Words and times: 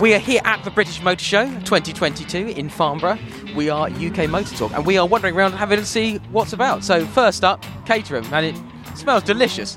We 0.00 0.14
are 0.14 0.20
here 0.20 0.40
at 0.44 0.62
the 0.62 0.70
British 0.70 1.02
Motor 1.02 1.24
Show 1.24 1.44
2022 1.46 2.48
in 2.56 2.68
Farnborough. 2.68 3.18
We 3.56 3.68
are 3.68 3.88
UK 3.88 4.30
Motor 4.30 4.54
Talk 4.54 4.72
and 4.72 4.86
we 4.86 4.96
are 4.96 5.04
wandering 5.04 5.34
around 5.34 5.54
having 5.54 5.80
to 5.80 5.84
see 5.84 6.18
what's 6.30 6.52
about. 6.52 6.84
So, 6.84 7.04
first 7.04 7.42
up, 7.42 7.64
Caterham, 7.84 8.24
and 8.32 8.46
it 8.46 8.96
smells 8.96 9.24
delicious. 9.24 9.76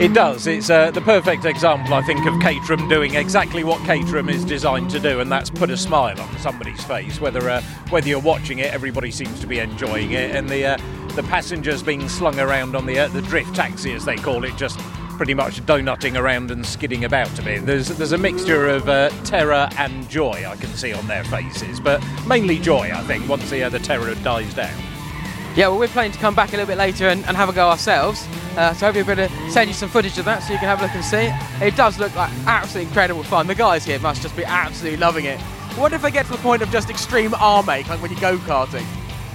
It 0.00 0.14
does. 0.14 0.48
It's 0.48 0.68
uh, 0.68 0.90
the 0.90 1.00
perfect 1.02 1.44
example, 1.44 1.94
I 1.94 2.02
think, 2.02 2.26
of 2.26 2.40
Caterham 2.40 2.88
doing 2.88 3.14
exactly 3.14 3.62
what 3.62 3.78
Caterham 3.84 4.28
is 4.28 4.44
designed 4.44 4.90
to 4.90 4.98
do, 4.98 5.20
and 5.20 5.30
that's 5.30 5.48
put 5.48 5.70
a 5.70 5.76
smile 5.76 6.20
on 6.20 6.38
somebody's 6.38 6.82
face. 6.82 7.20
Whether 7.20 7.48
uh, 7.48 7.62
whether 7.90 8.08
you're 8.08 8.18
watching 8.18 8.58
it, 8.58 8.72
everybody 8.72 9.12
seems 9.12 9.38
to 9.40 9.46
be 9.46 9.60
enjoying 9.60 10.10
it, 10.10 10.34
and 10.34 10.48
the 10.48 10.66
uh, 10.66 10.76
the 11.14 11.22
passengers 11.24 11.84
being 11.84 12.08
slung 12.08 12.40
around 12.40 12.74
on 12.74 12.84
the 12.84 12.98
uh, 12.98 13.08
the 13.08 13.22
drift 13.22 13.54
taxi, 13.54 13.92
as 13.92 14.04
they 14.04 14.16
call 14.16 14.42
it, 14.44 14.56
just 14.56 14.80
pretty 15.20 15.34
much 15.34 15.60
donutting 15.66 16.18
around 16.18 16.50
and 16.50 16.64
skidding 16.64 17.04
about 17.04 17.38
a 17.38 17.42
bit. 17.42 17.66
There's 17.66 17.88
there's 17.88 18.12
a 18.12 18.16
mixture 18.16 18.68
of 18.68 18.88
uh, 18.88 19.10
terror 19.22 19.68
and 19.76 20.08
joy 20.08 20.46
I 20.48 20.56
can 20.56 20.70
see 20.70 20.94
on 20.94 21.06
their 21.08 21.24
faces, 21.24 21.78
but 21.78 22.02
mainly 22.26 22.58
joy, 22.58 22.90
I 22.90 23.02
think, 23.02 23.28
once 23.28 23.50
the 23.50 23.64
uh, 23.64 23.68
the 23.68 23.80
terror 23.80 24.14
dies 24.14 24.54
down. 24.54 24.74
Yeah, 25.54 25.68
well, 25.68 25.78
we're 25.78 25.88
planning 25.88 26.12
to 26.12 26.18
come 26.18 26.34
back 26.34 26.48
a 26.48 26.52
little 26.52 26.68
bit 26.68 26.78
later 26.78 27.08
and, 27.08 27.22
and 27.26 27.36
have 27.36 27.50
a 27.50 27.52
go 27.52 27.68
ourselves. 27.68 28.26
Uh, 28.56 28.72
so 28.72 28.86
hopefully 28.86 29.02
we're 29.02 29.14
going 29.14 29.28
to 29.28 29.50
send 29.50 29.68
you 29.68 29.74
some 29.74 29.90
footage 29.90 30.16
of 30.16 30.24
that 30.24 30.38
so 30.38 30.54
you 30.54 30.58
can 30.58 30.68
have 30.68 30.80
a 30.80 30.84
look 30.84 30.94
and 30.94 31.04
see 31.04 31.28
it. 31.66 31.76
Does 31.76 31.98
look 31.98 32.16
like 32.16 32.32
absolutely 32.46 32.88
incredible 32.88 33.22
fun. 33.22 33.46
The 33.46 33.54
guys 33.54 33.84
here 33.84 33.98
must 33.98 34.22
just 34.22 34.34
be 34.34 34.44
absolutely 34.46 34.96
loving 34.96 35.26
it. 35.26 35.38
What 35.76 35.92
if 35.92 36.00
they 36.00 36.10
get 36.10 36.24
to 36.26 36.32
the 36.32 36.38
point 36.38 36.62
of 36.62 36.70
just 36.70 36.88
extreme 36.88 37.34
arm 37.34 37.68
ache, 37.68 37.90
like 37.90 38.00
when 38.00 38.10
you 38.10 38.18
go 38.20 38.38
karting? 38.38 38.86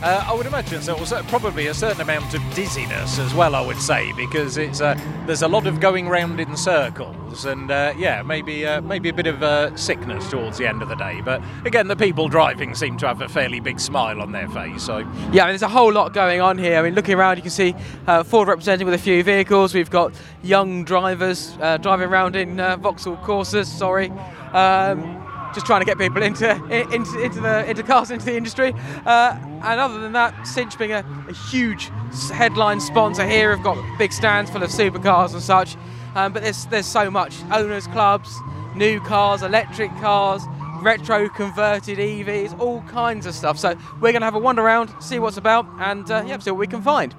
Uh, 0.01 0.23
I 0.27 0.33
would 0.33 0.45
imagine 0.45 0.81
so. 0.81 0.95
Also, 0.95 1.23
probably 1.23 1.67
a 1.67 1.73
certain 1.73 2.01
amount 2.01 2.33
of 2.33 2.41
dizziness 2.53 3.17
as 3.17 3.33
well. 3.33 3.55
I 3.55 3.61
would 3.61 3.81
say 3.81 4.11
because 4.13 4.57
it's 4.57 4.81
uh, 4.81 4.99
there's 5.25 5.41
a 5.41 5.47
lot 5.47 5.65
of 5.67 5.79
going 5.79 6.07
round 6.07 6.39
in 6.39 6.55
circles, 6.57 7.45
and 7.45 7.71
uh, 7.71 7.93
yeah, 7.97 8.21
maybe 8.21 8.67
uh, 8.67 8.81
maybe 8.81 9.09
a 9.09 9.13
bit 9.13 9.25
of 9.25 9.41
uh, 9.41 9.75
sickness 9.75 10.29
towards 10.29 10.57
the 10.57 10.67
end 10.67 10.81
of 10.83 10.89
the 10.89 10.95
day. 10.95 11.21
But 11.21 11.41
again, 11.65 11.87
the 11.87 11.95
people 11.95 12.27
driving 12.27 12.75
seem 12.75 12.97
to 12.97 13.07
have 13.07 13.21
a 13.21 13.29
fairly 13.29 13.59
big 13.59 13.79
smile 13.79 14.21
on 14.21 14.31
their 14.31 14.49
face. 14.49 14.83
So 14.83 14.99
Yeah, 14.99 15.05
I 15.05 15.47
mean, 15.47 15.53
there's 15.53 15.61
a 15.61 15.67
whole 15.69 15.91
lot 15.91 16.13
going 16.13 16.41
on 16.41 16.57
here. 16.57 16.77
I 16.77 16.81
mean, 16.83 16.93
looking 16.93 17.15
around, 17.15 17.37
you 17.37 17.41
can 17.41 17.51
see 17.51 17.73
uh, 18.05 18.23
Ford 18.23 18.47
represented 18.47 18.85
with 18.85 18.93
a 18.93 18.99
few 18.99 19.23
vehicles. 19.23 19.73
We've 19.73 19.89
got 19.89 20.13
young 20.43 20.83
drivers 20.83 21.57
uh, 21.61 21.77
driving 21.77 22.09
around 22.09 22.35
in 22.35 22.59
uh, 22.59 22.75
Vauxhall 22.77 23.17
Corsas. 23.17 23.67
Sorry, 23.67 24.11
um, 24.53 25.24
just 25.53 25.65
trying 25.65 25.81
to 25.81 25.85
get 25.85 25.97
people 25.97 26.21
into 26.21 26.49
into, 26.93 27.21
into 27.21 27.39
the 27.39 27.69
into 27.69 27.83
cars 27.83 28.11
into 28.11 28.25
the 28.25 28.35
industry. 28.35 28.73
Uh, 29.05 29.37
and 29.63 29.79
other 29.79 29.99
than 29.99 30.13
that, 30.13 30.45
Cinch 30.45 30.77
being 30.77 30.91
a, 30.91 31.05
a 31.27 31.33
huge 31.33 31.89
headline 32.33 32.79
sponsor 32.79 33.27
here, 33.27 33.55
have 33.55 33.63
got 33.63 33.77
big 33.97 34.11
stands 34.11 34.51
full 34.51 34.63
of 34.63 34.69
supercars 34.69 35.33
and 35.33 35.41
such. 35.41 35.75
Um, 36.15 36.33
but 36.33 36.43
there's 36.43 36.65
there's 36.67 36.85
so 36.85 37.11
much 37.11 37.35
owners 37.51 37.87
clubs, 37.87 38.33
new 38.75 38.99
cars, 39.01 39.41
electric 39.41 39.91
cars 39.97 40.41
retro 40.81 41.27
converted 41.27 41.97
EVs, 41.97 42.57
all 42.59 42.81
kinds 42.83 43.25
of 43.25 43.33
stuff. 43.33 43.57
So 43.57 43.75
we're 43.95 44.11
going 44.11 44.21
to 44.21 44.25
have 44.25 44.35
a 44.35 44.39
wander 44.39 44.61
around, 44.61 44.93
see 45.01 45.17
what's 45.17 45.37
about, 45.37 45.65
and 45.79 46.09
uh, 46.09 46.23
yeah, 46.27 46.37
see 46.37 46.51
what 46.51 46.59
we 46.59 46.67
can 46.67 46.81
find. 46.81 47.15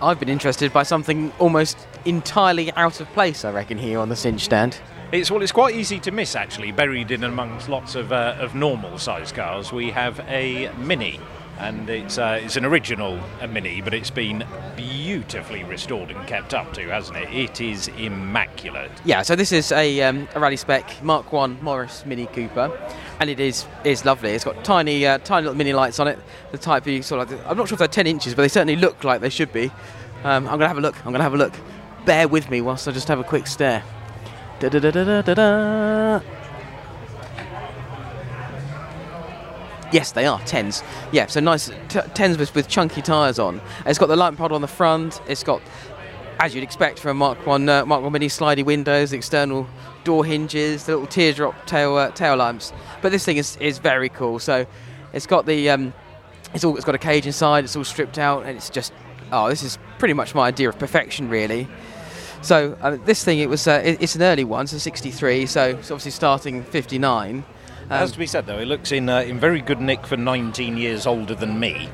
I've 0.00 0.18
been 0.18 0.28
interested 0.28 0.72
by 0.72 0.82
something 0.82 1.32
almost 1.38 1.76
entirely 2.04 2.72
out 2.72 3.00
of 3.00 3.08
place, 3.12 3.44
I 3.44 3.52
reckon, 3.52 3.78
here 3.78 3.98
on 3.98 4.08
the 4.08 4.16
Cinch 4.16 4.42
stand. 4.42 4.80
It's 5.12 5.30
well, 5.30 5.42
it's 5.42 5.52
quite 5.52 5.76
easy 5.76 6.00
to 6.00 6.10
miss 6.10 6.34
actually. 6.34 6.72
Buried 6.72 7.10
in 7.10 7.22
amongst 7.24 7.68
lots 7.68 7.94
of 7.94 8.12
uh, 8.12 8.36
of 8.38 8.54
normal 8.54 8.98
sized 8.98 9.34
cars, 9.34 9.72
we 9.72 9.90
have 9.90 10.18
a 10.20 10.72
Mini. 10.78 11.20
And 11.58 11.88
it's 11.90 12.16
uh, 12.16 12.40
it's 12.42 12.56
an 12.56 12.64
original 12.64 13.20
Mini, 13.48 13.82
but 13.82 13.92
it's 13.92 14.10
been 14.10 14.44
beautifully 14.74 15.62
restored 15.64 16.10
and 16.10 16.26
kept 16.26 16.54
up 16.54 16.72
to, 16.72 16.88
hasn't 16.88 17.18
it? 17.18 17.28
It 17.32 17.60
is 17.60 17.88
immaculate. 17.88 18.90
Yeah, 19.04 19.22
so 19.22 19.36
this 19.36 19.52
is 19.52 19.70
a, 19.70 20.00
um, 20.02 20.26
a 20.34 20.40
rally 20.40 20.56
spec 20.56 21.02
Mark 21.04 21.30
One 21.30 21.62
Morris 21.62 22.04
Mini 22.06 22.26
Cooper, 22.26 22.72
and 23.20 23.28
it 23.28 23.38
is 23.38 23.66
is 23.84 24.04
lovely. 24.04 24.30
It's 24.30 24.44
got 24.44 24.64
tiny 24.64 25.06
uh, 25.06 25.18
tiny 25.18 25.44
little 25.44 25.56
mini 25.56 25.74
lights 25.74 26.00
on 26.00 26.08
it, 26.08 26.18
the 26.52 26.58
type 26.58 26.86
you 26.86 27.02
sort 27.02 27.30
of. 27.30 27.46
I'm 27.46 27.56
not 27.56 27.68
sure 27.68 27.76
if 27.76 27.80
they're 27.80 27.86
10 27.86 28.06
inches, 28.06 28.34
but 28.34 28.42
they 28.42 28.48
certainly 28.48 28.76
look 28.76 29.04
like 29.04 29.20
they 29.20 29.30
should 29.30 29.52
be. 29.52 29.70
Um, 30.24 30.48
I'm 30.48 30.58
gonna 30.58 30.68
have 30.68 30.78
a 30.78 30.82
look. 30.82 30.96
I'm 31.04 31.12
gonna 31.12 31.22
have 31.22 31.34
a 31.34 31.38
look. 31.38 31.54
Bear 32.06 32.26
with 32.26 32.50
me 32.50 32.62
whilst 32.62 32.88
I 32.88 32.92
just 32.92 33.08
have 33.08 33.20
a 33.20 33.24
quick 33.24 33.46
stare. 33.46 33.84
Da 34.62 34.68
da 34.68 34.78
da 34.78 34.92
da 34.92 35.22
da 35.22 35.34
da. 35.34 36.20
Yes, 39.90 40.12
they 40.12 40.24
are 40.24 40.38
tens. 40.42 40.84
Yeah, 41.10 41.26
so 41.26 41.40
nice 41.40 41.68
t- 41.88 41.98
tens 42.14 42.38
with, 42.38 42.54
with 42.54 42.68
chunky 42.68 43.02
tyres 43.02 43.40
on. 43.40 43.60
It's 43.86 43.98
got 43.98 44.06
the 44.06 44.14
light 44.14 44.36
pod 44.36 44.52
on 44.52 44.60
the 44.60 44.68
front. 44.68 45.20
It's 45.26 45.42
got, 45.42 45.60
as 46.38 46.54
you'd 46.54 46.62
expect 46.62 47.00
from 47.00 47.10
a 47.10 47.14
Mark 47.14 47.44
One, 47.44 47.68
uh, 47.68 47.84
Mark 47.84 48.04
One 48.04 48.12
Mini, 48.12 48.28
slidey 48.28 48.64
windows, 48.64 49.12
external 49.12 49.66
door 50.04 50.24
hinges, 50.24 50.86
the 50.86 50.92
little 50.92 51.08
teardrop 51.08 51.66
tail 51.66 51.96
uh, 51.96 52.12
tail 52.12 52.36
lamps. 52.36 52.72
But 53.00 53.10
this 53.10 53.24
thing 53.24 53.38
is, 53.38 53.56
is 53.56 53.78
very 53.78 54.10
cool. 54.10 54.38
So 54.38 54.64
it's 55.12 55.26
got 55.26 55.44
the 55.44 55.70
um, 55.70 55.92
it's 56.54 56.62
all 56.62 56.76
it's 56.76 56.84
got 56.84 56.94
a 56.94 56.98
cage 56.98 57.26
inside. 57.26 57.64
It's 57.64 57.74
all 57.74 57.82
stripped 57.82 58.16
out, 58.16 58.44
and 58.44 58.56
it's 58.56 58.70
just 58.70 58.92
oh, 59.32 59.48
this 59.48 59.64
is 59.64 59.76
pretty 59.98 60.14
much 60.14 60.36
my 60.36 60.46
idea 60.46 60.68
of 60.68 60.78
perfection, 60.78 61.28
really. 61.28 61.66
So 62.42 62.76
uh, 62.80 62.96
this 63.04 63.24
thing, 63.24 63.38
it 63.38 63.48
was 63.48 63.66
uh, 63.68 63.80
it- 63.84 64.02
it's 64.02 64.14
an 64.16 64.22
early 64.22 64.44
one, 64.44 64.66
so 64.66 64.78
63. 64.78 65.46
So 65.46 65.62
it's 65.70 65.90
obviously 65.90 66.10
starting 66.10 66.62
59. 66.64 67.44
It 67.84 67.88
has 67.88 68.12
to 68.12 68.18
be 68.18 68.26
said 68.26 68.46
though, 68.46 68.58
it 68.58 68.66
looks 68.66 68.90
in 68.92 69.08
uh, 69.08 69.20
in 69.20 69.38
very 69.38 69.60
good 69.60 69.80
nick 69.80 70.06
for 70.06 70.16
19 70.16 70.76
years 70.76 71.06
older 71.06 71.34
than 71.34 71.58
me. 71.60 71.88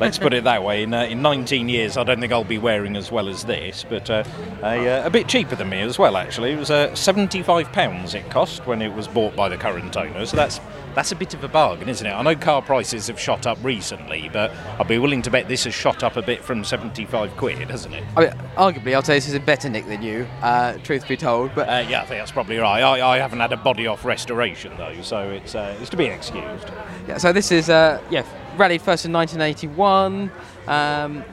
Let's 0.00 0.18
put 0.18 0.32
it 0.32 0.44
that 0.44 0.62
way. 0.62 0.82
In, 0.84 0.94
uh, 0.94 1.02
in 1.02 1.22
19 1.22 1.68
years, 1.68 1.96
I 1.96 2.04
don't 2.04 2.20
think 2.20 2.32
I'll 2.32 2.44
be 2.44 2.58
wearing 2.58 2.96
as 2.96 3.10
well 3.10 3.28
as 3.28 3.44
this, 3.44 3.84
but 3.88 4.08
uh, 4.08 4.22
a, 4.62 4.88
uh, 4.88 5.06
a 5.06 5.10
bit 5.10 5.26
cheaper 5.28 5.56
than 5.56 5.68
me 5.68 5.80
as 5.80 5.98
well. 5.98 6.16
Actually, 6.16 6.52
it 6.52 6.58
was 6.58 6.70
uh, 6.70 6.94
75 6.94 7.72
pounds 7.72 8.14
it 8.14 8.30
cost 8.30 8.66
when 8.66 8.80
it 8.80 8.92
was 8.92 9.08
bought 9.08 9.34
by 9.34 9.48
the 9.48 9.56
current 9.56 9.96
owner. 9.96 10.24
So 10.24 10.36
that's 10.36 10.60
that's 10.94 11.12
a 11.12 11.16
bit 11.16 11.32
of 11.34 11.44
a 11.44 11.48
bargain, 11.48 11.88
isn't 11.88 12.06
it? 12.06 12.10
I 12.10 12.22
know 12.22 12.34
car 12.34 12.60
prices 12.60 13.06
have 13.06 13.20
shot 13.20 13.46
up 13.46 13.58
recently, 13.62 14.28
but 14.32 14.50
I'd 14.80 14.88
be 14.88 14.98
willing 14.98 15.22
to 15.22 15.30
bet 15.30 15.46
this 15.46 15.64
has 15.64 15.74
shot 15.74 16.02
up 16.02 16.16
a 16.16 16.22
bit 16.22 16.42
from 16.42 16.64
75 16.64 17.36
quid, 17.36 17.70
hasn't 17.70 17.94
it? 17.94 18.04
I 18.16 18.20
mean, 18.20 18.30
arguably, 18.56 18.94
I'll 18.94 19.02
say 19.02 19.14
this 19.14 19.28
is 19.28 19.34
a 19.34 19.40
better 19.40 19.68
nick 19.68 19.86
than 19.86 20.02
you. 20.02 20.26
Uh, 20.42 20.72
truth 20.78 21.06
be 21.06 21.16
told, 21.16 21.54
but 21.54 21.68
Uh, 21.68 21.86
yeah, 21.88 22.02
I 22.02 22.06
think 22.06 22.20
that's 22.20 22.32
probably 22.32 22.56
right. 22.56 22.82
I, 22.82 23.14
I 23.14 23.18
haven't 23.18 23.38
had 23.38 23.52
a 23.52 23.56
body 23.56 23.86
off 23.86 24.04
restoration 24.04 24.72
though, 24.76 25.00
so 25.02 25.30
it's 25.30 25.54
uh, 25.54 25.76
it's 25.80 25.90
to 25.90 25.96
be 25.96 26.06
excused. 26.06 26.68
Yeah, 27.06 27.18
so 27.18 27.32
this 27.32 27.52
is 27.52 27.70
uh, 27.70 28.00
yeah, 28.10 28.24
rallied 28.58 28.82
first 28.82 29.04
in 29.04 29.12
1981. 29.12 30.30
Um, 30.66 31.24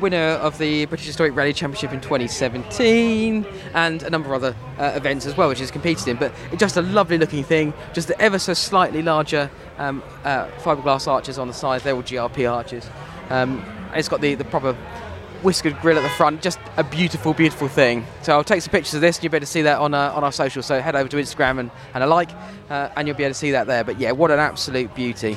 winner 0.00 0.16
of 0.16 0.56
the 0.58 0.86
British 0.86 1.06
Historic 1.06 1.36
Rally 1.36 1.52
Championship 1.52 1.92
in 1.92 2.00
2017, 2.00 3.46
and 3.74 4.02
a 4.02 4.10
number 4.10 4.32
of 4.32 4.42
other 4.42 4.56
uh, 4.78 4.92
events 4.96 5.26
as 5.26 5.36
well, 5.36 5.48
which 5.48 5.60
it's 5.60 5.70
competed 5.70 6.08
in. 6.08 6.16
But 6.16 6.32
just 6.56 6.76
a 6.76 6.82
lovely 6.82 7.18
looking 7.18 7.44
thing. 7.44 7.74
Just 7.92 8.08
the 8.08 8.20
ever 8.20 8.38
so 8.38 8.54
slightly 8.54 9.02
larger 9.02 9.50
um, 9.78 10.02
uh, 10.24 10.46
fiberglass 10.62 11.06
arches 11.06 11.38
on 11.38 11.48
the 11.48 11.54
sides. 11.54 11.84
They're 11.84 11.94
all 11.94 12.02
GRP 12.02 12.50
arches. 12.50 12.88
Um, 13.28 13.64
it's 13.94 14.08
got 14.08 14.20
the, 14.20 14.34
the 14.34 14.44
proper 14.44 14.76
whiskered 15.42 15.78
grill 15.80 15.98
at 15.98 16.02
the 16.02 16.08
front. 16.10 16.42
Just 16.42 16.58
a 16.76 16.84
beautiful, 16.84 17.32
beautiful 17.34 17.68
thing. 17.68 18.06
So 18.22 18.32
I'll 18.32 18.44
take 18.44 18.62
some 18.62 18.72
pictures 18.72 18.94
of 18.94 19.00
this, 19.00 19.16
and 19.16 19.24
you'll 19.24 19.32
be 19.32 19.36
able 19.36 19.46
to 19.46 19.52
see 19.52 19.62
that 19.62 19.78
on 19.78 19.94
uh, 19.94 20.12
on 20.14 20.24
our 20.24 20.32
social. 20.32 20.62
So 20.62 20.80
head 20.80 20.96
over 20.96 21.08
to 21.08 21.16
Instagram 21.16 21.58
and, 21.60 21.70
and 21.94 22.04
a 22.04 22.06
like, 22.06 22.30
uh, 22.70 22.90
and 22.96 23.06
you'll 23.06 23.16
be 23.16 23.24
able 23.24 23.34
to 23.34 23.38
see 23.38 23.52
that 23.52 23.66
there. 23.66 23.84
But 23.84 23.98
yeah, 23.98 24.12
what 24.12 24.30
an 24.30 24.38
absolute 24.38 24.94
beauty. 24.94 25.36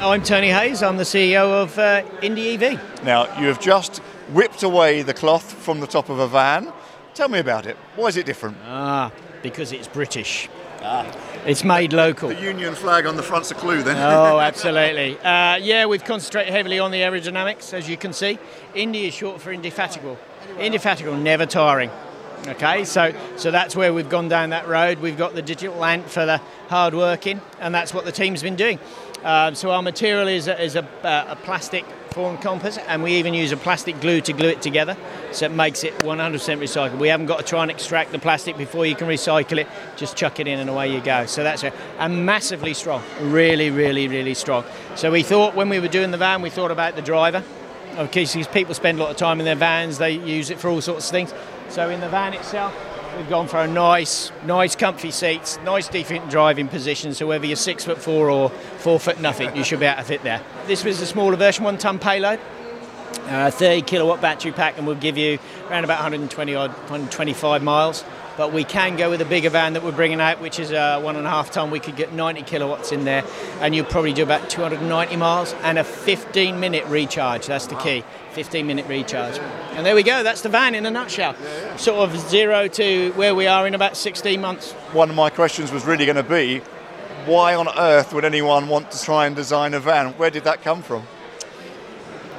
I'm 0.00 0.22
Tony 0.22 0.48
Hayes. 0.48 0.80
I'm 0.84 0.96
the 0.96 1.02
CEO 1.02 1.60
of 1.60 1.76
uh, 1.76 2.04
Indy 2.22 2.54
EV. 2.54 3.02
Now, 3.02 3.24
you 3.40 3.48
have 3.48 3.58
just 3.60 3.98
whipped 4.32 4.62
away 4.62 5.02
the 5.02 5.12
cloth 5.12 5.52
from 5.52 5.80
the 5.80 5.88
top 5.88 6.08
of 6.08 6.20
a 6.20 6.28
van. 6.28 6.72
Tell 7.14 7.28
me 7.28 7.40
about 7.40 7.66
it. 7.66 7.76
Why 7.96 8.06
is 8.06 8.16
it 8.16 8.24
different? 8.24 8.56
Ah, 8.64 9.10
because 9.42 9.72
it's 9.72 9.88
British. 9.88 10.48
Ah. 10.82 11.04
It's 11.44 11.64
made 11.64 11.92
local. 11.92 12.28
The 12.28 12.40
Union 12.40 12.76
flag 12.76 13.06
on 13.06 13.16
the 13.16 13.24
front's 13.24 13.50
a 13.50 13.56
clue 13.56 13.82
then. 13.82 13.96
Oh, 13.96 14.38
absolutely. 14.40 15.18
Uh, 15.18 15.56
yeah, 15.56 15.84
we've 15.86 16.04
concentrated 16.04 16.52
heavily 16.52 16.78
on 16.78 16.92
the 16.92 17.00
aerodynamics, 17.00 17.72
as 17.72 17.88
you 17.88 17.96
can 17.96 18.12
see. 18.12 18.38
Indy 18.76 19.08
is 19.08 19.14
short 19.14 19.40
for 19.40 19.50
indefatigable. 19.50 20.16
Indefatigable, 20.60 21.16
never 21.16 21.44
tiring. 21.44 21.90
Okay, 22.46 22.84
so 22.84 23.12
so 23.36 23.50
that's 23.50 23.74
where 23.74 23.92
we've 23.92 24.08
gone 24.08 24.28
down 24.28 24.50
that 24.50 24.68
road. 24.68 25.00
We've 25.00 25.18
got 25.18 25.34
the 25.34 25.42
digital 25.42 25.84
ant 25.84 26.08
for 26.08 26.24
the 26.24 26.38
hard 26.68 26.94
working, 26.94 27.40
and 27.58 27.74
that's 27.74 27.92
what 27.92 28.04
the 28.04 28.12
team's 28.12 28.42
been 28.42 28.54
doing. 28.54 28.78
Um, 29.24 29.54
so 29.54 29.70
our 29.70 29.82
material 29.82 30.28
is 30.28 30.46
a, 30.48 30.62
is 30.62 30.76
a, 30.76 30.84
uh, 31.02 31.26
a 31.30 31.36
plastic 31.36 31.84
form 32.10 32.38
composite, 32.38 32.84
and 32.88 33.02
we 33.02 33.14
even 33.14 33.34
use 33.34 33.52
a 33.52 33.56
plastic 33.56 34.00
glue 34.00 34.20
to 34.20 34.32
glue 34.32 34.48
it 34.48 34.62
together, 34.62 34.96
so 35.32 35.46
it 35.46 35.52
makes 35.52 35.84
it 35.84 35.96
100% 35.98 36.32
recyclable. 36.58 36.98
We 36.98 37.08
haven't 37.08 37.26
got 37.26 37.38
to 37.38 37.44
try 37.44 37.62
and 37.62 37.70
extract 37.70 38.12
the 38.12 38.18
plastic 38.18 38.56
before 38.56 38.86
you 38.86 38.94
can 38.94 39.08
recycle 39.08 39.58
it. 39.58 39.68
Just 39.96 40.16
chuck 40.16 40.40
it 40.40 40.46
in, 40.46 40.58
and 40.58 40.70
away 40.70 40.92
you 40.92 41.00
go. 41.00 41.26
So 41.26 41.42
that's 41.42 41.62
a, 41.64 41.72
and 41.98 42.24
massively 42.24 42.74
strong, 42.74 43.02
really, 43.20 43.70
really, 43.70 44.08
really 44.08 44.34
strong. 44.34 44.64
So 44.96 45.10
we 45.10 45.22
thought 45.22 45.54
when 45.54 45.68
we 45.68 45.80
were 45.80 45.88
doing 45.88 46.10
the 46.10 46.16
van, 46.16 46.42
we 46.42 46.50
thought 46.50 46.70
about 46.70 46.96
the 46.96 47.02
driver. 47.02 47.42
Okay, 47.96 48.24
so 48.24 48.42
people 48.44 48.74
spend 48.74 48.98
a 48.98 49.02
lot 49.02 49.10
of 49.10 49.16
time 49.16 49.40
in 49.40 49.44
their 49.44 49.56
vans. 49.56 49.98
They 49.98 50.12
use 50.12 50.50
it 50.50 50.58
for 50.58 50.68
all 50.68 50.80
sorts 50.80 51.06
of 51.06 51.10
things. 51.10 51.34
So 51.68 51.90
in 51.90 52.00
the 52.00 52.08
van 52.08 52.32
itself, 52.34 52.74
we've 53.16 53.28
gone 53.28 53.48
for 53.48 53.58
a 53.58 53.66
nice, 53.66 54.30
nice, 54.44 54.76
comfy 54.76 55.10
seats, 55.10 55.58
nice, 55.64 55.88
decent 55.88 56.30
driving 56.30 56.68
position. 56.68 57.14
So 57.14 57.26
whether 57.26 57.46
you're 57.46 57.56
six 57.56 57.84
foot 57.84 57.98
four 57.98 58.30
or 58.30 58.50
four 58.50 58.98
foot 59.00 59.20
nothing, 59.20 59.54
you 59.56 59.64
should 59.64 59.80
be 59.80 59.86
able 59.86 59.98
to 59.98 60.04
fit 60.04 60.22
there. 60.22 60.42
This 60.66 60.84
was 60.84 61.00
the 61.00 61.06
smaller 61.06 61.36
version, 61.36 61.64
one 61.64 61.78
ton 61.78 61.98
payload. 61.98 62.40
uh, 63.28 63.50
30 63.50 63.82
kilowatt 63.82 64.20
battery 64.20 64.52
pack, 64.52 64.78
and 64.78 64.86
we'll 64.86 64.96
give 64.96 65.16
you 65.18 65.38
around 65.70 65.84
about 65.84 65.96
120 65.96 66.54
odd, 66.54 66.70
125 66.70 67.62
miles. 67.62 68.04
But 68.36 68.52
we 68.52 68.62
can 68.62 68.96
go 68.96 69.10
with 69.10 69.20
a 69.20 69.24
bigger 69.24 69.50
van 69.50 69.72
that 69.72 69.82
we're 69.82 69.90
bringing 69.90 70.20
out, 70.20 70.40
which 70.40 70.60
is 70.60 70.70
a 70.70 71.00
one 71.00 71.16
and 71.16 71.26
a 71.26 71.30
half 71.30 71.50
ton. 71.50 71.72
We 71.72 71.80
could 71.80 71.96
get 71.96 72.12
90 72.12 72.42
kilowatts 72.42 72.92
in 72.92 73.04
there, 73.04 73.24
and 73.60 73.74
you'll 73.74 73.84
probably 73.86 74.12
do 74.12 74.22
about 74.22 74.48
290 74.48 75.16
miles 75.16 75.54
and 75.62 75.76
a 75.76 75.84
15 75.84 76.60
minute 76.60 76.84
recharge. 76.86 77.46
That's 77.46 77.66
the 77.66 77.74
key 77.76 78.04
15 78.38 78.68
minute 78.68 78.86
recharge. 78.86 79.36
And 79.72 79.84
there 79.84 79.96
we 79.96 80.04
go, 80.04 80.22
that's 80.22 80.42
the 80.42 80.48
van 80.48 80.76
in 80.76 80.86
a 80.86 80.92
nutshell. 80.92 81.34
Sort 81.76 82.08
of 82.08 82.16
zero 82.30 82.68
to 82.68 83.10
where 83.16 83.34
we 83.34 83.48
are 83.48 83.66
in 83.66 83.74
about 83.74 83.96
16 83.96 84.40
months. 84.40 84.70
One 84.92 85.10
of 85.10 85.16
my 85.16 85.28
questions 85.28 85.72
was 85.72 85.84
really 85.84 86.06
going 86.06 86.14
to 86.14 86.22
be 86.22 86.58
why 87.26 87.56
on 87.56 87.66
earth 87.76 88.12
would 88.12 88.24
anyone 88.24 88.68
want 88.68 88.92
to 88.92 89.02
try 89.02 89.26
and 89.26 89.34
design 89.34 89.74
a 89.74 89.80
van? 89.80 90.12
Where 90.12 90.30
did 90.30 90.44
that 90.44 90.62
come 90.62 90.82
from? 90.82 91.02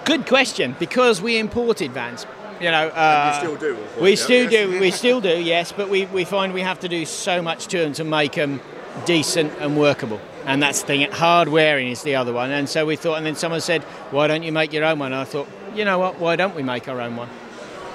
Good 0.06 0.26
question, 0.26 0.74
because 0.80 1.22
we 1.22 1.38
imported 1.38 1.92
vans. 1.92 2.26
You 2.62 2.72
know, 2.72 2.88
uh, 2.88 3.38
still 3.40 3.58
do, 3.58 3.76
course, 3.76 4.00
We 4.00 4.10
yeah. 4.12 4.16
still 4.16 4.50
do. 4.50 4.80
We 4.80 4.92
still 4.92 5.20
do. 5.20 5.42
Yes, 5.42 5.74
but 5.74 5.90
we, 5.90 6.06
we 6.06 6.24
find 6.24 6.54
we 6.54 6.62
have 6.62 6.80
to 6.80 6.88
do 6.88 7.06
so 7.06 7.42
much 7.42 7.68
to 7.68 7.80
them 7.80 7.92
to 7.94 8.06
make 8.06 8.34
them 8.36 8.62
decent 9.06 9.52
and 9.60 9.78
workable. 9.78 10.22
And 10.46 10.64
that's 10.64 10.80
the 10.82 10.88
thing. 10.88 11.12
Hard 11.12 11.50
wearing 11.50 11.90
is 11.90 12.04
the 12.04 12.16
other 12.16 12.32
one. 12.32 12.52
And 12.52 12.68
so 12.70 12.86
we 12.86 12.96
thought. 12.96 13.16
And 13.16 13.26
then 13.26 13.36
someone 13.36 13.62
said, 13.62 13.84
"Why 14.12 14.28
don't 14.28 14.44
you 14.44 14.52
make 14.52 14.74
your 14.74 14.84
own 14.86 15.00
one?" 15.00 15.12
And 15.12 15.22
I 15.22 15.26
thought, 15.26 15.48
you 15.76 15.86
know 15.86 15.98
what? 16.00 16.20
Why 16.20 16.36
don't 16.36 16.56
we 16.56 16.64
make 16.64 16.88
our 16.88 17.00
own 17.02 17.16
one? 17.16 17.30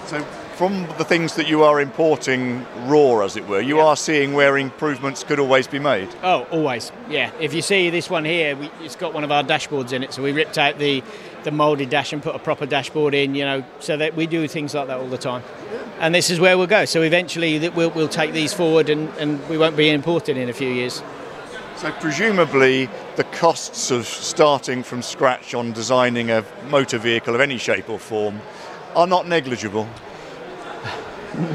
So, 0.07 0.21
from 0.57 0.87
the 0.99 1.05
things 1.05 1.35
that 1.35 1.49
you 1.49 1.65
are 1.65 1.81
importing 1.81 2.65
raw, 2.87 3.21
as 3.25 3.37
it 3.37 3.49
were, 3.49 3.61
you 3.61 3.79
Yeah. 3.79 3.87
are 3.87 3.97
seeing 3.97 4.35
where 4.35 4.57
improvements 4.57 5.25
could 5.25 5.41
always 5.41 5.67
be 5.67 5.81
made. 5.81 6.09
Oh, 6.23 6.47
always. 6.53 6.93
Yeah. 7.11 7.31
If 7.41 7.55
you 7.55 7.63
see 7.63 7.91
this 7.91 8.09
one 8.09 8.25
here, 8.25 8.55
we, 8.55 8.71
it's 8.83 8.95
got 8.95 9.13
one 9.15 9.25
of 9.25 9.33
our 9.33 9.43
dashboards 9.43 9.93
in 9.93 10.05
it. 10.05 10.13
So 10.13 10.23
we 10.23 10.31
ripped 10.31 10.57
out 10.57 10.79
the, 10.79 11.03
the 11.43 11.51
moulded 11.51 11.91
dash 11.91 12.13
and 12.13 12.23
put 12.23 12.37
a 12.37 12.39
proper 12.39 12.67
dashboard 12.67 13.15
in, 13.15 13.35
you 13.35 13.45
know, 13.45 13.65
so 13.81 13.97
that 13.97 14.15
we 14.15 14.27
do 14.27 14.47
things 14.47 14.75
like 14.75 14.87
that 14.87 14.99
all 14.99 15.09
the 15.09 15.19
time. 15.19 15.43
And 15.99 16.15
this 16.15 16.31
is 16.31 16.39
where 16.39 16.57
we'll 16.57 16.67
go. 16.69 16.85
So 16.85 17.03
eventually 17.03 17.59
that 17.59 17.75
we'll, 17.75 17.91
we'll 17.91 18.09
take 18.09 18.33
these 18.33 18.53
forward 18.53 18.91
and, 18.91 19.09
and 19.19 19.49
we 19.49 19.59
won't 19.59 19.77
be 19.77 19.89
imported 19.91 20.37
in 20.37 20.49
a 20.49 20.53
few 20.53 20.69
years. 20.69 21.03
So, 21.77 21.91
presumably, 22.01 22.89
the 23.17 23.25
costs 23.25 23.91
of 23.91 24.07
starting 24.07 24.85
from 24.85 25.03
scratch 25.03 25.55
on 25.55 25.73
designing 25.73 26.31
a 26.31 26.45
motor 26.69 26.99
vehicle 26.99 27.35
of 27.35 27.41
any 27.41 27.59
shape 27.59 27.91
or 27.91 27.99
form 27.99 28.41
are 28.95 29.09
not 29.09 29.27
negligible. 29.27 29.89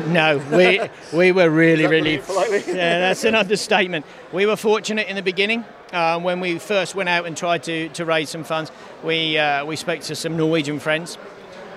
No, 0.08 0.38
we, 0.52 0.82
we 1.18 1.32
were 1.32 1.50
really, 1.50 1.88
really. 1.88 2.18
putting 2.18 2.20
it 2.20 2.26
politely? 2.26 2.64
yeah, 2.76 3.00
that's 3.00 3.24
an 3.24 3.34
understatement. 3.34 4.06
We 4.34 4.46
were 4.46 4.58
fortunate 4.58 5.08
in 5.08 5.16
the 5.16 5.22
beginning 5.22 5.64
um, 5.94 6.24
when 6.24 6.42
we 6.42 6.60
first 6.60 6.96
went 6.96 7.08
out 7.08 7.26
and 7.26 7.38
tried 7.38 7.64
to, 7.64 7.88
to 7.90 8.04
raise 8.04 8.30
some 8.30 8.44
funds. 8.44 8.72
We, 9.04 9.38
uh, 9.38 9.66
we 9.66 9.78
spoke 9.78 10.02
to 10.02 10.16
some 10.16 10.36
Norwegian 10.36 10.80
friends, 10.80 11.18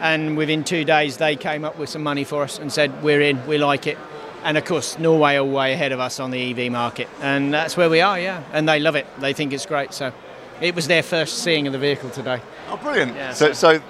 and 0.01 0.37
within 0.37 0.65
two 0.65 0.85
days 0.85 1.17
they 1.17 1.37
came 1.37 1.65
up 1.65 1.79
with 1.79 1.89
some 1.89 2.03
money 2.03 2.25
for 2.25 2.43
us 2.43 2.59
and 2.59 2.73
said, 2.73 3.05
We're 3.05 3.21
in, 3.21 3.47
we 3.47 3.59
like 3.59 3.87
it. 3.87 3.99
And 4.45 4.59
of 4.59 4.65
course, 4.65 4.99
Norway 4.99 5.37
are 5.37 5.45
way 5.45 5.73
ahead 5.73 5.93
of 5.93 6.01
us 6.01 6.19
on 6.19 6.31
the 6.31 6.51
EV 6.51 6.73
market, 6.73 7.09
and 7.21 7.55
that's 7.55 7.77
where 7.77 7.89
we 7.89 8.01
are, 8.01 8.19
yeah. 8.19 8.43
And 8.53 8.69
they 8.69 8.81
love 8.81 8.97
it, 8.97 9.07
they 9.21 9.33
think 9.33 9.53
it's 9.53 9.67
great. 9.67 9.93
So 9.95 10.13
it 10.61 10.75
was 10.75 10.87
their 10.87 11.03
first 11.03 11.39
seeing 11.39 11.67
of 11.67 11.73
the 11.73 11.79
vehicle 11.79 12.11
today. 12.11 12.41
Oh, 12.69 12.77
brilliant. 12.77 13.15
Yeah, 13.15 13.33
so, 13.33 13.53
so 13.53 13.81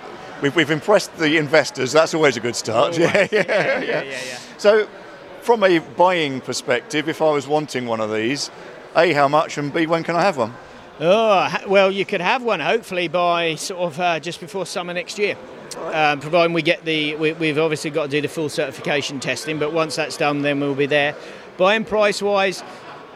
we've, 0.43 0.55
we've 0.55 0.71
impressed 0.71 1.17
the 1.17 1.37
investors. 1.37 1.93
That's 1.93 2.15
always 2.15 2.37
a 2.37 2.41
good 2.41 2.57
start. 2.57 2.99
Yeah, 2.99 3.29
yeah, 3.33 3.45
yeah, 3.47 3.81
yeah, 3.81 4.03
yeah. 4.03 4.39
So, 4.59 4.89
from 5.41 5.65
a 5.65 5.79
buying 5.79 6.41
perspective, 6.41 7.09
if 7.09 7.21
I 7.23 7.31
was 7.31 7.47
wanting 7.47 7.87
one 7.87 8.01
of 8.01 8.13
these, 8.13 8.51
A, 8.95 9.13
how 9.13 9.29
much, 9.29 9.59
and 9.59 9.73
B, 9.73 9.87
when 9.87 10.05
can 10.05 10.17
I 10.17 10.23
have 10.23 10.37
one? 10.37 10.55
Oh, 11.01 11.57
well, 11.67 11.91
you 11.91 12.05
could 12.05 12.21
have 12.21 12.43
one 12.43 12.61
hopefully 12.61 13.09
by 13.09 13.55
sort 13.55 13.81
of 13.81 13.99
uh, 13.99 14.21
just 14.21 14.41
before 14.41 14.67
summer 14.67 14.93
next 14.93 15.19
year. 15.19 15.37
Um, 15.79 16.21
providing 16.21 16.53
we 16.53 16.61
get 16.61 16.85
the, 16.85 17.17
we, 17.17 17.33
we've 17.33 17.59
obviously 17.59 17.91
got 17.91 18.05
to 18.05 18.09
do 18.11 18.21
the 18.21 18.29
full 18.29 18.51
certification 18.51 19.19
testing, 19.19 19.59
but 19.59 19.73
once 19.73 19.97
that's 19.97 20.19
done, 20.19 20.43
then 20.43 20.61
we'll 20.61 20.75
be 20.75 20.85
there. 20.85 21.17
Buying 21.57 21.87
price 21.87 22.21
wise, 22.21 22.63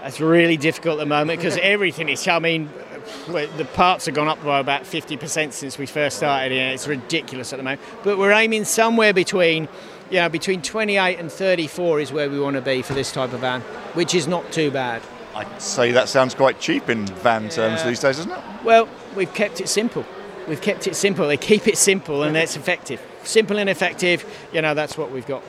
that's 0.00 0.20
really 0.20 0.56
difficult 0.56 0.94
at 0.94 1.00
the 1.00 1.06
moment 1.06 1.38
because 1.38 1.58
everything 1.62 2.08
is, 2.08 2.26
I 2.26 2.38
mean, 2.38 2.70
the 3.26 3.68
parts 3.74 4.06
have 4.06 4.14
gone 4.14 4.28
up 4.28 4.42
by 4.42 4.58
about 4.58 4.84
50% 4.84 5.52
since 5.52 5.76
we 5.76 5.84
first 5.84 6.16
started, 6.16 6.52
and 6.52 6.72
it's 6.74 6.88
ridiculous 6.88 7.52
at 7.52 7.58
the 7.58 7.62
moment. 7.62 7.82
But 8.02 8.16
we're 8.16 8.32
aiming 8.32 8.64
somewhere 8.64 9.12
between, 9.12 9.68
you 10.10 10.16
know, 10.16 10.30
between 10.30 10.62
28 10.62 11.18
and 11.18 11.30
34 11.30 12.00
is 12.00 12.10
where 12.10 12.30
we 12.30 12.40
want 12.40 12.56
to 12.56 12.62
be 12.62 12.80
for 12.80 12.94
this 12.94 13.12
type 13.12 13.34
of 13.34 13.40
van, 13.40 13.60
which 13.92 14.14
is 14.14 14.26
not 14.26 14.50
too 14.50 14.70
bad. 14.70 15.02
I'd 15.36 15.60
say 15.60 15.92
that 15.92 16.08
sounds 16.08 16.34
quite 16.34 16.58
cheap 16.60 16.88
in 16.88 17.04
van 17.06 17.50
terms 17.50 17.84
these 17.84 18.00
days, 18.00 18.18
isn't 18.20 18.32
it? 18.32 18.38
Well, 18.64 18.88
we've 19.14 19.32
kept 19.34 19.60
it 19.60 19.68
simple. 19.68 20.06
We've 20.48 20.62
kept 20.62 20.86
it 20.86 20.96
simple. 20.96 21.28
They 21.28 21.36
keep 21.36 21.68
it 21.68 21.76
simple 21.76 22.22
and 22.22 22.34
it's 22.36 22.56
effective. 22.56 23.02
Simple 23.22 23.58
and 23.58 23.68
effective, 23.68 24.24
you 24.54 24.62
know, 24.62 24.72
that's 24.72 24.96
what 24.96 25.10
we've 25.10 25.26
got. 25.26 25.42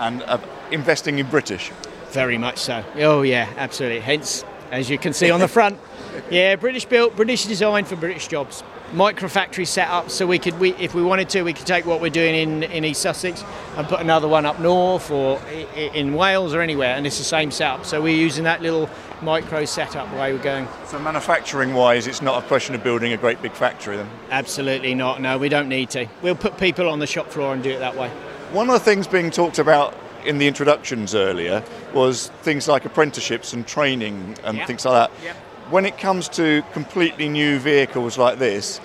And 0.00 0.22
uh, 0.22 0.38
investing 0.70 1.18
in 1.18 1.26
British. 1.26 1.70
Very 2.08 2.38
much 2.38 2.56
so. 2.56 2.82
Oh, 2.96 3.20
yeah, 3.20 3.52
absolutely. 3.58 4.00
Hence, 4.00 4.44
as 4.70 4.88
you 4.88 4.96
can 4.96 5.12
see 5.12 5.30
on 5.30 5.40
the 5.40 5.48
front, 5.48 5.78
yeah, 6.30 6.56
British 6.56 6.86
built, 6.86 7.14
British 7.14 7.44
designed 7.44 7.86
for 7.86 7.96
British 7.96 8.28
jobs. 8.28 8.62
Micro 8.94 9.28
factory 9.28 9.64
set 9.64 9.88
up 9.88 10.08
so 10.08 10.24
we 10.24 10.38
could, 10.38 10.58
we, 10.60 10.72
if 10.74 10.94
we 10.94 11.02
wanted 11.02 11.28
to, 11.30 11.42
we 11.42 11.52
could 11.52 11.66
take 11.66 11.84
what 11.84 12.00
we're 12.00 12.10
doing 12.10 12.34
in, 12.34 12.62
in 12.62 12.84
East 12.84 13.02
Sussex 13.02 13.42
and 13.76 13.88
put 13.88 14.00
another 14.00 14.28
one 14.28 14.46
up 14.46 14.60
north 14.60 15.10
or 15.10 15.40
in 15.74 16.14
Wales 16.14 16.54
or 16.54 16.60
anywhere, 16.60 16.94
and 16.94 17.04
it's 17.04 17.18
the 17.18 17.24
same 17.24 17.50
setup. 17.50 17.84
So 17.84 18.00
we're 18.00 18.16
using 18.16 18.44
that 18.44 18.62
little 18.62 18.88
micro 19.20 19.64
setup 19.64 20.08
the 20.12 20.16
way 20.16 20.32
we're 20.32 20.42
going. 20.42 20.68
So, 20.86 20.98
manufacturing 21.00 21.74
wise, 21.74 22.06
it's 22.06 22.22
not 22.22 22.42
a 22.44 22.46
question 22.46 22.74
of 22.76 22.84
building 22.84 23.12
a 23.12 23.16
great 23.16 23.42
big 23.42 23.52
factory 23.52 23.96
then. 23.96 24.08
Absolutely 24.30 24.94
not. 24.94 25.20
No, 25.20 25.38
we 25.38 25.48
don't 25.48 25.68
need 25.68 25.90
to. 25.90 26.06
We'll 26.22 26.36
put 26.36 26.56
people 26.56 26.88
on 26.88 27.00
the 27.00 27.06
shop 27.06 27.28
floor 27.30 27.52
and 27.52 27.62
do 27.62 27.70
it 27.70 27.80
that 27.80 27.96
way. 27.96 28.10
One 28.52 28.68
of 28.68 28.74
the 28.74 28.80
things 28.84 29.08
being 29.08 29.30
talked 29.32 29.58
about 29.58 29.96
in 30.24 30.38
the 30.38 30.46
introductions 30.46 31.14
earlier 31.14 31.64
was 31.92 32.28
things 32.42 32.68
like 32.68 32.84
apprenticeships 32.84 33.52
and 33.52 33.66
training 33.66 34.36
and 34.44 34.58
Yep. 34.58 34.66
things 34.68 34.84
like 34.84 35.10
that. 35.10 35.24
Yep. 35.24 35.36
When 35.70 35.86
it 35.86 35.98
comes 35.98 36.28
to 36.30 36.62
completely 36.72 37.28
new 37.28 37.58
vehicles 37.58 38.18
like 38.18 38.38
this, 38.38 38.80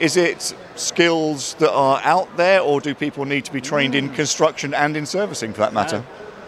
is 0.00 0.16
it 0.16 0.54
skills 0.76 1.54
that 1.54 1.70
are 1.70 2.00
out 2.02 2.36
there 2.36 2.60
or 2.60 2.80
do 2.80 2.94
people 2.94 3.24
need 3.24 3.44
to 3.44 3.52
be 3.52 3.60
trained 3.60 3.94
in 3.94 4.08
mm. 4.08 4.14
construction 4.14 4.72
and 4.72 4.96
in 4.96 5.04
servicing 5.06 5.52
for 5.52 5.60
that 5.60 5.74
matter? 5.74 6.04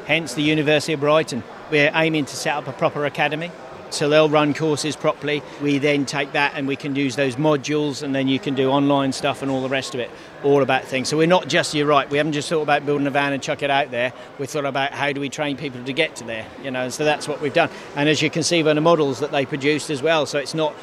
Hence 0.07 0.35
the 0.35 0.43
University 0.43 0.95
of 0.95 1.01
Brighton. 1.01 1.43
We're 1.71 1.93
aiming 1.95 2.25
to 2.27 2.37
set 2.37 2.55
up 2.57 2.67
a 2.67 2.73
proper 2.73 3.05
academy. 3.05 3.51
So 3.95 4.09
they'll 4.09 4.29
run 4.29 4.55
courses 4.55 4.97
properly. 4.97 5.43
We 5.63 5.79
then 5.79 6.05
take 6.05 6.33
that 6.33 6.53
and 6.55 6.67
we 6.67 6.77
can 6.77 6.97
use 6.97 7.17
those 7.17 7.37
modules, 7.37 8.03
and 8.03 8.15
then 8.15 8.29
you 8.29 8.39
can 8.39 8.55
do 8.55 8.71
online 8.71 9.13
stuff 9.13 9.43
and 9.43 9.51
all 9.51 9.63
the 9.63 9.69
rest 9.69 9.95
of 9.95 10.01
it, 10.01 10.11
all 10.43 10.63
about 10.63 10.85
things. 10.85 11.09
So 11.09 11.17
we're 11.17 11.27
not 11.27 11.49
just, 11.49 11.75
you're 11.75 11.87
right, 11.87 12.09
we 12.11 12.19
haven't 12.19 12.33
just 12.33 12.49
thought 12.49 12.63
about 12.63 12.85
building 12.85 13.07
a 13.07 13.11
van 13.11 13.33
and 13.33 13.43
chuck 13.43 13.63
it 13.63 13.71
out 13.71 13.91
there. 13.91 14.13
We 14.39 14.47
thought 14.47 14.65
about 14.65 14.93
how 14.93 15.13
do 15.13 15.21
we 15.21 15.29
train 15.29 15.57
people 15.57 15.83
to 15.85 15.93
get 15.93 16.17
to 16.17 16.25
there, 16.25 16.47
you 16.63 16.71
know, 16.71 16.83
and 16.83 16.93
so 16.93 17.05
that's 17.05 17.29
what 17.29 17.41
we've 17.41 17.55
done. 17.55 17.71
And 17.97 18.09
as 18.09 18.21
you 18.21 18.31
can 18.31 18.43
see 18.43 18.63
by 18.63 18.75
the 18.75 18.81
models 18.81 19.21
that 19.21 19.31
they 19.31 19.47
produced 19.47 19.91
as 19.91 20.03
well, 20.03 20.27
so 20.27 20.39
it's 20.39 20.55
not, 20.55 20.75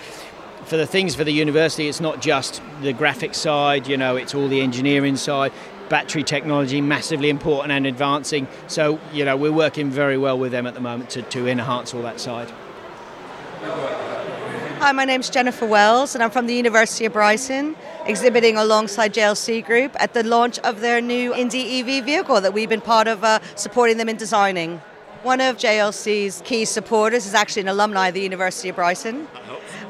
for 0.65 0.77
the 0.77 0.88
things 0.88 1.15
for 1.15 1.24
the 1.24 1.33
university, 1.33 1.88
it's 1.88 2.00
not 2.00 2.21
just 2.21 2.62
the 2.81 2.93
graphic 2.93 3.33
side, 3.33 3.88
you 3.88 3.97
know, 3.97 4.15
it's 4.15 4.33
all 4.33 4.47
the 4.47 4.62
engineering 4.62 5.17
side. 5.17 5.51
Battery 5.89 6.24
technology 6.24 6.79
massively 6.79 7.29
important 7.29 7.74
and 7.74 7.85
advancing. 7.85 8.47
So, 8.67 8.97
you 9.12 9.25
know, 9.25 9.35
we're 9.35 9.51
working 9.51 9.89
very 9.89 10.17
well 10.17 10.39
with 10.39 10.53
them 10.53 10.65
at 10.65 10.74
the 10.74 10.79
moment 10.79 11.09
to, 11.09 11.21
to 11.21 11.47
enhance 11.47 11.93
all 11.93 12.01
that 12.03 12.21
side. 12.21 12.50
Hi, 13.63 14.91
my 14.91 15.05
name's 15.05 15.29
Jennifer 15.29 15.67
Wells, 15.67 16.15
and 16.15 16.23
I'm 16.23 16.31
from 16.31 16.47
the 16.47 16.55
University 16.55 17.05
of 17.05 17.13
Brighton, 17.13 17.75
exhibiting 18.07 18.57
alongside 18.57 19.13
JLC 19.13 19.63
Group 19.63 19.95
at 19.99 20.15
the 20.15 20.23
launch 20.23 20.57
of 20.59 20.81
their 20.81 20.99
new 20.99 21.35
Indy 21.35 21.79
EV 21.79 22.03
vehicle 22.03 22.41
that 22.41 22.55
we've 22.55 22.69
been 22.69 22.81
part 22.81 23.07
of 23.07 23.23
uh, 23.23 23.39
supporting 23.53 23.97
them 23.97 24.09
in 24.09 24.17
designing. 24.17 24.81
One 25.21 25.41
of 25.41 25.57
JLC's 25.57 26.41
key 26.43 26.65
supporters 26.65 27.27
is 27.27 27.35
actually 27.35 27.61
an 27.61 27.67
alumni 27.67 28.07
of 28.07 28.15
the 28.15 28.21
University 28.21 28.69
of 28.69 28.77
Brighton, 28.77 29.25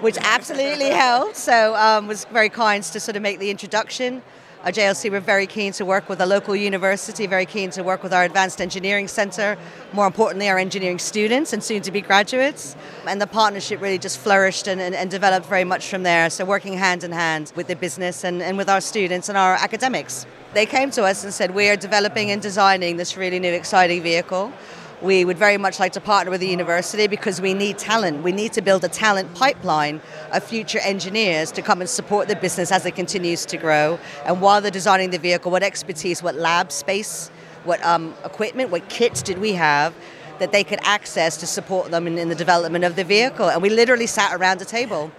which 0.01 0.17
absolutely 0.19 0.89
helped. 0.89 1.37
So 1.37 1.73
um, 1.75 2.09
was 2.09 2.25
very 2.25 2.49
kind 2.49 2.83
to 2.83 2.99
sort 2.99 3.15
of 3.15 3.21
make 3.21 3.39
the 3.39 3.49
introduction. 3.49 4.21
Uh, 4.63 4.67
JLC 4.67 5.09
were 5.09 5.19
very 5.19 5.47
keen 5.47 5.71
to 5.73 5.83
work 5.83 6.07
with 6.07 6.21
a 6.21 6.25
local 6.27 6.55
university, 6.55 7.25
very 7.25 7.47
keen 7.47 7.71
to 7.71 7.81
work 7.83 8.03
with 8.03 8.13
our 8.13 8.23
Advanced 8.23 8.61
Engineering 8.61 9.07
Centre, 9.07 9.57
more 9.91 10.05
importantly, 10.05 10.47
our 10.49 10.59
engineering 10.59 10.99
students 10.99 11.51
and 11.51 11.63
soon 11.63 11.81
to 11.81 11.91
be 11.91 11.99
graduates. 11.99 12.75
And 13.07 13.19
the 13.19 13.25
partnership 13.25 13.81
really 13.81 13.97
just 13.97 14.19
flourished 14.19 14.67
and, 14.67 14.79
and, 14.79 14.93
and 14.93 15.09
developed 15.09 15.47
very 15.47 15.63
much 15.63 15.87
from 15.87 16.03
there. 16.03 16.29
So, 16.29 16.45
working 16.45 16.77
hand 16.77 17.03
in 17.03 17.11
hand 17.11 17.51
with 17.55 17.65
the 17.65 17.75
business 17.75 18.23
and, 18.23 18.43
and 18.43 18.55
with 18.55 18.69
our 18.69 18.81
students 18.81 19.29
and 19.29 19.37
our 19.37 19.55
academics. 19.55 20.27
They 20.53 20.67
came 20.67 20.91
to 20.91 21.05
us 21.05 21.23
and 21.23 21.33
said, 21.33 21.55
We 21.55 21.67
are 21.69 21.75
developing 21.75 22.29
and 22.29 22.39
designing 22.39 22.97
this 22.97 23.17
really 23.17 23.39
new, 23.39 23.51
exciting 23.51 24.03
vehicle. 24.03 24.53
We 25.01 25.25
would 25.25 25.37
very 25.37 25.57
much 25.57 25.79
like 25.79 25.93
to 25.93 25.99
partner 25.99 26.29
with 26.29 26.41
the 26.41 26.47
university 26.47 27.07
because 27.07 27.41
we 27.41 27.55
need 27.55 27.79
talent. 27.79 28.21
We 28.21 28.31
need 28.31 28.53
to 28.53 28.61
build 28.61 28.83
a 28.83 28.87
talent 28.87 29.33
pipeline 29.33 29.99
of 30.31 30.43
future 30.43 30.77
engineers 30.77 31.51
to 31.53 31.63
come 31.63 31.81
and 31.81 31.89
support 31.89 32.27
the 32.27 32.35
business 32.35 32.71
as 32.71 32.85
it 32.85 32.95
continues 32.95 33.43
to 33.47 33.57
grow. 33.57 33.97
And 34.25 34.41
while 34.41 34.61
they're 34.61 34.69
designing 34.69 35.09
the 35.09 35.17
vehicle, 35.17 35.51
what 35.51 35.63
expertise, 35.63 36.21
what 36.21 36.35
lab 36.35 36.71
space, 36.71 37.29
what 37.63 37.83
um, 37.83 38.13
equipment, 38.23 38.69
what 38.69 38.89
kits 38.89 39.23
did 39.23 39.39
we 39.39 39.53
have 39.53 39.95
that 40.37 40.51
they 40.51 40.63
could 40.63 40.79
access 40.83 41.35
to 41.37 41.47
support 41.47 41.89
them 41.89 42.05
in, 42.05 42.19
in 42.19 42.29
the 42.29 42.35
development 42.35 42.85
of 42.85 42.95
the 42.95 43.03
vehicle? 43.03 43.49
And 43.49 43.59
we 43.59 43.71
literally 43.71 44.07
sat 44.07 44.39
around 44.39 44.61
a 44.61 44.65
table 44.65 45.11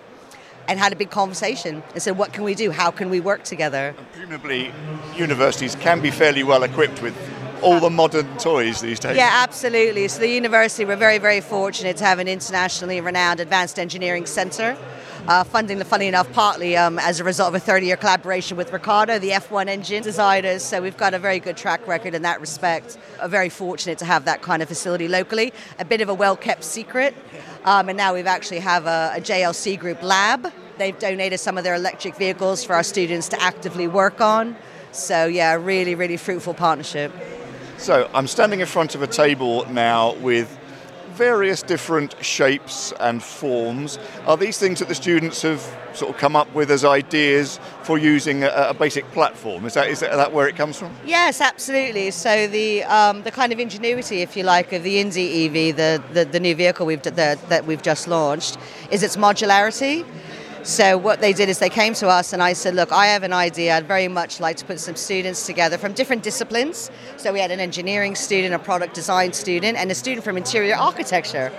and 0.69 0.79
had 0.79 0.93
a 0.93 0.97
big 0.97 1.11
conversation 1.11 1.83
and 1.93 2.01
said, 2.01 2.17
what 2.17 2.33
can 2.33 2.45
we 2.45 2.55
do? 2.55 2.71
How 2.71 2.93
can 2.93 3.11
we 3.11 3.19
work 3.19 3.43
together? 3.43 3.97
Presumably, 4.12 4.73
universities 5.17 5.75
can 5.75 6.01
be 6.01 6.12
fairly 6.12 6.45
well 6.45 6.62
equipped 6.62 7.03
with 7.03 7.17
all 7.62 7.81
the 7.81 7.90
modern 7.90 8.37
toys 8.38 8.81
these 8.81 8.99
days. 8.99 9.16
Yeah, 9.16 9.31
absolutely. 9.33 10.09
So 10.09 10.21
the 10.21 10.28
university, 10.28 10.85
we're 10.85 10.97
very, 10.97 11.19
very 11.19 11.40
fortunate 11.40 11.97
to 11.99 12.04
have 12.04 12.19
an 12.19 12.28
internationally 12.28 13.00
renowned 13.00 13.40
advanced 13.40 13.78
engineering 13.78 14.26
centre. 14.26 14.76
Uh, 15.28 15.45
funding, 15.45 15.81
funny 15.85 16.09
enough, 16.09 16.31
partly 16.33 16.76
um, 16.76 16.99
as 16.99 17.21
a 17.21 17.25
result 17.25 17.49
of 17.49 17.54
a 17.54 17.61
30 17.61 17.87
year 17.87 17.97
collaboration 17.97 18.57
with 18.57 18.73
Ricardo, 18.73 19.21
the 19.21 19.31
F1 19.31 19.69
engine 19.69 20.02
designers. 20.02 20.64
So 20.64 20.83
we've 20.83 20.97
got 20.97 21.14
a 21.14 21.19
very 21.19 21.38
good 21.38 21.57
track 21.57 21.87
record 21.87 22.14
in 22.14 22.23
that 22.23 22.40
respect. 22.40 22.99
Are 23.21 23.28
very 23.28 23.49
fortunate 23.49 23.99
to 23.99 24.04
have 24.04 24.25
that 24.25 24.42
kind 24.42 24.62
of 24.62 24.69
facility 24.69 25.07
locally. 25.07 25.52
A 25.78 25.85
bit 25.85 26.00
of 26.00 26.09
a 26.09 26.14
well 26.14 26.37
kept 26.37 26.64
secret. 26.64 27.14
Um, 27.64 27.88
and 27.88 27.97
now 27.97 28.14
we've 28.14 28.26
actually 28.26 28.59
have 28.59 28.87
a, 28.87 29.12
a 29.14 29.21
JLC 29.21 29.78
Group 29.78 30.02
lab. 30.02 30.52
They've 30.78 30.99
donated 30.99 31.38
some 31.38 31.57
of 31.57 31.62
their 31.62 31.76
electric 31.76 32.16
vehicles 32.16 32.64
for 32.64 32.75
our 32.75 32.83
students 32.83 33.28
to 33.28 33.40
actively 33.40 33.87
work 33.87 34.21
on. 34.21 34.57
So, 34.90 35.26
yeah, 35.26 35.54
really, 35.54 35.95
really 35.95 36.16
fruitful 36.16 36.54
partnership. 36.54 37.12
So 37.83 38.09
I'm 38.15 38.29
standing 38.29 38.61
in 38.61 38.67
front 38.67 38.95
of 38.95 39.03
a 39.03 39.09
table 39.09 39.67
now 39.69 40.15
with 40.19 40.57
various 41.15 41.62
different 41.62 42.15
shapes 42.25 42.93
and 43.01 43.21
forms. 43.21 43.99
Are 44.25 44.37
these 44.37 44.57
things 44.57 44.79
that 44.79 44.87
the 44.87 44.95
students 44.95 45.43
have 45.43 45.61
sort 45.93 46.15
of 46.15 46.17
come 46.17 46.37
up 46.37 46.55
with 46.55 46.71
as 46.71 46.85
ideas 46.85 47.59
for 47.83 47.99
using 47.99 48.45
a, 48.45 48.51
a 48.69 48.73
basic 48.75 49.05
platform? 49.11 49.65
Is 49.65 49.75
that, 49.75 49.89
is 49.89 49.99
that 49.99 50.33
where 50.33 50.47
it 50.47 50.55
comes 50.55 50.79
from? 50.79 50.95
Yes, 51.05 51.41
absolutely. 51.41 52.12
So 52.12 52.47
the 52.47 52.85
um, 52.85 53.25
the 53.25 53.33
kind 53.33 53.53
of 53.53 53.59
ingenuity, 53.59 54.23
if 54.23 54.37
you 54.37 54.45
like, 54.45 54.73
of 54.73 54.85
the 54.85 55.01
Indy 55.01 55.47
EV, 55.47 55.77
the, 55.77 56.03
the, 56.12 56.25
the 56.25 56.39
new 56.39 56.55
vehicle 56.55 56.87
we've 56.87 57.03
that 57.03 57.65
we've 57.67 57.83
just 57.83 58.07
launched, 58.07 58.59
is 58.93 59.03
its 59.03 59.17
modularity. 59.17 60.07
So 60.64 60.97
what 60.97 61.21
they 61.21 61.33
did 61.33 61.49
is 61.49 61.59
they 61.59 61.69
came 61.69 61.92
to 61.95 62.07
us 62.07 62.33
and 62.33 62.40
I 62.40 62.52
said, 62.52 62.76
look, 62.76 62.92
I 62.92 63.07
have 63.07 63.25
an 63.25 63.33
idea. 63.33 63.76
I'd 63.76 63.88
very 63.88 64.07
much 64.07 64.38
like 64.38 64.57
to 64.59 64.64
put 64.64 64.78
some 64.78 64.95
students 64.95 65.45
together 65.45 65.76
from 65.76 65.92
different 65.92 66.23
disciplines. 66.23 66.88
So 67.16 67.33
we 67.33 67.40
had 67.40 67.50
an 67.50 67.59
engineering 67.59 68.14
student, 68.14 68.54
a 68.54 68.61
product 68.61 68.95
design 68.95 69.33
student, 69.33 69.76
and 69.76 69.90
a 69.90 69.95
student 69.97 70.23
from 70.25 70.37
interior 70.37 70.76
architecture, 70.76 71.52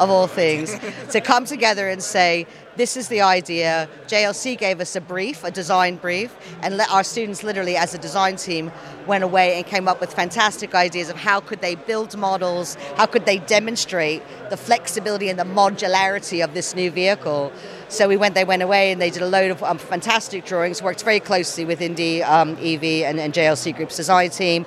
of 0.00 0.10
all 0.10 0.26
things, 0.26 0.76
to 1.10 1.20
come 1.20 1.44
together 1.44 1.88
and 1.88 2.02
say, 2.02 2.48
this 2.78 2.96
is 2.96 3.08
the 3.08 3.20
idea. 3.20 3.88
JLC 4.06 4.56
gave 4.56 4.80
us 4.80 4.94
a 4.94 5.00
brief, 5.00 5.42
a 5.42 5.50
design 5.50 5.96
brief, 5.96 6.36
and 6.62 6.76
let 6.76 6.88
our 6.90 7.02
students 7.02 7.42
literally 7.42 7.76
as 7.76 7.92
a 7.92 7.98
design 7.98 8.36
team 8.36 8.70
went 9.06 9.24
away 9.24 9.56
and 9.56 9.66
came 9.66 9.88
up 9.88 10.00
with 10.00 10.14
fantastic 10.14 10.76
ideas 10.76 11.08
of 11.08 11.16
how 11.16 11.40
could 11.40 11.60
they 11.60 11.74
build 11.74 12.16
models, 12.16 12.76
how 12.96 13.06
could 13.06 13.26
they 13.26 13.38
demonstrate 13.38 14.22
the 14.50 14.56
flexibility 14.56 15.28
and 15.28 15.40
the 15.40 15.44
modularity 15.44 16.42
of 16.42 16.54
this 16.54 16.76
new 16.76 16.90
vehicle. 16.90 17.52
So 17.88 18.06
we 18.06 18.18
went, 18.18 18.34
they 18.34 18.44
went 18.44 18.62
away 18.62 18.92
and 18.92 19.00
they 19.00 19.08
did 19.08 19.22
a 19.22 19.26
load 19.26 19.50
of 19.50 19.62
um, 19.62 19.78
fantastic 19.78 20.44
drawings, 20.44 20.82
worked 20.82 21.02
very 21.02 21.20
closely 21.20 21.64
with 21.64 21.80
Indy 21.80 22.22
um, 22.22 22.50
EV 22.60 22.84
and, 23.04 23.18
and 23.18 23.32
JLC 23.32 23.74
Group's 23.74 23.96
design 23.96 24.28
team, 24.28 24.66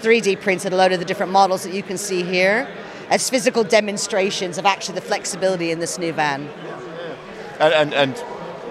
3D 0.00 0.40
printed 0.40 0.72
a 0.72 0.76
load 0.76 0.92
of 0.92 1.00
the 1.00 1.04
different 1.04 1.32
models 1.32 1.64
that 1.64 1.74
you 1.74 1.82
can 1.82 1.98
see 1.98 2.22
here 2.22 2.68
as 3.10 3.28
physical 3.28 3.64
demonstrations 3.64 4.56
of 4.56 4.66
actually 4.66 4.94
the 4.94 5.00
flexibility 5.00 5.72
in 5.72 5.80
this 5.80 5.98
new 5.98 6.12
van. 6.12 6.48
And, 7.58 7.92
and, 7.92 7.94
and 7.94 8.24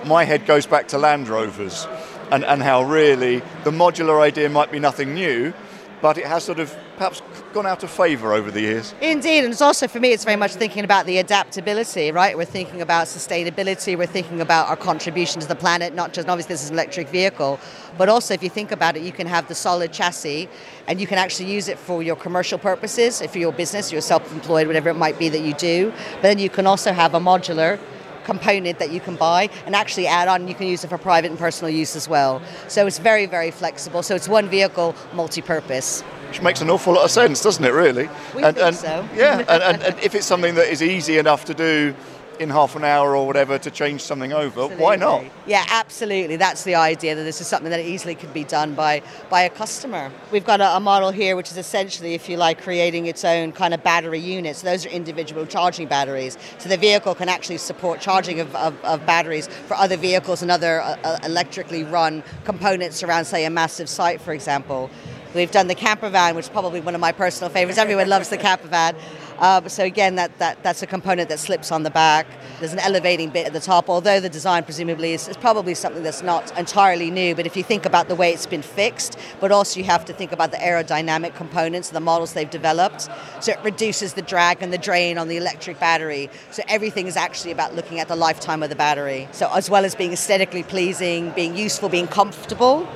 my 0.07 0.23
head 0.23 0.45
goes 0.45 0.65
back 0.65 0.87
to 0.89 0.97
Land 0.97 1.27
Rovers 1.27 1.85
and, 2.31 2.45
and 2.45 2.63
how 2.63 2.83
really 2.83 3.39
the 3.65 3.71
modular 3.71 4.21
idea 4.21 4.49
might 4.49 4.71
be 4.71 4.79
nothing 4.79 5.13
new, 5.13 5.53
but 6.01 6.17
it 6.17 6.25
has 6.25 6.45
sort 6.45 6.59
of 6.59 6.75
perhaps 6.99 7.21
gone 7.53 7.65
out 7.65 7.81
of 7.81 7.89
favour 7.89 8.33
over 8.33 8.51
the 8.51 8.59
years. 8.59 8.93
Indeed, 9.01 9.45
and 9.45 9.53
it's 9.53 9.61
also 9.61 9.87
for 9.87 10.01
me, 10.01 10.11
it's 10.11 10.25
very 10.25 10.35
much 10.35 10.53
thinking 10.53 10.83
about 10.83 11.05
the 11.05 11.17
adaptability, 11.17 12.11
right? 12.11 12.37
We're 12.37 12.43
thinking 12.43 12.81
about 12.81 13.07
sustainability, 13.07 13.97
we're 13.97 14.05
thinking 14.05 14.41
about 14.41 14.67
our 14.67 14.75
contribution 14.75 15.39
to 15.39 15.47
the 15.47 15.55
planet, 15.55 15.95
not 15.95 16.11
just 16.11 16.27
obviously 16.27 16.53
this 16.53 16.63
is 16.63 16.69
an 16.69 16.75
electric 16.75 17.07
vehicle, 17.07 17.57
but 17.97 18.09
also 18.09 18.33
if 18.33 18.43
you 18.43 18.49
think 18.49 18.73
about 18.73 18.97
it, 18.97 19.03
you 19.03 19.13
can 19.13 19.27
have 19.27 19.47
the 19.47 19.55
solid 19.55 19.93
chassis 19.93 20.49
and 20.87 20.99
you 20.99 21.07
can 21.07 21.17
actually 21.17 21.49
use 21.49 21.69
it 21.69 21.79
for 21.79 22.03
your 22.03 22.17
commercial 22.17 22.59
purposes, 22.59 23.21
if 23.21 23.33
you're 23.33 23.49
your 23.49 23.53
business, 23.53 23.93
you're 23.93 24.01
self 24.01 24.29
employed, 24.33 24.67
whatever 24.67 24.89
it 24.89 24.95
might 24.95 25.17
be 25.17 25.29
that 25.29 25.39
you 25.39 25.53
do. 25.53 25.93
But 26.15 26.23
then 26.23 26.39
you 26.39 26.49
can 26.49 26.67
also 26.67 26.91
have 26.91 27.13
a 27.13 27.19
modular 27.19 27.79
component 28.25 28.77
that 28.77 28.91
you 28.91 28.99
can 28.99 29.15
buy 29.15 29.49
and 29.65 29.73
actually 29.73 30.05
add 30.05 30.27
on. 30.27 30.47
You 30.49 30.53
can 30.53 30.67
use 30.67 30.83
it 30.83 30.89
for 30.89 30.97
private 30.97 31.31
and 31.31 31.39
personal 31.39 31.73
use 31.73 31.95
as 31.95 32.09
well. 32.09 32.41
So 32.67 32.85
it's 32.85 32.99
very, 32.99 33.25
very 33.25 33.51
flexible. 33.51 34.03
So 34.03 34.15
it's 34.15 34.27
one 34.27 34.49
vehicle, 34.49 34.93
multi-purpose. 35.13 36.03
Which 36.29 36.41
makes 36.41 36.61
an 36.61 36.69
awful 36.69 36.93
lot 36.93 37.05
of 37.05 37.11
sense, 37.11 37.41
doesn't 37.41 37.63
it? 37.63 37.73
Really? 37.73 38.07
We 38.35 38.43
and, 38.43 38.55
think 38.55 38.67
and, 38.67 38.75
so. 38.75 39.07
yeah, 39.15 39.39
and, 39.49 39.63
and, 39.63 39.83
and 39.83 39.99
if 39.99 40.15
it's 40.15 40.25
something 40.25 40.55
that 40.55 40.71
is 40.71 40.81
easy 40.81 41.17
enough 41.17 41.45
to 41.45 41.53
do 41.53 41.95
in 42.39 42.49
half 42.49 42.75
an 42.75 42.83
hour 42.83 43.15
or 43.15 43.27
whatever 43.27 43.59
to 43.59 43.69
change 43.69 44.01
something 44.01 44.31
over, 44.31 44.61
Absolutely. 44.61 44.77
why 44.77 44.95
not? 44.95 45.23
Yeah, 45.45 45.65
absolutely. 45.69 46.37
That's 46.37 46.63
the 46.63 46.75
idea 46.75 47.15
that 47.15 47.23
this 47.23 47.41
is 47.41 47.47
something 47.47 47.69
that 47.69 47.81
easily 47.81 48.15
could 48.15 48.33
be 48.33 48.45
done 48.45 48.73
by, 48.73 49.01
by 49.29 49.41
a 49.41 49.49
customer. 49.49 50.09
We've 50.31 50.45
got 50.45 50.61
a, 50.61 50.77
a, 50.77 50.79
model 50.79 51.11
here 51.11 51.35
which 51.35 51.51
is 51.51 51.57
essentially, 51.57 52.13
if 52.13 52.29
you 52.29 52.37
like, 52.37 52.61
creating 52.61 53.07
its 53.07 53.25
own 53.25 53.51
kind 53.51 53.73
of 53.73 53.83
battery 53.83 54.19
units. 54.19 54.59
So 54.59 54.67
those 54.67 54.85
are 54.85 54.89
individual 54.89 55.45
charging 55.45 55.87
batteries. 55.87 56.37
So 56.57 56.69
the 56.69 56.77
vehicle 56.77 57.13
can 57.13 57.27
actually 57.27 57.57
support 57.57 57.99
charging 57.99 58.39
of, 58.39 58.55
of, 58.55 58.73
of 58.85 59.05
batteries 59.05 59.47
for 59.47 59.75
other 59.75 59.97
vehicles 59.97 60.41
and 60.41 60.49
other 60.49 60.81
uh, 60.81 60.95
uh 61.03 61.19
electrically 61.23 61.83
run 61.83 62.23
components 62.45 63.03
around, 63.03 63.25
say, 63.25 63.45
a 63.45 63.49
massive 63.49 63.89
site, 63.89 64.21
for 64.21 64.31
example. 64.31 64.89
We've 65.35 65.51
done 65.51 65.67
the 65.67 65.75
camper 65.75 66.09
van, 66.09 66.35
which 66.35 66.45
is 66.45 66.49
probably 66.49 66.81
one 66.81 66.95
of 66.95 67.01
my 67.01 67.11
personal 67.11 67.51
favorites. 67.51 67.77
Everyone 67.77 68.09
loves 68.09 68.29
the 68.29 68.37
camper 68.37 68.67
van. 68.67 68.95
Uh, 69.37 69.67
so 69.69 69.83
again, 69.83 70.15
that, 70.15 70.37
that, 70.39 70.61
that's 70.63 70.81
a 70.81 70.87
component 70.87 71.29
that 71.29 71.39
slips 71.39 71.71
on 71.71 71.83
the 71.83 71.91
back. 71.91 72.25
There's 72.59 72.73
an 72.73 72.79
elevating 72.79 73.29
bit 73.29 73.45
at 73.45 73.53
the 73.53 73.59
top, 73.59 73.89
although 73.89 74.19
the 74.19 74.27
design 74.27 74.63
presumably 74.63 75.13
is, 75.13 75.29
is, 75.29 75.37
probably 75.37 75.75
something 75.75 76.03
that's 76.03 76.23
not 76.23 76.57
entirely 76.57 77.09
new. 77.09 77.35
But 77.35 77.45
if 77.45 77.55
you 77.55 77.63
think 77.63 77.85
about 77.85 78.09
the 78.09 78.15
way 78.15 78.33
it's 78.33 78.47
been 78.47 78.63
fixed, 78.63 79.17
but 79.39 79.51
also 79.51 79.79
you 79.79 79.85
have 79.85 80.03
to 80.05 80.13
think 80.13 80.33
about 80.33 80.51
the 80.51 80.57
aerodynamic 80.57 81.35
components, 81.35 81.89
the 81.89 82.01
models 82.01 82.33
they've 82.33 82.49
developed. 82.49 83.07
So 83.39 83.53
it 83.53 83.59
reduces 83.63 84.15
the 84.15 84.23
drag 84.23 84.61
and 84.61 84.73
the 84.73 84.77
drain 84.77 85.17
on 85.17 85.29
the 85.29 85.37
electric 85.37 85.79
battery. 85.79 86.29
So 86.51 86.63
everything 86.67 87.07
is 87.07 87.15
actually 87.15 87.51
about 87.51 87.75
looking 87.75 87.99
at 87.99 88.07
the 88.09 88.17
lifetime 88.17 88.61
of 88.61 88.69
the 88.69 88.75
battery. 88.75 89.29
So 89.31 89.49
as 89.53 89.69
well 89.69 89.85
as 89.85 89.95
being 89.95 90.11
aesthetically 90.11 90.63
pleasing, 90.63 91.29
being 91.31 91.55
useful, 91.55 91.87
being 91.87 92.07
comfortable 92.07 92.89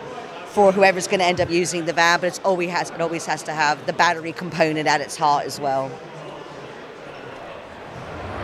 for 0.53 0.71
whoever's 0.71 1.07
going 1.07 1.19
to 1.19 1.25
end 1.25 1.41
up 1.41 1.49
using 1.49 1.85
the 1.85 1.93
van, 1.93 2.19
but 2.19 2.27
it's 2.27 2.39
always 2.45 2.69
has, 2.69 2.91
it 2.91 3.01
always 3.01 3.25
has 3.25 3.41
to 3.43 3.53
have 3.53 3.83
the 3.87 3.93
battery 3.93 4.31
component 4.31 4.87
at 4.87 5.01
its 5.01 5.17
heart 5.17 5.45
as 5.45 5.59
well. 5.59 5.91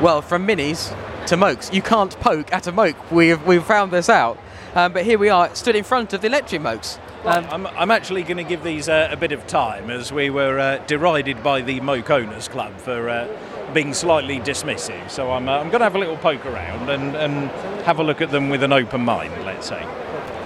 Well, 0.01 0.23
from 0.23 0.47
minis 0.47 0.95
to 1.27 1.37
mokes, 1.37 1.71
you 1.71 1.83
can't 1.83 2.19
poke 2.19 2.51
at 2.51 2.65
a 2.65 2.71
moke. 2.71 3.11
We've, 3.11 3.41
we've 3.45 3.63
found 3.63 3.91
this 3.91 4.09
out. 4.09 4.39
Um, 4.73 4.91
but 4.91 5.05
here 5.05 5.19
we 5.19 5.29
are, 5.29 5.53
stood 5.55 5.75
in 5.75 5.83
front 5.83 6.13
of 6.13 6.21
the 6.21 6.27
electric 6.27 6.61
mokes. 6.61 6.99
Um, 7.25 7.45
I'm, 7.51 7.67
I'm, 7.67 7.91
actually 7.91 8.23
going 8.23 8.37
to 8.37 8.43
give 8.43 8.63
these 8.63 8.87
uh, 8.87 9.09
a 9.11 9.17
bit 9.17 9.31
of 9.31 9.45
time 9.45 9.91
as 9.91 10.11
we 10.11 10.29
were 10.29 10.57
uh, 10.57 10.77
derided 10.87 11.43
by 11.43 11.61
the 11.61 11.79
Moke 11.81 12.09
Owners 12.09 12.47
Club 12.47 12.77
for 12.77 13.09
uh, 13.09 13.27
being 13.73 13.93
slightly 13.93 14.39
dismissive. 14.39 15.09
So 15.09 15.31
I'm, 15.31 15.49
uh, 15.49 15.57
I'm 15.57 15.67
going 15.67 15.79
to 15.79 15.85
have 15.85 15.95
a 15.95 15.99
little 15.99 16.17
poke 16.17 16.45
around 16.45 16.89
and, 16.89 17.15
and 17.15 17.51
have 17.83 17.99
a 17.99 18.03
look 18.03 18.21
at 18.21 18.31
them 18.31 18.49
with 18.49 18.63
an 18.63 18.71
open 18.71 19.01
mind, 19.01 19.33
let's 19.43 19.67
say. 19.67 19.85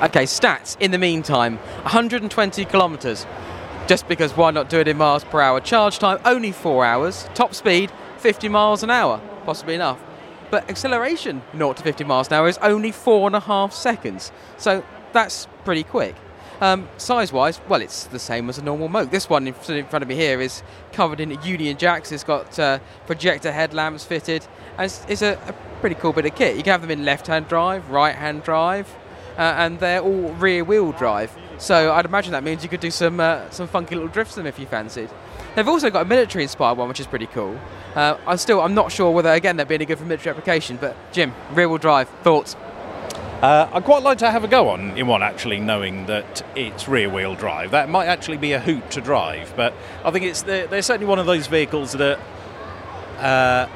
Okay, 0.03 0.23
stats 0.23 0.75
in 0.81 0.91
the 0.91 0.97
meantime 0.97 1.57
120 1.57 2.65
kilometres. 2.65 3.25
Just 3.87 4.07
because 4.07 4.35
why 4.35 4.51
not 4.51 4.69
do 4.69 4.79
it 4.79 4.87
in 4.87 4.97
miles 4.97 5.23
per 5.23 5.39
hour? 5.39 5.61
Charge 5.61 5.97
time 5.97 6.19
only 6.25 6.51
four 6.51 6.83
hours. 6.85 7.27
Top 7.33 7.53
speed 7.53 7.91
50 8.17 8.49
miles 8.49 8.83
an 8.83 8.89
hour 8.89 9.21
possibly 9.45 9.75
enough. 9.75 10.01
But 10.51 10.69
acceleration 10.69 11.41
0 11.55 11.73
to 11.73 11.83
50 11.83 12.03
miles 12.03 12.27
an 12.27 12.33
hour 12.33 12.47
is 12.47 12.57
only 12.59 12.91
four 12.91 13.27
and 13.27 13.35
a 13.35 13.39
half 13.39 13.73
seconds. 13.73 14.31
So 14.57 14.83
that's 15.11 15.47
pretty 15.63 15.83
quick. 15.83 16.15
Um, 16.61 16.87
size-wise, 16.97 17.59
well, 17.67 17.81
it's 17.81 18.05
the 18.05 18.19
same 18.19 18.47
as 18.49 18.57
a 18.57 18.63
normal 18.63 18.87
Moke. 18.87 19.09
This 19.09 19.29
one 19.29 19.47
in 19.47 19.53
front 19.53 20.01
of 20.03 20.07
me 20.07 20.15
here 20.15 20.39
is 20.39 20.63
covered 20.91 21.19
in 21.19 21.31
Union 21.43 21.77
Jacks. 21.77 22.11
It's 22.11 22.23
got 22.23 22.57
uh, 22.59 22.79
projector 23.05 23.51
headlamps 23.51 24.05
fitted, 24.05 24.45
and 24.77 24.85
it's, 24.85 25.03
it's 25.09 25.21
a, 25.21 25.33
a, 25.47 25.53
pretty 25.81 25.95
cool 25.95 26.13
bit 26.13 26.25
of 26.25 26.35
kit. 26.35 26.55
You 26.55 26.63
can 26.63 26.71
have 26.71 26.81
them 26.81 26.91
in 26.91 27.03
left-hand 27.03 27.49
drive, 27.49 27.89
right-hand 27.89 28.43
drive, 28.43 28.87
uh, 28.87 29.02
and 29.37 29.79
they're 29.79 30.01
all 30.01 30.31
rear-wheel 30.33 30.91
drive. 30.93 31.35
So 31.57 31.93
I'd 31.93 32.05
imagine 32.05 32.31
that 32.33 32.43
means 32.43 32.63
you 32.63 32.69
could 32.69 32.79
do 32.79 32.91
some 32.91 33.19
uh, 33.19 33.49
some 33.49 33.67
funky 33.67 33.95
little 33.95 34.09
drifts 34.09 34.35
them 34.35 34.45
if 34.45 34.59
you 34.59 34.65
fancied. 34.65 35.09
They've 35.55 35.67
also 35.67 35.89
got 35.89 36.01
a 36.05 36.05
military-inspired 36.05 36.77
one, 36.77 36.87
which 36.87 36.99
is 36.99 37.07
pretty 37.07 37.27
cool. 37.27 37.59
Uh, 37.95 38.17
I'm 38.25 38.37
still 38.37 38.61
I'm 38.61 38.73
not 38.73 38.91
sure 38.91 39.11
whether 39.11 39.29
again 39.29 39.57
they'd 39.57 39.67
be 39.67 39.75
any 39.75 39.85
good 39.85 39.99
for 39.99 40.05
military 40.05 40.31
application, 40.31 40.77
but 40.77 40.95
Jim, 41.11 41.33
rear-wheel 41.53 41.77
drive 41.77 42.09
thoughts. 42.23 42.55
Uh, 43.41 43.69
I'd 43.73 43.83
quite 43.83 44.03
like 44.03 44.19
to 44.19 44.31
have 44.31 44.45
a 44.45 44.47
go 44.47 44.69
on 44.69 44.97
in 44.97 45.05
one 45.05 45.21
actually, 45.21 45.59
knowing 45.59 46.05
that 46.05 46.45
it's 46.55 46.87
rear-wheel 46.87 47.35
drive. 47.35 47.71
That 47.71 47.89
might 47.89 48.05
actually 48.05 48.37
be 48.37 48.53
a 48.53 48.59
hoot 48.59 48.89
to 48.91 49.01
drive, 49.01 49.53
but 49.57 49.73
I 50.03 50.11
think 50.11 50.25
it's 50.25 50.43
they're, 50.43 50.65
they're 50.65 50.81
certainly 50.81 51.07
one 51.07 51.19
of 51.19 51.25
those 51.25 51.47
vehicles 51.47 51.91
that 51.91 52.19
uh, 53.19 53.67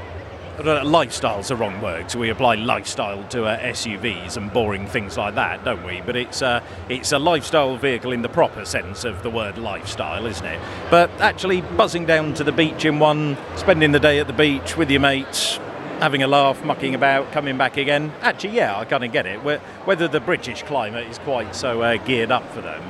lifestyle's 0.63 1.49
the 1.49 1.55
wrong 1.55 1.81
word. 1.81 2.09
So 2.09 2.19
we 2.19 2.29
apply 2.29 2.55
lifestyle 2.55 3.23
to 3.29 3.45
uh, 3.45 3.59
SUVs 3.59 4.37
and 4.37 4.51
boring 4.51 4.87
things 4.87 5.17
like 5.17 5.35
that, 5.35 5.63
don't 5.63 5.83
we? 5.83 6.01
But 6.01 6.15
it's 6.15 6.41
uh, 6.41 6.63
it's 6.89 7.11
a 7.11 7.19
lifestyle 7.19 7.77
vehicle 7.77 8.11
in 8.11 8.21
the 8.21 8.29
proper 8.29 8.65
sense 8.65 9.03
of 9.03 9.23
the 9.23 9.29
word 9.29 9.57
lifestyle, 9.57 10.25
isn't 10.25 10.45
it? 10.45 10.59
But 10.89 11.09
actually 11.19 11.61
buzzing 11.61 12.05
down 12.05 12.33
to 12.35 12.43
the 12.43 12.51
beach 12.51 12.85
in 12.85 12.99
one, 12.99 13.37
spending 13.55 13.91
the 13.91 13.99
day 13.99 14.19
at 14.19 14.27
the 14.27 14.33
beach 14.33 14.77
with 14.77 14.89
your 14.89 15.01
mates, 15.01 15.57
having 15.99 16.23
a 16.23 16.27
laugh, 16.27 16.63
mucking 16.63 16.95
about, 16.95 17.31
coming 17.31 17.57
back 17.57 17.77
again. 17.77 18.11
Actually, 18.21 18.55
yeah, 18.55 18.77
I 18.77 18.85
kind 18.85 19.03
of 19.03 19.11
get 19.11 19.25
it. 19.25 19.37
Whether 19.39 20.07
the 20.07 20.19
British 20.19 20.63
climate 20.63 21.07
is 21.07 21.17
quite 21.19 21.55
so 21.55 21.81
uh, 21.81 21.97
geared 21.97 22.31
up 22.31 22.49
for 22.51 22.61
them, 22.61 22.81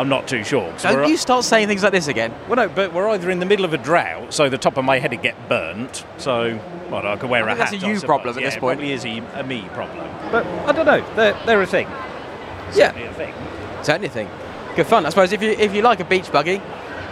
I'm 0.00 0.08
not 0.08 0.26
too 0.26 0.42
sure. 0.44 0.72
Don't 0.78 1.10
you 1.10 1.18
start 1.18 1.44
saying 1.44 1.68
things 1.68 1.82
like 1.82 1.92
this 1.92 2.08
again? 2.08 2.34
Well, 2.48 2.56
no, 2.56 2.70
but 2.70 2.94
we're 2.94 3.06
either 3.10 3.30
in 3.30 3.38
the 3.38 3.44
middle 3.44 3.66
of 3.66 3.74
a 3.74 3.78
drought, 3.78 4.32
so 4.32 4.48
the 4.48 4.56
top 4.56 4.78
of 4.78 4.84
my 4.86 4.98
head 4.98 5.10
would 5.10 5.20
get 5.20 5.46
burnt. 5.46 6.06
So, 6.16 6.58
well, 6.90 7.06
I 7.06 7.16
could 7.16 7.28
wear 7.28 7.46
I 7.46 7.52
a 7.52 7.54
hat. 7.54 7.70
that's 7.70 7.84
a 7.84 7.86
you 7.86 8.00
problem 8.00 8.34
at 8.34 8.40
yeah, 8.40 8.46
this 8.48 8.56
it 8.56 8.60
point. 8.60 8.78
Probably 8.78 8.94
is 8.94 9.04
a, 9.04 9.18
a 9.38 9.42
me 9.42 9.60
problem. 9.74 10.08
But 10.32 10.46
I 10.46 10.72
don't 10.72 10.86
know. 10.86 11.14
They're, 11.16 11.38
they're 11.44 11.60
a 11.60 11.66
thing. 11.66 11.86
Yeah. 11.86 12.92
Certainly 12.92 13.08
a 13.08 13.12
thing. 13.12 13.34
It's 13.78 13.88
anything. 13.90 14.30
Good 14.74 14.86
fun. 14.86 15.04
I 15.04 15.10
suppose 15.10 15.32
if 15.32 15.42
you 15.42 15.50
if 15.50 15.74
you 15.74 15.82
like 15.82 16.00
a 16.00 16.04
beach 16.06 16.32
buggy, 16.32 16.62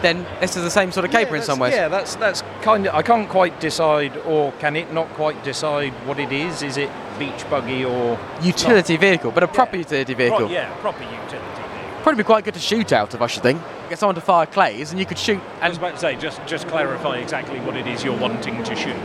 then 0.01 0.25
this 0.41 0.57
is 0.57 0.63
the 0.63 0.71
same 0.71 0.91
sort 0.91 1.05
of 1.05 1.13
caper 1.13 1.37
in 1.37 1.43
some 1.43 1.59
ways. 1.59 1.75
Yeah, 1.75 1.89
that's 1.89 2.15
that's 2.15 2.43
kind 2.63 2.87
of. 2.87 2.95
I 2.95 3.03
can't 3.03 3.29
quite 3.29 3.61
decide, 3.61 4.17
or 4.19 4.53
can 4.53 4.77
it 4.77 4.95
not 4.95 5.09
quite 5.11 5.45
decide 5.45 5.93
what 6.07 6.19
it 6.19 6.33
is? 6.33 6.63
Is 6.63 6.79
it 6.79 6.89
beach 7.19 7.51
buggy 7.51 7.85
or 7.85 8.19
Utility 8.41 8.97
vehicle, 8.97 9.31
but 9.31 9.43
a 9.43 9.49
proper 9.49 9.77
utility 9.77 10.15
vehicle. 10.15 10.39
Pro- 10.39 10.49
yeah, 10.49 10.73
proper 10.77 11.03
utility. 11.03 11.68
Probably 12.09 12.23
be 12.23 12.27
quite 12.27 12.45
good 12.47 12.55
to 12.55 12.61
shoot 12.61 12.91
out 12.95 13.13
of, 13.13 13.21
I 13.21 13.27
should 13.27 13.43
think. 13.43 13.61
Get 13.91 13.99
someone 13.99 14.15
to 14.15 14.23
fire 14.23 14.47
clays, 14.47 14.93
and 14.93 14.99
you 14.99 15.05
could 15.05 15.19
shoot. 15.19 15.43
I 15.61 15.69
was 15.69 15.77
about 15.77 15.93
to 15.93 16.01
say, 16.01 16.17
just 16.17 16.41
just 16.47 16.67
clarify 16.67 17.19
exactly 17.19 17.61
what 17.61 17.77
it 17.77 17.87
is 17.87 18.03
you're 18.03 18.19
wanting 18.19 18.65
to 18.65 18.75
shoot. 18.75 18.97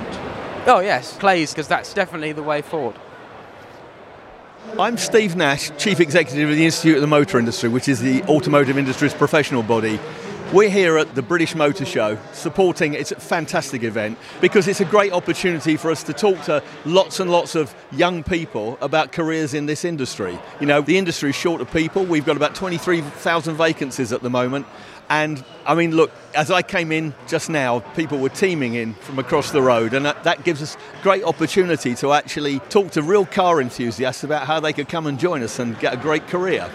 oh 0.67 0.79
yes, 0.81 1.17
clays, 1.17 1.51
because 1.51 1.67
that's 1.67 1.93
definitely 1.93 2.31
the 2.31 2.43
way 2.43 2.62
forward. 2.62 2.95
I'm 4.79 4.95
Steve 4.95 5.36
Nash, 5.36 5.69
Chief 5.77 6.00
Executive 6.00 6.50
of 6.50 6.55
the 6.55 6.63
Institute 6.63 6.95
of 6.95 7.01
the 7.01 7.07
Motor 7.07 7.39
Industry, 7.39 7.67
which 7.67 7.89
is 7.89 8.00
the 8.00 8.24
automotive 8.24 8.77
industry's 8.77 9.13
professional 9.13 9.63
body. 9.63 10.00
We're 10.53 10.69
here 10.69 11.00
at 11.00 11.15
the 11.15 11.24
British 11.24 11.55
Motor 11.55 11.83
Show 11.83 12.19
supporting 12.31 12.93
it's 12.93 13.12
a 13.12 13.15
fantastic 13.15 13.81
event 13.81 14.19
because 14.39 14.67
it's 14.67 14.81
a 14.81 14.86
great 14.86 15.12
opportunity 15.12 15.77
for 15.77 15.89
us 15.89 16.03
to 16.03 16.13
talk 16.13 16.39
to 16.43 16.62
lots 16.86 17.19
and 17.19 17.31
lots 17.31 17.55
of 17.55 17.74
young 17.91 18.22
people 18.22 18.77
about 18.79 19.12
careers 19.12 19.55
in 19.55 19.65
this 19.65 19.83
industry. 19.83 20.38
You 20.60 20.67
know, 20.67 20.81
the 20.81 21.00
industry 21.00 21.31
is 21.31 21.36
short 21.36 21.60
of 21.60 21.72
people. 21.72 22.05
We've 22.05 22.24
got 22.24 22.38
about 22.38 22.53
23,000 22.53 23.55
vacancies 23.55 24.13
at 24.13 24.22
the 24.22 24.29
moment. 24.29 24.67
And 25.10 25.43
I 25.65 25.74
mean, 25.74 25.95
look, 25.95 26.12
as 26.36 26.51
I 26.51 26.62
came 26.62 26.91
in 26.91 27.15
just 27.27 27.50
now, 27.50 27.79
people 27.95 28.19
were 28.19 28.29
teeming 28.29 28.75
in 28.75 28.93
from 28.93 29.17
across 29.17 29.50
the 29.50 29.62
road, 29.62 29.95
and 29.95 30.05
that, 30.05 30.24
that 30.24 30.43
gives 30.43 30.62
us 30.62 30.77
great 31.01 31.24
opportunity 31.24 31.95
to 31.95 32.13
actually 32.13 32.60
talk 32.69 32.91
to 32.91 33.01
real 33.01 33.25
car 33.25 33.60
enthusiasts 33.60 34.24
about 34.24 34.45
how 34.45 34.60
they 34.60 34.72
could 34.72 34.88
come 34.88 35.07
and 35.07 35.19
join 35.19 35.41
us 35.41 35.57
and 35.57 35.79
get 35.79 35.95
a 35.95 35.98
great 35.98 36.27
career. 36.27 36.69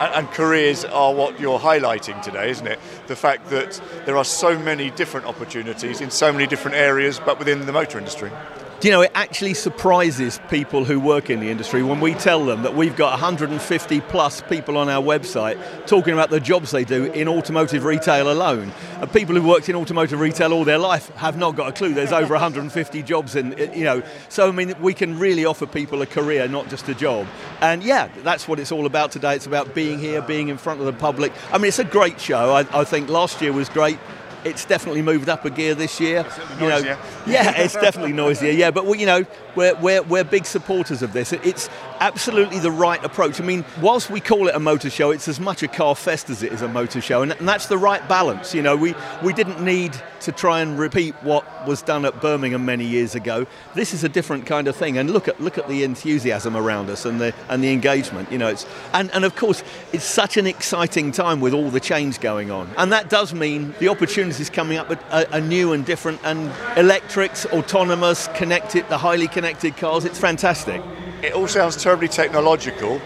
And, 0.00 0.14
and 0.14 0.30
careers 0.30 0.84
are 0.84 1.14
what 1.14 1.38
you're 1.38 1.58
highlighting 1.58 2.20
today, 2.22 2.50
isn't 2.50 2.66
it? 2.66 2.80
The 3.06 3.16
fact 3.16 3.50
that 3.50 3.80
there 4.06 4.16
are 4.16 4.24
so 4.24 4.58
many 4.58 4.90
different 4.90 5.26
opportunities 5.26 6.00
in 6.00 6.10
so 6.10 6.32
many 6.32 6.46
different 6.46 6.76
areas, 6.76 7.20
but 7.20 7.38
within 7.38 7.66
the 7.66 7.72
motor 7.72 7.98
industry. 7.98 8.32
Do 8.80 8.88
you 8.88 8.94
know, 8.94 9.02
it 9.02 9.10
actually 9.14 9.52
surprises 9.52 10.40
people 10.48 10.86
who 10.86 10.98
work 10.98 11.28
in 11.28 11.40
the 11.40 11.50
industry 11.50 11.82
when 11.82 12.00
we 12.00 12.14
tell 12.14 12.46
them 12.46 12.62
that 12.62 12.74
we've 12.74 12.96
got 12.96 13.10
150 13.10 14.00
plus 14.00 14.40
people 14.40 14.78
on 14.78 14.88
our 14.88 15.02
website 15.02 15.58
talking 15.86 16.14
about 16.14 16.30
the 16.30 16.40
jobs 16.40 16.70
they 16.70 16.84
do 16.84 17.04
in 17.12 17.28
automotive 17.28 17.84
retail 17.84 18.32
alone. 18.32 18.72
And 19.02 19.12
people 19.12 19.34
who've 19.34 19.44
worked 19.44 19.68
in 19.68 19.76
automotive 19.76 20.18
retail 20.18 20.54
all 20.54 20.64
their 20.64 20.78
life 20.78 21.14
have 21.16 21.36
not 21.36 21.56
got 21.56 21.68
a 21.68 21.72
clue. 21.72 21.92
There's 21.92 22.10
over 22.10 22.32
150 22.32 23.02
jobs 23.12 23.36
in, 23.36 23.54
you 23.74 23.84
know. 23.84 24.02
So, 24.30 24.48
I 24.48 24.50
mean, 24.50 24.72
we 24.80 24.94
can 24.94 25.18
really 25.18 25.44
offer 25.44 25.66
people 25.66 26.00
a 26.00 26.06
career, 26.06 26.48
not 26.48 26.70
just 26.70 26.88
a 26.88 26.94
job. 26.94 27.26
And 27.60 27.82
yeah, 27.82 28.08
that's 28.22 28.48
what 28.48 28.58
it's 28.58 28.72
all 28.72 28.86
about 28.86 29.12
today. 29.12 29.36
It's 29.36 29.46
about 29.46 29.74
being 29.74 29.98
here, 29.98 30.22
being 30.22 30.48
in 30.48 30.56
front 30.56 30.80
of 30.80 30.86
the 30.86 30.94
public. 30.94 31.34
I 31.52 31.58
mean, 31.58 31.68
it's 31.68 31.80
a 31.80 31.84
great 31.84 32.18
show. 32.18 32.54
I, 32.54 32.60
I 32.72 32.84
think 32.84 33.10
last 33.10 33.42
year 33.42 33.52
was 33.52 33.68
great. 33.68 33.98
It's 34.44 34.64
definitely 34.64 35.02
moved 35.02 35.28
up 35.28 35.44
a 35.44 35.50
gear 35.50 35.74
this 35.74 36.00
year. 36.00 36.24
You 36.60 36.68
know, 36.68 36.78
yeah, 37.26 37.60
it's 37.60 37.74
definitely 37.74 38.12
noisier. 38.12 38.52
Yeah, 38.52 38.70
but 38.70 38.86
we, 38.86 38.98
you 38.98 39.06
know, 39.06 39.24
we're, 39.54 39.74
we're, 39.76 40.02
we're 40.02 40.24
big 40.24 40.46
supporters 40.46 41.02
of 41.02 41.12
this. 41.12 41.32
It- 41.32 41.44
It's 41.44 41.68
absolutely 42.00 42.58
the 42.58 42.70
right 42.70 43.02
approach. 43.04 43.40
I 43.40 43.44
mean, 43.44 43.64
whilst 43.80 44.10
we 44.10 44.20
call 44.20 44.48
it 44.48 44.54
a 44.54 44.58
motor 44.58 44.90
show, 44.90 45.10
it's 45.10 45.28
as 45.28 45.38
much 45.38 45.62
a 45.62 45.68
car 45.68 45.94
fest 45.94 46.30
as 46.30 46.42
it 46.42 46.52
is 46.52 46.62
a 46.62 46.68
motor 46.68 47.00
show, 47.00 47.22
and, 47.22 47.32
and 47.32 47.48
that's 47.48 47.66
the 47.66 47.78
right 47.78 48.06
balance. 48.08 48.54
You 48.54 48.62
know, 48.62 48.76
we 48.76 48.94
we 49.22 49.32
didn't 49.32 49.62
need 49.62 49.94
to 50.20 50.32
try 50.32 50.60
and 50.60 50.78
repeat 50.78 51.14
what 51.22 51.44
was 51.66 51.82
done 51.82 52.04
at 52.04 52.20
Birmingham 52.20 52.64
many 52.64 52.84
years 52.84 53.14
ago. 53.14 53.46
This 53.74 53.94
is 53.94 54.04
a 54.04 54.08
different 54.08 54.46
kind 54.46 54.68
of 54.68 54.76
thing, 54.76 54.98
and 54.98 55.10
look 55.10 55.28
at 55.28 55.40
look 55.40 55.58
at 55.58 55.68
the 55.68 55.84
enthusiasm 55.84 56.56
around 56.56 56.90
us 56.90 57.04
and 57.04 57.20
the 57.20 57.34
and 57.48 57.62
the 57.62 57.72
engagement. 57.72 58.32
You 58.32 58.38
know, 58.38 58.48
it's 58.48 58.66
and 58.92 59.10
and 59.12 59.24
of 59.24 59.36
course 59.36 59.62
it's 59.92 60.04
such 60.04 60.36
an 60.36 60.46
exciting 60.46 61.12
time 61.12 61.40
with 61.40 61.54
all 61.54 61.70
the 61.70 61.80
change 61.80 62.20
going 62.20 62.50
on, 62.50 62.70
and 62.78 62.92
that 62.92 63.10
does 63.10 63.34
mean 63.34 63.74
the 63.78 63.88
opportunities 63.88 64.50
coming 64.50 64.78
up 64.78 64.90
are, 64.90 64.98
uh, 65.10 65.24
are 65.32 65.40
new 65.40 65.72
and 65.72 65.84
different, 65.84 66.20
and 66.24 66.50
electrics, 66.78 67.46
autonomous, 67.46 68.28
connected, 68.34 68.88
the 68.88 68.98
highly 68.98 69.28
connected 69.28 69.76
cars. 69.76 70.04
It's 70.04 70.18
fantastic. 70.18 70.82
It 71.22 71.34
all 71.34 71.46
sounds 71.48 71.76
terribly 71.76 72.08
technological. 72.08 73.00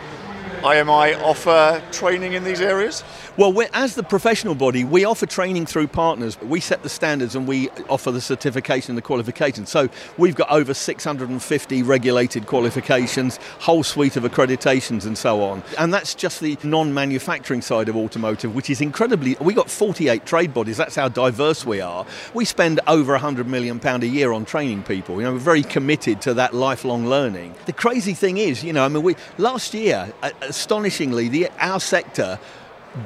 IMI 0.65 1.21
offer 1.23 1.83
training 1.93 2.33
in 2.33 2.43
these 2.43 2.63
areas? 2.63 3.05
Well, 3.37 3.55
as 3.75 3.97
the 3.97 4.03
professional 4.03 4.55
body, 4.55 4.83
we 4.83 5.05
offer 5.05 5.27
training 5.27 5.67
through 5.67 5.89
partners. 5.89 6.41
We 6.41 6.61
set 6.61 6.83
the 6.83 6.89
standards 6.89 7.37
and 7.37 7.47
we 7.47 7.69
offer 7.91 8.11
the 8.11 8.21
certification 8.23 8.93
and 8.93 8.97
the 8.97 9.03
qualifications. 9.03 9.69
So 9.69 9.91
we've 10.17 10.35
got 10.35 10.51
over 10.51 10.73
650 10.73 11.83
regulated 11.83 12.47
qualifications, 12.47 13.39
whole 13.59 13.83
suite 13.83 14.17
of 14.17 14.23
accreditations, 14.23 15.05
and 15.05 15.19
so 15.19 15.43
on. 15.43 15.63
And 15.79 15.93
that's 15.93 16.15
just 16.15 16.41
the 16.41 16.57
non-manufacturing 16.63 17.61
side 17.61 17.91
of 17.91 17.97
automotive, 17.97 18.55
which 18.55 18.71
is 18.71 18.81
incredibly. 18.81 19.37
We 19.41 19.53
got 19.53 19.69
48 19.69 20.25
trade 20.25 20.55
bodies. 20.55 20.79
That's 20.79 20.97
how 20.97 21.09
diverse 21.09 21.67
we 21.67 21.83
are. 21.83 22.07
We 22.33 22.47
spend 22.47 22.81
over 22.87 23.13
100 23.13 23.47
million 23.47 23.81
pound 23.81 24.03
a 24.03 24.09
year 24.09 24.33
on 24.33 24.47
training 24.47 24.85
people. 24.85 25.17
You 25.17 25.25
know, 25.25 25.33
we're 25.33 25.41
very 25.41 25.63
committed 25.63 26.23
to 26.23 26.33
that 26.35 26.55
lifelong 26.55 27.07
learning. 27.07 27.55
The 27.67 27.75
crazy 27.75 28.15
thing 28.15 28.39
is, 28.39 28.65
you 28.65 28.73
know, 28.73 28.85
I 28.85 28.89
mean, 28.89 29.03
we 29.03 29.17
last 29.37 29.75
year, 29.75 30.11
astonishingly, 30.57 31.29
the 31.29 31.49
our 31.59 31.81
sector 31.81 32.39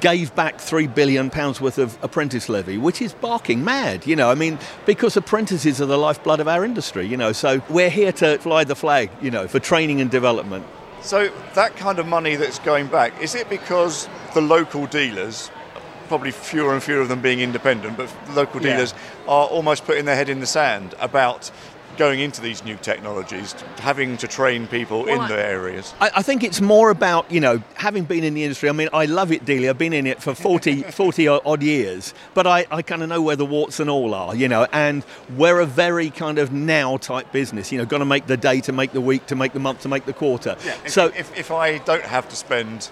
gave 0.00 0.34
back 0.34 0.60
three 0.60 0.86
billion 0.86 1.30
pounds 1.30 1.60
worth 1.62 1.78
of 1.78 1.96
apprentice 2.02 2.48
levy, 2.50 2.76
which 2.76 3.00
is 3.00 3.14
barking 3.14 3.64
mad. 3.64 4.06
You 4.06 4.16
know, 4.16 4.30
I 4.30 4.34
mean, 4.34 4.58
because 4.84 5.16
apprentices 5.16 5.80
are 5.80 5.86
the 5.86 5.96
lifeblood 5.96 6.40
of 6.40 6.48
our 6.48 6.64
industry. 6.64 7.06
You 7.06 7.16
know, 7.16 7.32
so 7.32 7.62
we're 7.70 7.88
here 7.90 8.12
to 8.12 8.38
fly 8.38 8.64
the 8.64 8.76
flag. 8.76 9.10
You 9.22 9.30
know, 9.30 9.48
for 9.48 9.58
training 9.60 10.00
and 10.00 10.10
development. 10.10 10.66
So 11.00 11.30
that 11.54 11.76
kind 11.76 11.98
of 11.98 12.06
money 12.06 12.36
that's 12.36 12.58
going 12.58 12.88
back, 12.88 13.18
is 13.22 13.34
it 13.34 13.48
because 13.48 14.08
the 14.34 14.40
local 14.42 14.86
dealers, 14.86 15.50
probably 16.08 16.32
fewer 16.32 16.74
and 16.74 16.82
fewer 16.82 17.00
of 17.00 17.08
them 17.08 17.22
being 17.22 17.40
independent, 17.40 17.96
but 17.96 18.10
local 18.34 18.60
Yeah. 18.60 18.72
dealers 18.74 18.94
are 19.26 19.46
almost 19.46 19.86
putting 19.86 20.06
their 20.06 20.16
head 20.16 20.28
in 20.28 20.40
the 20.40 20.46
sand 20.46 20.94
about 21.00 21.50
going 21.96 22.20
into 22.20 22.40
these 22.40 22.64
new 22.64 22.76
technologies, 22.76 23.52
having 23.78 24.16
to 24.18 24.28
train 24.28 24.66
people 24.68 25.04
Well, 25.04 25.14
in 25.14 25.20
I- 25.22 25.28
the 25.28 25.44
areas? 25.44 25.94
I, 26.00 26.10
I 26.16 26.22
think 26.22 26.44
it's 26.44 26.60
more 26.60 26.90
about, 26.90 27.30
you 27.30 27.40
know, 27.40 27.62
having 27.74 28.04
been 28.04 28.22
in 28.24 28.34
the 28.34 28.44
industry. 28.44 28.68
I 28.68 28.72
mean, 28.72 28.88
I 28.92 29.06
love 29.06 29.32
it 29.32 29.44
dearly. 29.44 29.68
I've 29.68 29.78
been 29.78 29.92
in 29.92 30.06
it 30.06 30.22
for 30.22 30.34
40, 30.34 30.82
40 30.90 31.28
odd 31.28 31.62
years, 31.62 32.14
but 32.34 32.46
I, 32.46 32.66
I 32.70 32.82
kind 32.82 33.02
of 33.02 33.08
know 33.08 33.20
where 33.22 33.36
the 33.36 33.46
warts 33.46 33.80
and 33.80 33.90
all 33.90 34.14
are, 34.14 34.34
you 34.34 34.48
know, 34.48 34.66
and 34.72 35.04
we're 35.36 35.60
a 35.60 35.66
very 35.66 36.10
kind 36.10 36.38
of 36.38 36.52
now 36.52 36.96
type 36.98 37.32
business, 37.32 37.72
you 37.72 37.78
know, 37.78 37.84
got 37.84 37.98
to 37.98 38.04
make 38.04 38.26
the 38.26 38.36
day 38.36 38.60
to 38.60 38.72
make 38.72 38.92
the 38.92 39.00
week 39.00 39.26
to 39.26 39.34
make 39.36 39.52
the 39.52 39.60
month 39.60 39.80
to 39.82 39.88
make 39.88 40.04
the 40.04 40.12
quarter. 40.12 40.52
If, 40.84 40.90
so 40.90 41.06
if, 41.06 41.36
if 41.36 41.50
I 41.50 41.78
don't 41.78 42.04
have 42.04 42.28
to 42.28 42.36
spend 42.36 42.90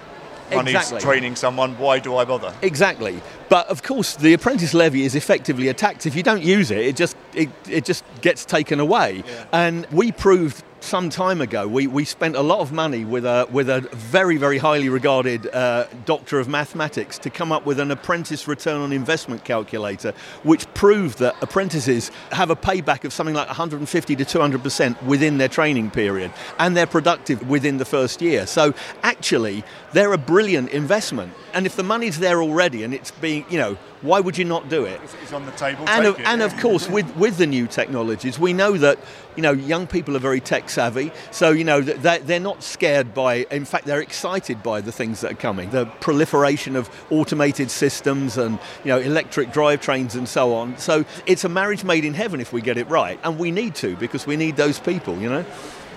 money 0.51 0.71
Exactly. 0.73 1.01
training 1.01 1.37
someone, 1.37 1.77
why 1.79 1.99
do 1.99 2.17
I 2.17 2.25
bother? 2.25 2.53
Exactly, 2.63 3.21
but 3.49 3.67
of 3.69 3.83
course 3.83 4.17
the 4.17 4.33
apprentice 4.33 4.75
levy 4.75 5.05
is 5.05 5.15
effectively 5.15 5.69
a 5.69 5.75
tax. 5.75 6.07
If 6.07 6.15
you 6.15 6.23
don't 6.23 6.43
use 6.43 6.71
it, 6.71 6.79
it 6.79 6.97
just 6.97 7.17
it, 7.35 7.51
it 7.69 7.85
just 7.85 8.05
gets 8.21 8.45
taken 8.45 8.81
away. 8.81 9.23
And 9.53 9.87
we 9.93 10.13
proved 10.13 10.63
some 10.81 11.09
time 11.11 11.41
ago 11.41 11.67
we, 11.67 11.87
we 11.89 12.05
spent 12.05 12.37
a 12.37 12.41
lot 12.43 12.61
of 12.61 12.71
money 12.71 13.05
with 13.05 13.25
a 13.25 13.49
with 13.51 13.69
a 13.69 13.81
very 13.95 14.37
very 14.37 14.59
highly 14.59 14.89
regarded 14.89 15.47
uh, 15.53 15.85
doctor 16.05 16.39
of 16.39 16.47
mathematics 16.49 17.19
to 17.19 17.29
come 17.31 17.51
up 17.51 17.67
with 17.67 17.81
an 17.81 17.91
apprentice 17.91 18.47
return 18.47 18.81
on 18.81 18.93
investment 18.93 19.43
calculator, 19.45 20.13
which 20.45 20.73
proved 20.75 21.19
that 21.19 21.35
apprentices 21.43 22.11
have 22.31 22.51
a 22.51 22.57
payback 22.57 23.05
of 23.05 23.13
something 23.13 23.35
like 23.35 23.49
150 23.49 24.17
to 24.17 24.25
200 24.25 24.63
percent 24.63 25.03
within 25.03 25.39
their 25.39 25.49
training 25.49 25.91
period, 25.91 26.31
and 26.59 26.77
they're 26.77 26.87
productive 26.87 27.49
within 27.49 27.79
the 27.79 27.85
first 27.85 28.23
year. 28.23 28.47
So 28.47 28.73
actually, 29.03 29.65
they're 29.97 30.13
a 30.13 30.19
brilliant 30.19 30.69
investment. 30.71 31.33
And 31.55 31.65
if 31.65 31.75
the 31.75 31.83
money's 31.83 32.19
there 32.19 32.43
already 32.43 32.83
and 32.83 32.93
it's 32.93 33.11
being, 33.13 33.47
you 33.49 33.57
know, 33.57 33.79
why 34.03 34.21
would 34.21 34.37
you 34.37 34.45
not 34.45 34.69
do 34.69 34.85
it? 34.85 35.01
It's 35.23 35.33
on 35.33 35.47
the 35.47 35.53
table. 35.53 35.89
And 35.89 36.05
take 36.05 36.15
of, 36.15 36.21
it. 36.21 36.27
and 36.27 36.43
of 36.43 36.55
course, 36.59 36.87
with, 36.87 37.17
with 37.17 37.39
the 37.39 37.47
new 37.47 37.67
technologies, 37.67 38.39
we 38.39 38.53
know 38.53 38.77
that 38.77 38.99
you 39.37 39.43
know 39.43 39.53
young 39.53 39.87
people 39.87 40.15
are 40.15 40.19
very 40.21 40.41
tech 40.41 40.69
savvy. 40.69 41.13
So 41.31 41.51
you 41.51 41.65
know 41.65 41.81
that 41.81 42.03
they- 42.03 42.19
they're 42.19 42.41
not 42.41 42.63
scared 42.63 43.15
by. 43.15 43.47
In 43.51 43.65
fact, 43.65 43.87
they're 43.87 44.03
excited 44.03 44.63
by 44.63 44.83
the 44.83 44.93
things 44.93 45.23
that 45.23 45.33
are 45.33 45.43
coming. 45.49 45.71
The 45.71 45.87
proliferation 45.87 46.77
of 46.77 46.91
automated 47.11 47.71
systems 47.71 48.37
and 48.37 48.59
you 48.85 48.91
know 48.91 48.99
electric 48.99 49.51
drivetrains 49.51 50.15
and 50.15 50.29
so 50.29 50.55
on. 50.55 50.77
So 50.77 51.07
it's 51.25 51.45
a 51.45 51.49
marriage 51.49 51.85
made 51.85 52.05
in 52.05 52.13
heaven 52.13 52.39
if 52.41 52.53
we 52.53 52.61
get 52.61 52.77
it 52.77 52.89
right, 52.91 53.19
and 53.25 53.39
we 53.39 53.51
need 53.51 53.75
to 53.77 53.97
because 53.97 54.27
we 54.27 54.37
need 54.37 54.57
those 54.57 54.79
people. 54.79 55.17
You 55.19 55.31
know. 55.31 55.45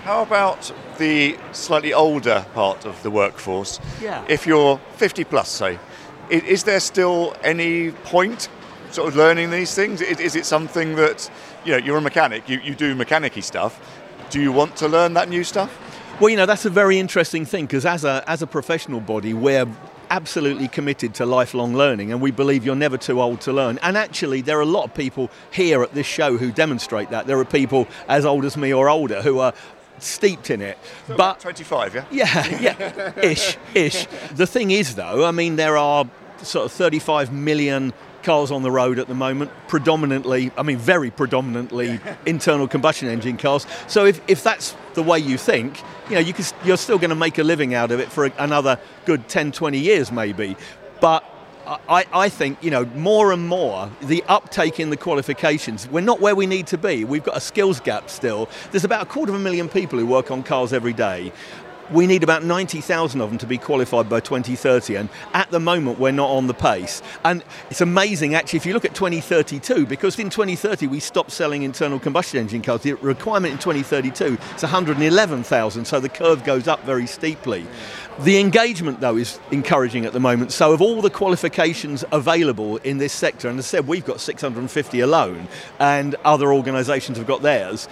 How 0.04 0.22
about 0.22 0.72
the 0.96 1.36
slightly 1.52 1.92
older 1.92 2.46
part 2.54 2.86
of 2.86 3.02
the 3.02 3.10
workforce? 3.10 3.78
Yeah. 4.00 4.24
If 4.28 4.46
you're 4.46 4.78
50 4.96 5.24
plus, 5.24 5.48
say, 5.50 5.78
is 6.30 6.64
there 6.64 6.80
still 6.80 7.36
any 7.44 7.90
point 7.90 8.48
sort 8.90 9.08
of 9.08 9.16
learning 9.16 9.50
these 9.50 9.74
things? 9.74 10.00
Is, 10.00 10.18
is 10.18 10.36
it 10.36 10.46
something 10.46 10.96
that, 10.96 11.30
you 11.64 11.72
know, 11.72 11.78
you're 11.78 11.98
a 11.98 12.00
mechanic, 12.00 12.48
you, 12.48 12.60
you 12.60 12.74
do 12.74 12.94
mechanicy 12.94 13.42
stuff. 13.42 13.78
Do 14.30 14.40
you 14.40 14.52
want 14.52 14.76
to 14.76 14.88
learn 14.88 15.14
that 15.14 15.28
new 15.28 15.44
stuff? 15.44 15.76
Well, 16.18 16.30
you 16.30 16.36
know, 16.36 16.46
that's 16.46 16.64
a 16.64 16.70
very 16.70 16.98
interesting 16.98 17.44
thing 17.44 17.66
because 17.66 17.84
as 17.84 18.04
a, 18.04 18.24
as 18.26 18.40
a 18.40 18.46
professional 18.46 19.00
body, 19.00 19.34
we're 19.34 19.66
absolutely 20.10 20.66
committed 20.66 21.14
to 21.14 21.26
lifelong 21.26 21.74
learning 21.74 22.10
and 22.10 22.20
we 22.20 22.30
believe 22.30 22.64
you're 22.64 22.74
never 22.74 22.96
too 22.96 23.20
old 23.20 23.40
to 23.42 23.52
learn. 23.52 23.78
And 23.82 23.96
actually, 23.96 24.40
there 24.40 24.58
are 24.58 24.62
a 24.62 24.66
lot 24.66 24.84
of 24.84 24.94
people 24.94 25.30
here 25.52 25.82
at 25.82 25.94
this 25.94 26.06
show 26.06 26.36
who 26.36 26.50
demonstrate 26.50 27.10
that. 27.10 27.26
There 27.26 27.38
are 27.38 27.44
people 27.44 27.86
as 28.08 28.24
old 28.24 28.44
as 28.44 28.56
me 28.56 28.72
or 28.72 28.88
older 28.88 29.22
who 29.22 29.38
are 29.38 29.54
steeped 30.02 30.50
in 30.50 30.60
it. 30.60 30.78
So 31.06 31.16
but 31.16 31.40
25, 31.40 31.94
yeah? 31.94 32.04
Yeah, 32.10 32.60
yeah, 32.60 33.12
ish, 33.22 33.56
ish. 33.74 34.06
The 34.34 34.46
thing 34.46 34.70
is, 34.70 34.94
though, 34.94 35.24
I 35.24 35.30
mean, 35.30 35.56
there 35.56 35.76
are 35.76 36.08
sort 36.42 36.66
of 36.66 36.72
35 36.72 37.32
million 37.32 37.92
cars 38.22 38.50
on 38.50 38.62
the 38.62 38.70
road 38.70 38.98
at 38.98 39.08
the 39.08 39.14
moment, 39.14 39.50
predominantly, 39.68 40.50
I 40.56 40.62
mean, 40.62 40.78
very 40.78 41.10
predominantly 41.10 42.00
internal 42.26 42.68
combustion 42.68 43.08
engine 43.08 43.36
cars. 43.36 43.66
So 43.86 44.04
if, 44.04 44.20
if 44.28 44.42
that's 44.42 44.76
the 44.94 45.02
way 45.02 45.18
you 45.18 45.38
think, 45.38 45.80
you 46.08 46.16
know, 46.16 46.20
you 46.20 46.32
can, 46.32 46.44
you're 46.64 46.76
still 46.76 46.98
going 46.98 47.10
to 47.10 47.16
make 47.16 47.38
a 47.38 47.42
living 47.42 47.74
out 47.74 47.90
of 47.90 48.00
it 48.00 48.10
for 48.10 48.26
another 48.38 48.78
good 49.06 49.28
10, 49.28 49.52
20 49.52 49.78
years 49.78 50.12
maybe. 50.12 50.56
But 51.00 51.24
I, 51.70 52.04
I, 52.12 52.28
think 52.28 52.64
you 52.64 52.70
know 52.70 52.84
more 52.96 53.30
and 53.30 53.46
more 53.46 53.92
the 54.02 54.24
uptake 54.26 54.80
in 54.80 54.90
the 54.90 54.96
qualifications. 54.96 55.88
We're 55.88 56.00
not 56.00 56.20
where 56.20 56.34
we 56.34 56.46
need 56.46 56.66
to 56.68 56.78
be. 56.78 57.04
We've 57.04 57.22
got 57.22 57.36
a 57.36 57.40
skills 57.40 57.78
gap 57.78 58.10
still. 58.10 58.48
There's 58.72 58.82
about 58.82 59.02
a 59.02 59.06
quarter 59.06 59.32
of 59.32 59.38
a 59.38 59.42
million 59.42 59.68
people 59.68 59.96
who 59.96 60.06
work 60.06 60.32
on 60.32 60.42
cars 60.42 60.72
every 60.72 60.92
day 60.92 61.32
we 61.92 62.06
need 62.06 62.22
about 62.22 62.44
90,000 62.44 63.20
of 63.20 63.30
them 63.30 63.38
to 63.38 63.46
be 63.46 63.58
qualified 63.58 64.08
by 64.08 64.20
2030, 64.20 64.96
and 64.96 65.08
at 65.32 65.50
the 65.50 65.60
moment 65.60 65.98
we're 65.98 66.12
not 66.12 66.30
on 66.30 66.46
the 66.46 66.54
pace. 66.54 67.02
And 67.24 67.42
it's 67.70 67.80
amazing, 67.80 68.34
actually, 68.34 68.58
if 68.58 68.66
you 68.66 68.74
look 68.74 68.84
at 68.84 68.94
2032, 68.94 69.86
because 69.86 70.18
in 70.18 70.30
2030 70.30 70.86
we 70.86 71.00
stopped 71.00 71.32
selling 71.32 71.62
internal 71.62 71.98
combustion 71.98 72.40
engine 72.40 72.62
cars. 72.62 72.82
The 72.82 72.94
requirement 72.94 73.52
in 73.52 73.58
2032 73.58 74.38
is 74.54 74.62
111,000, 74.62 75.84
so 75.84 76.00
the 76.00 76.08
curve 76.08 76.44
goes 76.44 76.68
up 76.68 76.82
very 76.84 77.06
steeply. 77.06 77.66
The 78.22 78.38
engagement, 78.38 79.00
though, 79.00 79.16
is 79.16 79.40
encouraging 79.50 80.04
at 80.04 80.12
the 80.12 80.20
moment. 80.20 80.52
So, 80.52 80.74
of 80.74 80.82
all 80.82 81.00
the 81.00 81.08
qualifications 81.08 82.04
available 82.12 82.76
in 82.78 82.98
this 82.98 83.14
sector, 83.14 83.48
and 83.48 83.58
as 83.58 83.64
I 83.64 83.68
said, 83.68 83.86
we've 83.86 84.04
got 84.04 84.20
650 84.20 85.00
alone, 85.00 85.48
and 85.78 86.14
other 86.22 86.52
organisations 86.52 87.16
have 87.16 87.26
got 87.26 87.40
theirs 87.40 87.88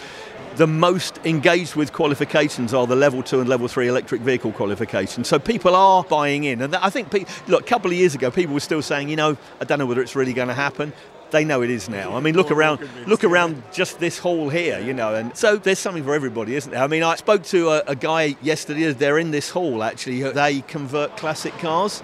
the 0.57 0.67
most 0.67 1.21
engaged 1.25 1.77
with 1.77 1.93
qualifications 1.93 2.75
are 2.75 2.85
the 2.85 2.97
level 2.97 3.23
two 3.23 3.39
and 3.39 3.49
level 3.49 3.69
three 3.69 3.87
electric 3.87 4.21
vehicle 4.21 4.51
qualifications. 4.51 5.29
So 5.29 5.39
people 5.39 5.77
are 5.77 6.03
buying 6.03 6.43
in. 6.45 6.61
And 6.63 6.75
I 6.75 6.91
think, 6.91 7.13
look, 7.47 7.63
a 7.63 7.65
couple 7.65 7.93
of 7.93 7.97
years 7.97 8.17
ago, 8.17 8.29
people 8.33 8.55
were 8.55 8.61
still 8.61 8.83
saying, 8.83 9.09
you 9.09 9.15
know, 9.15 9.37
I 9.61 9.65
don't 9.65 9.79
know 9.79 9.87
whether 9.87 10.03
it's 10.03 10.17
really 10.17 10.33
going 10.33 10.49
to 10.49 10.55
happen 10.55 10.93
they 11.31 11.45
know 11.45 11.63
it 11.63 11.71
is 11.71 11.89
now. 11.89 12.17
I 12.17 12.21
mean, 12.21 12.35
look 12.35 12.51
around, 12.51 12.89
look 13.07 13.25
around 13.25 13.63
just 13.73 13.99
this 13.99 14.19
hall 14.19 14.49
here, 14.49 14.79
you 14.81 14.93
know, 14.93 15.15
and 15.15 15.37
so 15.37 15.57
there's 15.57 15.79
something 15.79 16.05
for 16.05 16.15
everybody, 16.15 16.55
isn't 16.57 16.71
there? 16.71 16.83
I 16.83 16.87
mean, 16.87 17.03
I 17.03 17.17
spoke 17.17 17.43
to 17.45 17.71
a, 17.71 17.83
a 17.89 17.97
guy 17.97 18.37
yesterday. 18.43 18.93
They're 18.93 19.19
in 19.19 19.31
this 19.31 19.51
hall 19.51 19.83
actually. 19.83 20.23
They 20.23 20.61
convert 20.63 21.17
classic 21.17 21.53
cars. 21.59 22.03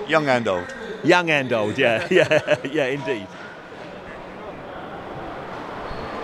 Young 0.08 0.28
and 0.28 0.48
old. 0.48 0.74
Young 1.04 1.30
and 1.30 1.52
old, 1.54 1.78
yeah, 1.78 2.08
yeah, 2.12 2.58
yeah, 2.66 2.88
indeed. 2.88 3.28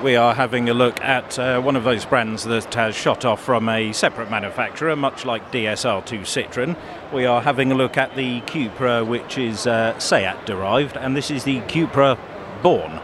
We 0.05 0.17
are 0.17 0.35
having 0.35 0.69
a 0.69 0.73
look 0.75 1.01
at 1.01 1.39
uh, 1.39 1.59
one 1.59 1.75
of 1.75 1.83
those 1.83 2.05
brands 2.05 2.43
that 2.43 2.71
has 2.75 2.95
shot 2.95 3.25
off 3.25 3.43
from 3.43 3.67
a 3.67 3.91
separate 3.91 4.29
manufacturer, 4.29 4.95
much 4.95 5.25
like 5.25 5.51
DSR2 5.51 6.19
Citroen. 6.21 6.77
We 7.11 7.25
are 7.25 7.41
having 7.41 7.71
a 7.71 7.75
look 7.75 7.97
at 7.97 8.15
the 8.15 8.41
Cupra, 8.41 9.03
which 9.03 9.39
is 9.39 9.65
uh, 9.65 9.97
Seat 9.97 10.35
derived, 10.45 10.95
and 10.95 11.17
this 11.17 11.31
is 11.31 11.43
the 11.43 11.59
Cupra 11.61 12.19
Born. 12.61 12.99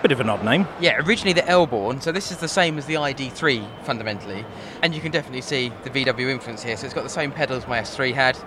Bit 0.00 0.12
of 0.12 0.20
an 0.20 0.30
odd 0.30 0.46
name. 0.46 0.66
Yeah, 0.80 0.96
originally 1.04 1.34
the 1.34 1.46
el-Born, 1.46 2.00
so 2.00 2.10
this 2.10 2.30
is 2.30 2.38
the 2.38 2.48
same 2.48 2.78
as 2.78 2.86
the 2.86 2.94
ID3 2.94 3.84
fundamentally, 3.84 4.42
and 4.80 4.94
you 4.94 5.02
can 5.02 5.12
definitely 5.12 5.42
see 5.42 5.70
the 5.84 5.90
VW 5.90 6.30
influence 6.30 6.62
here. 6.62 6.78
So 6.78 6.86
it's 6.86 6.94
got 6.94 7.04
the 7.04 7.10
same 7.10 7.32
pedals 7.32 7.68
my 7.68 7.80
S3 7.80 8.14
had, 8.14 8.38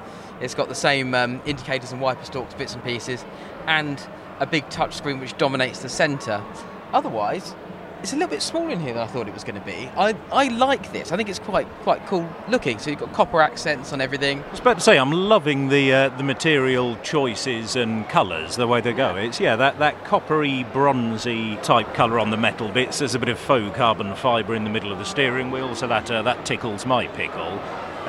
it's 0.41 0.55
got 0.55 0.67
the 0.67 0.73
same 0.73 1.13
um, 1.13 1.43
indicators 1.45 1.91
and 1.91 2.01
wiper 2.01 2.25
stalks, 2.25 2.55
bits 2.55 2.73
and 2.73 2.83
pieces, 2.83 3.23
and 3.67 4.01
a 4.39 4.47
big 4.47 4.67
touchscreen 4.69 5.19
which 5.19 5.37
dominates 5.37 5.83
the 5.83 5.89
centre. 5.89 6.43
Otherwise, 6.91 7.53
it's 8.01 8.13
a 8.13 8.15
little 8.15 8.29
bit 8.29 8.41
smaller 8.41 8.69
in 8.69 8.79
here 8.79 8.93
than 8.93 9.03
I 9.03 9.07
thought 9.07 9.27
it 9.27 9.33
was 9.33 9.43
going 9.43 9.59
to 9.59 9.65
be. 9.65 9.89
I, 9.97 10.15
I 10.31 10.47
like 10.47 10.91
this. 10.93 11.11
I 11.11 11.17
think 11.17 11.29
it's 11.29 11.39
quite 11.39 11.67
quite 11.83 12.05
cool 12.07 12.27
looking. 12.47 12.79
So 12.79 12.89
you've 12.89 12.99
got 12.99 13.13
copper 13.13 13.41
accents 13.41 13.91
on 13.93 14.01
everything. 14.01 14.43
I 14.43 14.51
was 14.51 14.59
about 14.59 14.75
to 14.75 14.81
say 14.81 14.97
I'm 14.97 15.11
loving 15.11 15.69
the 15.69 15.91
uh, 15.93 16.09
the 16.09 16.23
material 16.23 16.95
choices 16.97 17.75
and 17.75 18.07
colours 18.07 18.55
the 18.55 18.67
way 18.67 18.81
they 18.81 18.93
go. 18.93 19.15
It's 19.15 19.39
yeah 19.39 19.55
that, 19.57 19.79
that 19.79 20.05
coppery 20.05 20.63
bronzy 20.63 21.57
type 21.57 21.93
colour 21.93 22.19
on 22.19 22.29
the 22.29 22.37
metal 22.37 22.69
bits. 22.69 22.99
There's 22.99 23.15
a 23.15 23.19
bit 23.19 23.29
of 23.29 23.39
faux 23.39 23.75
carbon 23.75 24.15
fibre 24.15 24.55
in 24.55 24.63
the 24.63 24.69
middle 24.69 24.91
of 24.91 24.97
the 24.97 25.05
steering 25.05 25.51
wheel, 25.51 25.75
so 25.75 25.87
that 25.87 26.09
uh, 26.09 26.21
that 26.23 26.45
tickles 26.45 26.85
my 26.85 27.07
pickle 27.07 27.59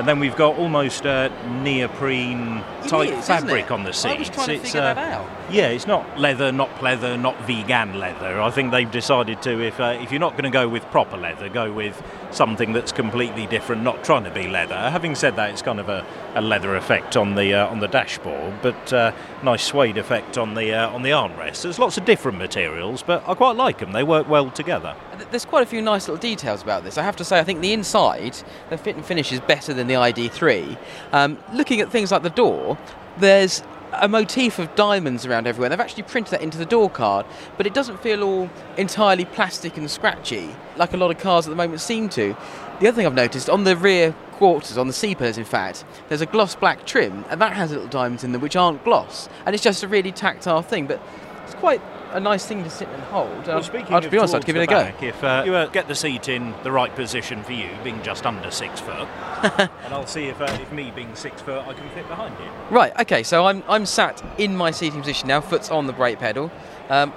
and 0.01 0.09
then 0.09 0.19
we've 0.19 0.35
got 0.35 0.57
almost 0.57 1.05
a 1.05 1.31
neoprene 1.63 2.65
type 2.89 3.11
is, 3.11 3.27
fabric 3.27 3.71
on 3.71 3.85
the 3.85 3.93
seats. 3.93 4.07
I 4.07 4.19
was 4.19 4.31
trying 4.31 4.47
to 4.47 4.55
it's, 4.55 4.75
uh. 4.75 5.29
Yeah, 5.51 5.69
it's 5.69 5.87
not 5.87 6.19
leather, 6.19 6.53
not 6.53 6.71
pleather, 6.77 7.21
not 7.21 7.39
vegan 7.43 7.99
leather. 7.99 8.41
I 8.41 8.51
think 8.51 8.71
they've 8.71 8.91
decided 8.91 9.43
to, 9.43 9.61
if 9.61 9.79
uh, 9.79 9.99
if 10.01 10.11
you're 10.11 10.21
not 10.21 10.33
going 10.33 10.45
to 10.45 10.51
go 10.51 10.69
with 10.69 10.85
proper 10.87 11.19
leather, 11.19 11.51
go 11.51 11.71
with 11.71 12.03
something 12.31 12.73
that's 12.73 12.93
completely 12.93 13.47
different, 13.47 13.83
not 13.83 14.03
trying 14.03 14.25
to 14.25 14.31
be 14.31 14.49
leather. 14.49 14.89
Having 14.91 15.17
said 15.17 15.37
that, 15.37 15.51
it's 15.51 15.61
kind 15.61 15.81
of 15.81 15.91
a, 15.91 16.07
a 16.35 16.41
leather 16.41 16.77
effect 16.77 17.17
on 17.17 17.35
the 17.35 17.53
uh, 17.53 17.69
on 17.69 17.81
the 17.81 17.89
dashboard, 17.89 18.55
but 18.63 18.93
uh, 18.95 19.13
nice 19.43 19.65
suede 19.65 19.99
effect 19.99 20.39
on 20.39 20.55
the 20.55 20.73
uh, 20.73 20.89
on 20.89 21.03
the 21.03 21.11
armrest. 21.11 21.63
There's 21.63 21.79
lots 21.79 21.99
of 21.99 22.07
different 22.07 22.39
materials, 22.39 23.03
but 23.03 23.29
I 23.29 23.35
quite 23.35 23.57
like 23.57 23.81
them. 23.81 23.93
They 23.93 24.05
work 24.05 24.31
well 24.31 24.51
together. 24.51 24.97
There's 25.31 25.45
quite 25.45 25.63
a 25.63 25.67
few 25.67 25.83
nice 25.83 26.09
little 26.09 26.21
details 26.21 26.63
about 26.63 26.85
this. 26.85 26.97
I 26.97 27.03
have 27.03 27.17
to 27.17 27.25
say, 27.25 27.39
I 27.39 27.45
think 27.45 27.61
the 27.61 27.75
inside, 27.75 28.39
the 28.71 28.79
fit 28.79 28.97
and 28.97 29.05
finish 29.05 29.33
is 29.33 29.41
better 29.41 29.75
than 29.75 29.90
the 29.91 29.97
ID3. 29.97 30.79
Um, 31.13 31.39
looking 31.53 31.81
at 31.81 31.91
things 31.91 32.13
like 32.13 32.23
the 32.23 32.31
door, 32.31 32.79
there's 33.19 33.63
a 33.93 34.09
motif 34.09 34.59
of 34.59 34.75
diamonds 34.75 35.27
around 35.27 35.47
everywhere. 35.47 35.69
They've 35.69 35.81
actually 35.81 36.05
printed 36.05 36.33
that 36.33 36.43
into 36.43 36.59
the 36.59 36.67
door 36.67 36.89
card, 36.89 37.27
but 37.57 37.67
it 37.67 37.75
doesn't 37.75 38.01
feel 38.01 38.23
all 38.23 38.51
entirely 38.77 39.25
plastic 39.25 39.77
and 39.77 39.91
scratchy 39.91 40.55
like 40.77 40.93
a 40.93 40.97
lot 40.97 41.11
of 41.11 41.19
cars 41.19 41.47
at 41.47 41.51
the 41.51 41.57
moment 41.57 41.81
seem 41.81 42.09
to. 42.11 42.37
The 42.81 42.89
other 42.89 42.97
thing 42.97 43.07
I've 43.07 43.15
noticed 43.15 43.51
on 43.51 43.65
the 43.65 43.77
rear 43.77 44.13
quarters, 44.33 44.79
on 44.79 44.87
the 44.87 44.93
C 44.93 45.15
pillars 45.15 45.37
in 45.37 45.45
fact, 45.45 45.85
there's 46.09 46.21
a 46.21 46.27
gloss 46.27 46.55
black 46.55 46.87
trim, 46.87 47.25
and 47.29 47.41
that 47.41 47.53
has 47.55 47.73
little 47.73 47.89
diamonds 47.89 48.25
in 48.25 48.33
them 48.33 48.41
which 48.41 48.57
aren't 48.57 48.83
gloss, 48.85 49.29
and 49.45 49.55
it's 49.55 49.65
just 49.65 49.83
a 49.83 49.89
really 49.89 50.13
tactile 50.13 50.63
thing. 50.63 50.87
But 50.87 51.03
it's 51.45 51.55
quite 51.55 51.83
a 52.13 52.21
nice 52.21 52.47
thing 52.47 52.65
to 52.65 52.71
sit 52.71 52.89
and 52.89 53.03
hold. 53.05 53.47
Well, 53.47 53.63
speaking 53.63 53.95
I'll, 53.95 54.01
be 54.01 54.19
honest, 54.19 54.35
I'd 54.35 54.45
give 54.45 54.57
it 54.57 54.65
a 54.65 54.67
back, 54.67 55.01
go. 55.01 55.07
If 55.07 55.25
uh, 55.25 55.43
you 55.47 55.55
uh, 55.55 55.67
get 55.67 55.89
the 55.89 55.95
seat 55.95 56.29
in 56.29 56.55
the 56.63 56.73
right 56.73 56.95
position 56.95 57.43
for 57.43 57.53
you, 57.53 57.71
being 57.83 58.03
just 58.03 58.27
under 58.27 58.51
six 58.51 58.81
foot, 58.81 59.09
and 59.59 59.95
I'll 59.95 60.07
see 60.07 60.27
if, 60.27 60.41
uh, 60.41 60.59
if 60.61 60.73
me 60.73 60.91
being 60.95 61.15
six 61.15 61.41
foot, 61.43 61.67
I 61.67 61.73
can 61.73 61.89
fit 61.91 62.09
behind 62.09 62.35
you. 62.39 62.51
Right. 62.75 62.99
Okay. 63.01 63.23
So 63.23 63.47
I'm 63.47 63.63
I'm 63.69 63.87
sat 63.87 64.23
in 64.39 64.57
my 64.57 64.71
seating 64.71 65.01
position 65.01 65.29
now, 65.29 65.41
foot's 65.41 65.71
on 65.71 65.87
the 65.87 65.93
brake 65.93 66.19
pedal. 66.19 66.51
Um, 66.89 67.13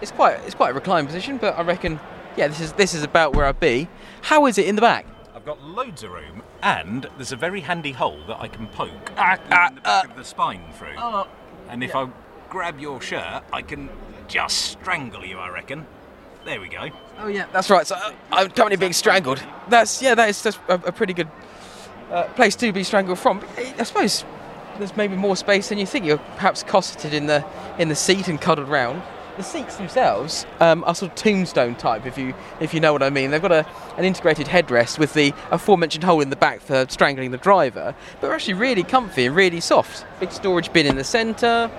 it's 0.00 0.12
quite 0.12 0.40
it's 0.44 0.54
quite 0.54 0.70
a 0.70 0.74
reclined 0.74 1.06
position, 1.06 1.38
but 1.38 1.58
I 1.58 1.62
reckon 1.62 2.00
yeah, 2.36 2.48
this 2.48 2.60
is 2.60 2.72
this 2.74 2.94
is 2.94 3.02
about 3.02 3.34
where 3.34 3.46
I'd 3.46 3.60
be. 3.60 3.88
How 4.22 4.46
is 4.46 4.58
it 4.58 4.66
in 4.66 4.76
the 4.76 4.80
back? 4.80 5.06
I've 5.34 5.44
got 5.44 5.62
loads 5.62 6.02
of 6.02 6.10
room, 6.10 6.42
and 6.62 7.08
there's 7.16 7.32
a 7.32 7.36
very 7.36 7.60
handy 7.60 7.92
hole 7.92 8.20
that 8.26 8.40
I 8.40 8.48
can 8.48 8.66
poke 8.68 9.12
ah, 9.16 9.34
in 9.34 9.40
ah, 9.52 9.70
the 9.74 9.80
back 9.80 10.04
uh, 10.06 10.08
of 10.10 10.16
the 10.16 10.24
spine 10.24 10.62
through. 10.72 10.94
Oh, 10.96 11.26
and 11.68 11.82
if 11.82 11.90
yeah. 11.90 11.98
I 11.98 12.10
grab 12.48 12.78
your 12.80 13.00
shirt, 13.00 13.42
I 13.52 13.62
can 13.62 13.88
just 14.28 14.58
strangle 14.58 15.24
you. 15.24 15.38
I 15.38 15.48
reckon. 15.48 15.86
There 16.44 16.60
we 16.60 16.68
go. 16.68 16.90
Oh 17.18 17.26
yeah, 17.26 17.46
that's 17.52 17.68
right. 17.68 17.86
So 17.86 17.96
uh, 17.96 18.12
I'm 18.30 18.50
currently 18.50 18.76
being 18.76 18.92
strangled. 18.92 19.42
That's 19.68 20.00
yeah, 20.00 20.14
that 20.14 20.28
is 20.28 20.42
just 20.42 20.58
a, 20.68 20.74
a 20.74 20.92
pretty 20.92 21.12
good 21.12 21.28
uh, 22.10 22.24
place 22.34 22.54
to 22.56 22.72
be 22.72 22.84
strangled 22.84 23.18
from. 23.18 23.44
I 23.56 23.82
suppose 23.82 24.24
there's 24.78 24.96
maybe 24.96 25.16
more 25.16 25.36
space 25.36 25.68
than 25.68 25.78
you 25.78 25.86
think. 25.86 26.04
You're 26.04 26.18
perhaps 26.18 26.62
cosseted 26.62 27.12
in 27.12 27.26
the 27.26 27.44
in 27.78 27.88
the 27.88 27.94
seat 27.94 28.28
and 28.28 28.40
cuddled 28.40 28.68
round. 28.68 29.02
The 29.36 29.44
seats 29.44 29.76
themselves 29.76 30.46
um, 30.58 30.82
are 30.84 30.96
sort 30.96 31.12
of 31.12 31.16
tombstone 31.16 31.76
type, 31.76 32.06
if 32.06 32.18
you 32.18 32.34
if 32.60 32.74
you 32.74 32.80
know 32.80 32.92
what 32.92 33.02
I 33.02 33.10
mean. 33.10 33.30
They've 33.30 33.42
got 33.42 33.52
a, 33.52 33.66
an 33.96 34.04
integrated 34.04 34.46
headrest 34.46 34.98
with 34.98 35.14
the 35.14 35.32
aforementioned 35.50 36.02
hole 36.02 36.20
in 36.20 36.30
the 36.30 36.36
back 36.36 36.60
for 36.60 36.86
strangling 36.88 37.30
the 37.30 37.38
driver, 37.38 37.94
but 38.14 38.20
they're 38.20 38.34
actually 38.34 38.54
really 38.54 38.82
comfy 38.82 39.26
and 39.26 39.36
really 39.36 39.60
soft. 39.60 40.04
Big 40.18 40.32
storage 40.32 40.72
bin 40.72 40.86
in 40.86 40.96
the 40.96 41.04
centre. 41.04 41.70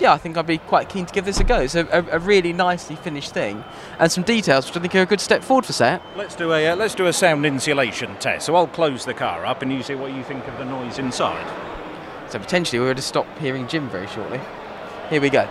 Yeah, 0.00 0.12
I 0.12 0.18
think 0.18 0.36
I'd 0.36 0.46
be 0.46 0.58
quite 0.58 0.88
keen 0.88 1.06
to 1.06 1.12
give 1.12 1.24
this 1.24 1.40
a 1.40 1.44
go. 1.44 1.60
It's 1.60 1.74
a, 1.74 1.86
a, 1.86 2.16
a 2.16 2.18
really 2.18 2.52
nicely 2.52 2.96
finished 2.96 3.32
thing, 3.32 3.64
and 3.98 4.10
some 4.10 4.24
details 4.24 4.66
which 4.66 4.76
I 4.76 4.80
think 4.80 4.94
are 4.94 5.02
a 5.02 5.06
good 5.06 5.20
step 5.20 5.42
forward 5.42 5.66
for 5.66 5.72
Seat. 5.72 6.00
Let's 6.16 6.34
do 6.34 6.52
a 6.52 6.68
uh, 6.68 6.76
let's 6.76 6.94
do 6.94 7.06
a 7.06 7.12
sound 7.12 7.44
insulation 7.44 8.16
test. 8.16 8.46
So 8.46 8.54
I'll 8.54 8.66
close 8.66 9.04
the 9.04 9.14
car 9.14 9.44
up, 9.44 9.62
and 9.62 9.72
you 9.72 9.82
see 9.82 9.94
what 9.94 10.12
you 10.12 10.22
think 10.22 10.46
of 10.46 10.56
the 10.58 10.64
noise 10.64 10.98
inside. 10.98 11.46
So 12.30 12.38
potentially 12.38 12.78
we're 12.78 12.86
going 12.86 12.96
to 12.96 13.02
stop 13.02 13.26
hearing 13.38 13.66
Jim 13.68 13.88
very 13.88 14.06
shortly. 14.06 14.40
Here 15.10 15.20
we 15.20 15.30
go. 15.30 15.48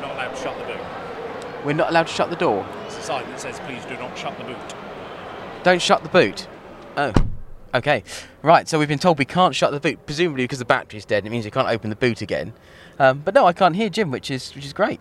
Not 0.00 0.12
allowed 0.12 0.34
to 0.34 0.42
shut 0.42 0.58
the 0.58 0.64
boot. 0.64 1.64
We're 1.64 1.74
not 1.74 1.90
allowed 1.90 2.06
to 2.06 2.12
shut 2.12 2.30
the 2.30 2.36
door. 2.36 2.66
It's 2.86 2.98
a 2.98 3.02
sign 3.02 3.28
that 3.28 3.40
says, 3.40 3.60
"Please 3.60 3.84
do 3.84 3.96
not 3.96 4.16
shut 4.16 4.36
the 4.38 4.44
boot." 4.44 4.56
Don't 5.62 5.80
shut 5.80 6.02
the 6.02 6.08
boot. 6.08 6.48
Oh. 6.96 7.12
Okay. 7.74 8.02
Right, 8.42 8.68
so 8.68 8.78
we've 8.78 8.88
been 8.88 8.98
told 8.98 9.18
we 9.18 9.24
can't 9.24 9.54
shut 9.54 9.70
the 9.70 9.80
boot, 9.80 10.04
presumably 10.04 10.44
because 10.44 10.58
the 10.58 10.64
battery's 10.64 11.04
dead 11.04 11.18
and 11.18 11.28
it 11.28 11.30
means 11.30 11.44
we 11.44 11.50
can't 11.50 11.68
open 11.68 11.88
the 11.88 11.96
boot 11.96 12.20
again. 12.20 12.52
Um, 12.98 13.20
but 13.24 13.34
no, 13.34 13.46
I 13.46 13.52
can't 13.52 13.76
hear 13.76 13.88
Jim, 13.88 14.10
which 14.10 14.30
is 14.30 14.54
which 14.54 14.64
is 14.64 14.72
great. 14.72 15.00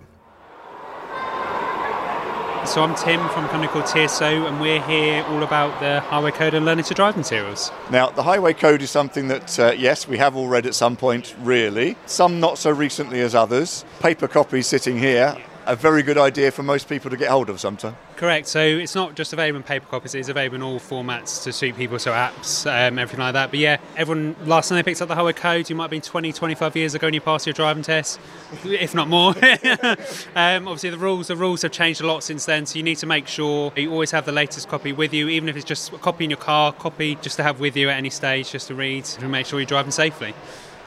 So 2.65 2.83
I'm 2.83 2.93
Tim 2.95 3.27
from 3.29 3.45
a 3.45 3.47
company 3.49 3.67
called 3.67 3.87
TSO, 3.87 4.45
and 4.45 4.61
we're 4.61 4.81
here 4.83 5.25
all 5.29 5.41
about 5.41 5.79
the 5.79 5.99
highway 6.01 6.29
code 6.29 6.53
and 6.53 6.63
learning 6.63 6.85
to 6.85 6.93
drive 6.93 7.17
materials. 7.17 7.71
Now, 7.89 8.11
the 8.11 8.21
highway 8.21 8.53
code 8.53 8.83
is 8.83 8.91
something 8.91 9.29
that, 9.29 9.59
uh, 9.59 9.73
yes, 9.75 10.07
we 10.07 10.17
have 10.19 10.35
all 10.35 10.47
read 10.47 10.67
at 10.67 10.75
some 10.75 10.95
point, 10.95 11.35
really. 11.41 11.97
Some 12.05 12.39
not 12.39 12.59
so 12.59 12.69
recently 12.69 13.19
as 13.21 13.33
others. 13.33 13.83
Paper 13.99 14.27
copies 14.27 14.67
sitting 14.67 14.99
here, 14.99 15.35
a 15.65 15.75
very 15.75 16.03
good 16.03 16.17
idea 16.17 16.51
for 16.51 16.63
most 16.63 16.89
people 16.89 17.09
to 17.09 17.17
get 17.17 17.29
hold 17.29 17.49
of 17.49 17.59
sometime. 17.59 17.95
Correct. 18.15 18.47
So 18.47 18.59
it's 18.59 18.95
not 18.95 19.15
just 19.15 19.33
available 19.33 19.57
in 19.57 19.63
paper 19.63 19.85
copies; 19.87 20.15
it's 20.15 20.29
available 20.29 20.55
in 20.55 20.61
all 20.61 20.79
formats 20.79 21.43
to 21.43 21.53
suit 21.53 21.75
people. 21.75 21.99
So 21.99 22.11
apps, 22.11 22.65
um, 22.65 22.99
everything 22.99 23.19
like 23.19 23.33
that. 23.33 23.49
But 23.49 23.59
yeah, 23.59 23.77
everyone 23.95 24.35
last 24.45 24.69
time 24.69 24.75
they 24.75 24.83
picked 24.83 25.01
up 25.01 25.07
the 25.07 25.15
highway 25.15 25.33
code, 25.33 25.69
you 25.69 25.75
might 25.75 25.85
have 25.85 25.91
been 25.91 26.01
20, 26.01 26.31
25 26.31 26.75
years 26.75 26.95
ago, 26.95 27.07
and 27.07 27.13
you 27.13 27.21
passed 27.21 27.45
your 27.45 27.53
driving 27.53 27.83
test, 27.83 28.19
if 28.63 28.93
not 28.93 29.07
more. 29.07 29.29
um, 30.35 30.67
obviously, 30.67 30.89
the 30.89 30.97
rules 30.97 31.27
the 31.27 31.35
rules 31.35 31.61
have 31.61 31.71
changed 31.71 32.01
a 32.01 32.07
lot 32.07 32.23
since 32.23 32.45
then. 32.45 32.65
So 32.65 32.77
you 32.77 32.83
need 32.83 32.97
to 32.97 33.07
make 33.07 33.27
sure 33.27 33.73
you 33.75 33.91
always 33.91 34.11
have 34.11 34.25
the 34.25 34.31
latest 34.31 34.67
copy 34.67 34.93
with 34.93 35.13
you, 35.13 35.29
even 35.29 35.49
if 35.49 35.55
it's 35.55 35.65
just 35.65 35.93
a 35.93 35.97
copy 35.97 36.23
in 36.25 36.29
your 36.29 36.37
car, 36.37 36.73
copy 36.73 37.15
just 37.15 37.37
to 37.37 37.43
have 37.43 37.59
with 37.59 37.75
you 37.75 37.89
at 37.89 37.97
any 37.97 38.09
stage, 38.09 38.51
just 38.51 38.67
to 38.67 38.75
read 38.75 39.05
to 39.05 39.27
make 39.27 39.45
sure 39.45 39.59
you're 39.59 39.65
driving 39.65 39.91
safely. 39.91 40.33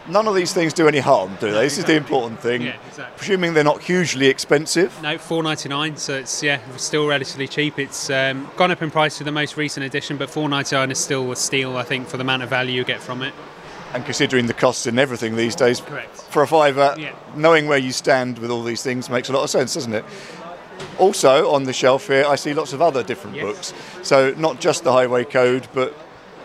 None 0.07 0.29
of 0.29 0.35
these 0.35 0.53
things 0.53 0.75
do 0.75 0.87
any 0.87 0.99
harm, 0.99 1.37
do 1.41 1.51
they? 1.51 1.63
This 1.63 1.79
is 1.79 1.87
the 1.87 1.97
important 1.97 2.39
thing. 2.39 2.61
Yeah, 2.63 2.77
exactly. 2.87 3.17
Presuming 3.17 3.55
they're 3.55 3.65
not 3.65 3.81
hugely 3.83 4.27
expensive. 4.27 5.01
No, 5.03 5.17
four 5.17 5.43
ninety 5.43 5.69
nine. 5.71 5.97
So 5.97 6.15
it's 6.15 6.43
yeah, 6.43 6.61
still 6.77 7.07
relatively 7.07 7.49
cheap. 7.49 7.79
It's 7.79 8.11
um, 8.11 8.51
gone 8.57 8.71
up 8.71 8.83
in 8.83 8.91
price 8.91 9.17
to 9.19 9.25
the 9.25 9.33
most 9.33 9.57
recent 9.57 9.87
edition, 9.87 10.19
but 10.19 10.29
four 10.29 10.47
ninety 10.49 10.77
nine 10.77 10.91
is 10.91 10.99
still 10.99 11.33
a 11.33 11.37
steal, 11.37 11.77
I 11.79 11.85
think, 11.85 12.07
for 12.09 12.19
the 12.19 12.23
amount 12.23 12.43
of 12.43 12.51
value 12.51 12.75
you 12.75 12.85
get 12.85 13.01
from 13.01 13.23
it. 13.23 13.33
And 13.95 14.05
considering 14.05 14.47
the 14.47 14.55
costs 14.55 14.87
and 14.87 14.99
everything 14.99 15.37
these 15.37 15.55
days, 15.57 15.81
Correct. 15.81 16.17
for 16.17 16.43
a 16.43 16.47
fiver, 16.49 16.95
Yeah. 16.99 17.13
knowing 17.37 17.67
where 17.69 17.79
you 17.79 17.93
stand 17.93 18.39
with 18.41 18.51
all 18.51 18.63
these 18.63 18.83
things 18.83 19.09
makes 19.09 19.29
a 19.29 19.33
lot 19.33 19.45
of 19.45 19.51
sense, 19.51 19.73
doesn't 19.75 19.95
it? 19.95 20.05
Also, 20.99 21.51
on 21.53 21.63
the 21.65 21.73
shelf 21.73 22.09
here, 22.09 22.25
I 22.29 22.35
see 22.35 22.53
lots 22.53 22.73
of 22.73 22.83
other 22.83 23.03
different 23.05 23.37
Yes. 23.37 23.45
books. 23.45 23.73
So, 24.03 24.35
not 24.37 24.61
just 24.61 24.83
the 24.85 24.93
highway 24.93 25.25
code, 25.25 25.69
but 25.73 25.95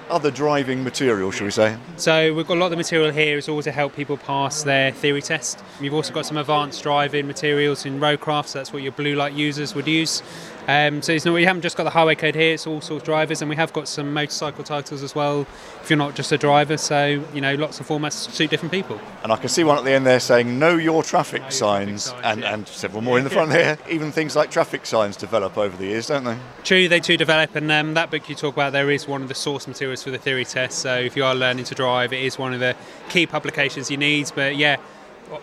other 0.10 0.32
driving 0.32 0.84
material, 0.84 1.32
shall 1.32 1.46
we 1.46 1.52
say? 1.52 1.78
So 1.98 2.34
we've 2.34 2.48
got 2.48 2.58
a 2.58 2.60
lot 2.60 2.66
of 2.68 2.72
the 2.72 2.78
material 2.78 3.12
here 3.12 3.38
is 3.38 3.48
all 3.48 3.62
to 3.64 3.72
help 3.72 3.96
people 3.96 4.18
pass 4.18 4.64
their 4.64 4.92
theory 4.92 5.22
test. 5.22 5.64
We've 5.80 5.94
also 5.94 6.14
got 6.14 6.26
some 6.26 6.38
advanced 6.38 6.84
driving 6.84 7.28
materials 7.28 7.86
in 7.86 8.00
roadcraft, 8.00 8.48
so 8.48 8.60
that's 8.60 8.74
what 8.74 8.84
your 8.84 8.92
blue 8.92 9.16
light 9.16 9.34
users 9.34 9.76
would 9.76 9.88
use. 9.88 10.22
Um, 10.70 11.02
so 11.02 11.14
it's 11.14 11.26
not, 11.26 11.34
we 11.34 11.46
haven't 11.46 11.64
just 11.64 11.76
got 11.78 11.86
the 11.86 11.90
highway 11.90 12.14
code 12.14 12.36
here; 12.36 12.54
it's 12.54 12.68
all 12.68 12.80
sorts 12.80 13.02
of 13.02 13.04
drivers, 13.04 13.42
and 13.42 13.50
we 13.50 13.56
have 13.56 13.74
got 13.74 13.88
some 13.88 14.14
motorcycle 14.14 14.64
titles 14.64 15.02
as 15.02 15.16
well. 15.16 15.48
If 15.82 15.90
you're 15.90 15.98
not 15.98 16.14
just 16.14 16.32
a 16.32 16.38
driver, 16.38 16.78
so 16.78 17.26
you 17.34 17.42
know, 17.42 17.56
lots 17.56 17.80
of 17.80 17.88
formats 17.88 18.30
suit 18.30 18.52
different 18.52 18.72
people. 18.72 19.02
And 19.24 19.32
I 19.32 19.38
can 19.38 19.50
see 19.50 19.64
one 19.64 19.80
at 19.80 19.84
the 19.84 19.94
end 19.94 20.06
there 20.06 20.20
saying, 20.20 20.60
Know 20.60 20.76
your 20.76 21.02
traffic 21.02 21.52
signs, 21.52 22.04
signs, 22.04 22.24
and, 22.24 22.42
yeah. 22.42 22.54
and 22.54 22.68
several 22.68 23.02
more 23.02 23.18
in 23.18 23.24
the 23.24 23.32
front 23.32 23.52
here. 23.52 23.80
Even 23.90 24.12
things 24.12 24.36
like 24.36 24.52
traffic 24.52 24.86
signs 24.86 25.18
develop 25.18 25.58
over 25.58 25.76
the 25.76 25.86
years, 25.86 26.06
don't 26.06 26.24
they? 26.24 26.38
True, 26.64 26.88
they 26.88 27.00
do 27.00 27.18
develop, 27.18 27.56
and 27.56 27.72
um, 27.72 27.96
that 27.96 28.12
book 28.12 28.30
you 28.30 28.36
talk 28.36 28.54
about 28.54 28.72
there 28.72 28.92
is 28.92 29.08
one 29.08 29.24
of 29.24 29.28
the 29.28 29.34
source 29.34 29.68
materials 29.68 30.04
for 30.04 30.12
the 30.12 30.20
theory 30.20 30.46
test. 30.46 30.78
So 30.78 31.00
if 31.00 31.18
you 31.18 31.26
are 31.26 31.34
learning 31.34 31.66
to 31.66 31.74
drive, 31.74 32.14
it 32.14 32.22
is 32.22 32.38
one 32.38 32.54
of 32.54 32.60
the 32.60 32.76
key 33.10 33.26
publications 33.26 33.90
you 33.90 33.98
need. 33.98 34.32
But 34.36 34.56
yeah, 34.56 34.78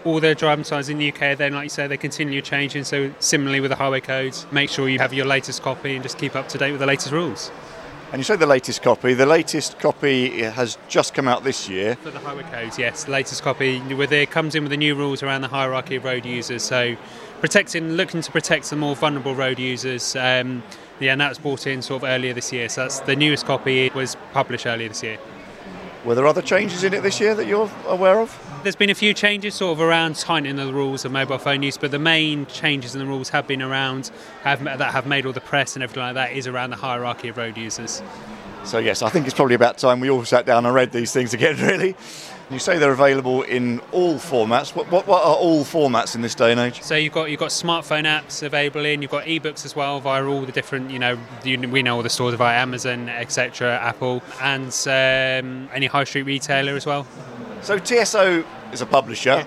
all 0.05 0.21
the 0.21 0.35
driving 0.35 0.65
signs 0.65 0.89
in 0.89 0.99
the 0.99 1.13
UK, 1.13 1.37
then 1.37 1.55
like 1.55 1.65
you 1.65 1.69
say, 1.71 1.87
they 1.87 1.97
continue 1.97 2.41
changing. 2.43 2.85
So 2.85 3.13
similarly 3.19 3.61
with 3.61 3.71
the 3.71 3.77
highway 3.77 4.01
codes, 4.01 4.47
make 4.51 4.71
sure 4.71 4.89
you 4.89 4.99
have 4.99 5.13
your 5.13 5.27
latest 5.27 5.63
copy 5.63 5.95
and 5.95 6.03
just 6.03 6.19
keep 6.19 6.35
up 6.35 6.49
to 6.51 6.59
date 6.59 6.73
with 6.73 6.81
the 6.81 6.87
latest 6.87 7.13
rules. 7.13 7.51
And 8.13 8.21
you 8.21 8.25
say 8.25 8.37
the 8.37 8.47
latest 8.47 8.83
copy. 8.83 9.15
The 9.15 9.27
latest 9.27 9.81
copy 9.81 10.43
has 10.43 10.79
just 10.89 11.13
come 11.13 11.27
out 11.27 11.43
this 11.43 11.69
year. 11.69 11.97
For 11.97 12.11
the 12.11 12.21
highway 12.21 12.45
codes, 12.45 12.79
yes, 12.79 13.05
the 13.05 13.11
latest 13.11 13.43
copy 13.43 13.81
with 13.95 14.13
it 14.13 14.31
comes 14.31 14.55
in 14.55 14.63
with 14.63 14.71
the 14.71 14.77
new 14.77 14.95
rules 14.95 15.25
around 15.25 15.41
the 15.41 15.49
hierarchy 15.49 15.97
of 15.97 16.05
road 16.05 16.25
users. 16.25 16.63
So 16.63 16.97
protecting, 17.41 17.95
looking 17.95 18.21
to 18.21 18.31
protect 18.31 18.71
the 18.71 18.77
more 18.77 18.95
vulnerable 18.95 19.35
road 19.35 19.59
users. 19.59 20.15
Um, 20.15 20.63
yeah, 21.01 21.13
and 21.13 21.21
that 21.21 21.29
was 21.29 21.39
brought 21.39 21.67
in 21.67 21.83
sort 21.83 22.05
of 22.05 22.09
earlier 22.09 22.33
this 22.33 22.53
year. 22.53 22.69
So 22.69 22.83
that's 22.83 23.01
the 23.01 23.17
newest 23.17 23.45
copy 23.45 23.91
was 23.91 24.17
published 24.33 24.67
earlier 24.67 24.89
this 24.89 25.03
year. 25.03 25.19
Were 26.05 26.15
there 26.15 26.27
other 26.27 26.43
changes 26.43 26.85
in 26.85 26.95
it 26.95 27.03
this 27.03 27.21
year 27.21 27.35
that 27.35 27.49
you're 27.49 27.71
aware 27.89 28.21
of? 28.21 28.31
There's 28.63 28.77
been 28.77 28.91
a 28.91 28.95
few 28.95 29.15
changes 29.15 29.55
sort 29.55 29.73
of 29.73 29.81
around 29.81 30.17
tightening 30.17 30.57
the 30.57 30.73
rules 30.73 31.05
of 31.05 31.13
mobile 31.13 31.39
phone 31.39 31.63
use, 31.63 31.79
but 31.79 31.91
the 31.91 31.99
main 31.99 32.47
changes 32.47 32.95
in 32.95 32.99
the 32.99 33.07
rules 33.07 33.29
have 33.29 33.47
been 33.47 33.63
around 33.63 34.11
have, 34.43 34.65
that 34.65 34.93
have 34.93 35.07
made 35.07 35.25
all 35.25 35.33
the 35.33 35.41
press 35.41 35.77
and 35.77 35.83
everything 35.83 36.03
like 36.03 36.15
that 36.15 36.33
is 36.33 36.47
around 36.47 36.71
the 36.71 36.77
hierarchy 36.77 37.29
of 37.29 37.37
road 37.37 37.57
users. 37.57 38.03
So, 38.65 38.79
yes, 38.79 39.03
I 39.03 39.09
think 39.11 39.27
it's 39.27 39.35
probably 39.35 39.55
about 39.55 39.79
time 39.79 40.01
we 40.01 40.11
all 40.11 40.25
sat 40.25 40.47
down 40.47 40.67
and 40.67 40.75
read 40.75 40.91
these 40.91 41.13
things 41.13 41.33
again, 41.33 41.57
really. 41.61 41.95
You 42.49 42.61
say 42.61 42.79
they're 42.79 42.93
available 42.93 43.43
in 43.43 43.81
all 43.91 44.15
formats. 44.15 44.75
What, 44.75 44.89
what, 44.93 45.09
what 45.09 45.25
are 45.25 45.35
all 45.35 45.65
formats 45.65 46.15
in 46.15 46.21
this 46.21 46.37
day 46.37 46.53
and 46.53 46.61
age? 46.61 46.81
So 46.81 46.95
you've 46.95 47.13
got 47.13 47.29
you've 47.29 47.41
got 47.41 47.51
smartphone 47.51 48.05
apps 48.05 48.45
available 48.45 48.85
in, 48.85 49.03
you've 49.03 49.11
got 49.11 49.25
ebooks 49.25 49.65
as 49.65 49.75
well 49.75 49.99
via 49.99 50.25
all 50.25 50.43
the 50.43 50.53
different 50.53 50.93
you 50.93 51.01
know 51.01 51.19
you, 51.43 51.59
we 51.69 51.83
know 51.83 51.97
all 51.97 52.05
the 52.05 52.11
stores 52.11 52.35
via 52.35 52.57
Amazon, 52.59 53.09
etc., 53.09 53.77
Apple, 53.83 54.23
and 54.41 54.69
um, 54.87 55.69
any 55.75 55.87
high 55.87 56.05
street 56.05 56.23
retailer 56.23 56.77
as 56.77 56.87
well. 56.87 57.05
So, 57.63 57.79
TSO 57.79 58.45
is 58.73 58.81
a 58.81 58.87
publisher. 58.87 59.45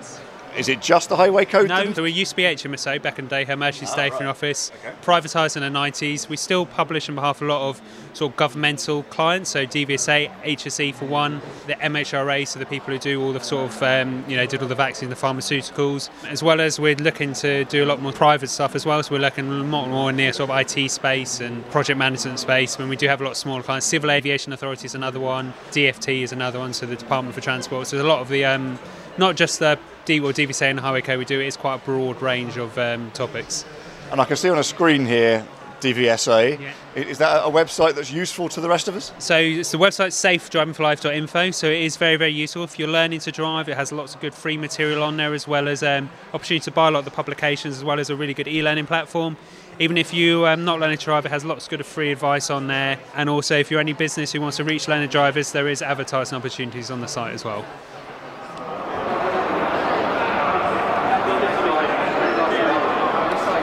Is 0.56 0.68
it 0.68 0.82
just 0.82 1.08
the 1.08 1.16
highway 1.16 1.44
code? 1.44 1.68
No, 1.68 1.84
then? 1.84 1.94
so 1.94 2.02
we 2.02 2.10
used 2.10 2.30
to 2.30 2.36
be 2.36 2.42
HMSO 2.42 3.00
back 3.00 3.18
in 3.18 3.26
the 3.26 3.28
day, 3.30 3.44
Her 3.44 3.56
Majesty's 3.56 3.90
Stationery 3.90 4.26
Office, 4.26 4.72
privatised 5.02 5.56
in 5.56 5.62
the 5.62 5.78
90s. 5.78 6.28
We 6.28 6.36
still 6.36 6.66
publish 6.66 7.08
on 7.08 7.14
behalf 7.14 7.40
of 7.40 7.48
a 7.48 7.52
lot 7.52 7.68
of 7.68 7.80
sort 8.12 8.32
of 8.32 8.36
governmental 8.36 9.04
clients, 9.04 9.50
so 9.50 9.64
DVSA, 9.64 10.30
HSE 10.42 10.94
for 10.94 11.06
one, 11.06 11.40
the 11.66 11.74
MHRA, 11.74 12.46
so 12.46 12.58
the 12.58 12.66
people 12.66 12.92
who 12.92 12.98
do 12.98 13.22
all 13.22 13.32
the 13.32 13.40
sort 13.40 13.70
of, 13.70 13.82
um, 13.82 14.24
you 14.28 14.36
know, 14.36 14.46
did 14.46 14.60
all 14.60 14.68
the 14.68 14.74
vaccines, 14.74 15.10
the 15.10 15.16
pharmaceuticals, 15.16 16.10
as 16.28 16.42
well 16.42 16.60
as 16.60 16.80
we're 16.80 16.96
looking 16.96 17.32
to 17.34 17.64
do 17.66 17.84
a 17.84 17.86
lot 17.86 18.02
more 18.02 18.12
private 18.12 18.48
stuff 18.48 18.74
as 18.74 18.84
well. 18.84 19.02
So 19.02 19.14
we're 19.14 19.20
looking 19.20 19.48
a 19.48 19.50
lot 19.50 19.88
more 19.88 20.10
in 20.10 20.16
the 20.16 20.32
sort 20.32 20.50
of 20.50 20.58
IT 20.58 20.90
space 20.90 21.40
and 21.40 21.64
project 21.70 21.98
management 21.98 22.40
space. 22.40 22.78
When 22.78 22.88
we 22.88 22.96
do 22.96 23.06
have 23.06 23.20
a 23.20 23.24
lot 23.24 23.30
of 23.30 23.36
smaller 23.36 23.62
clients, 23.62 23.86
Civil 23.86 24.10
Aviation 24.10 24.52
Authority 24.52 24.86
is 24.86 24.94
another 24.94 25.20
one, 25.20 25.54
DFT 25.70 26.22
is 26.22 26.32
another 26.32 26.58
one, 26.58 26.72
so 26.72 26.86
the 26.86 26.96
Department 26.96 27.34
for 27.34 27.40
Transport. 27.40 27.86
So 27.86 27.96
there's 27.96 28.06
a 28.06 28.08
lot 28.08 28.20
of 28.20 28.28
the, 28.28 28.44
um, 28.44 28.78
not 29.16 29.36
just 29.36 29.58
the 29.60 29.78
D 30.04 30.20
or 30.20 30.32
DVSA 30.32 30.62
and 30.62 30.78
the 30.78 30.82
highway 30.82 31.02
code 31.02 31.18
we 31.18 31.24
do, 31.24 31.40
it 31.40 31.46
is 31.46 31.56
quite 31.56 31.76
a 31.76 31.84
broad 31.84 32.20
range 32.22 32.56
of 32.56 32.76
um, 32.78 33.10
topics. 33.12 33.64
And 34.10 34.20
I 34.20 34.24
can 34.24 34.36
see 34.36 34.48
on 34.48 34.58
a 34.58 34.64
screen 34.64 35.06
here 35.06 35.46
DVSA. 35.80 36.60
Yeah. 36.60 36.72
Is 36.94 37.18
that 37.18 37.44
a 37.44 37.50
website 37.50 37.94
that's 37.94 38.12
useful 38.12 38.48
to 38.50 38.60
the 38.60 38.68
rest 38.68 38.88
of 38.88 38.96
us? 38.96 39.12
So 39.18 39.38
it's 39.38 39.70
the 39.70 39.78
website 39.78 40.08
safedrivingforlife.info. 40.08 41.50
So 41.52 41.68
it 41.68 41.82
is 41.82 41.96
very, 41.96 42.16
very 42.16 42.32
useful 42.32 42.64
if 42.64 42.78
you're 42.78 42.88
learning 42.88 43.20
to 43.20 43.32
drive. 43.32 43.68
It 43.68 43.76
has 43.76 43.92
lots 43.92 44.14
of 44.14 44.20
good 44.20 44.34
free 44.34 44.56
material 44.56 45.02
on 45.02 45.16
there 45.16 45.32
as 45.34 45.48
well 45.48 45.68
as 45.68 45.82
um, 45.82 46.10
opportunity 46.34 46.64
to 46.64 46.70
buy 46.70 46.88
a 46.88 46.90
lot 46.90 47.00
of 47.00 47.04
the 47.06 47.10
publications 47.10 47.76
as 47.76 47.84
well 47.84 47.98
as 47.98 48.10
a 48.10 48.16
really 48.16 48.34
good 48.34 48.48
e-learning 48.48 48.86
platform. 48.86 49.36
Even 49.78 49.96
if 49.96 50.12
you 50.12 50.46
um, 50.46 50.64
not 50.64 50.78
learning 50.78 50.98
to 50.98 51.04
drive, 51.04 51.24
it 51.24 51.30
has 51.30 51.44
lots 51.44 51.64
of 51.64 51.70
good 51.70 51.86
free 51.86 52.12
advice 52.12 52.50
on 52.50 52.66
there. 52.66 52.98
And 53.14 53.30
also, 53.30 53.56
if 53.56 53.70
you're 53.70 53.80
any 53.80 53.94
business 53.94 54.32
who 54.32 54.40
wants 54.40 54.58
to 54.58 54.64
reach 54.64 54.88
learner 54.88 55.06
drivers, 55.06 55.52
there 55.52 55.68
is 55.68 55.80
advertising 55.80 56.36
opportunities 56.36 56.90
on 56.90 57.00
the 57.00 57.08
site 57.08 57.32
as 57.32 57.44
well. 57.44 57.64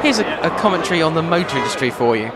Here's 0.01 0.19
a, 0.19 0.39
a 0.41 0.49
commentary 0.59 1.01
on 1.01 1.15
the 1.15 1.23
motor 1.23 1.57
industry 1.57 1.89
for 1.89 2.15
you. 2.15 2.31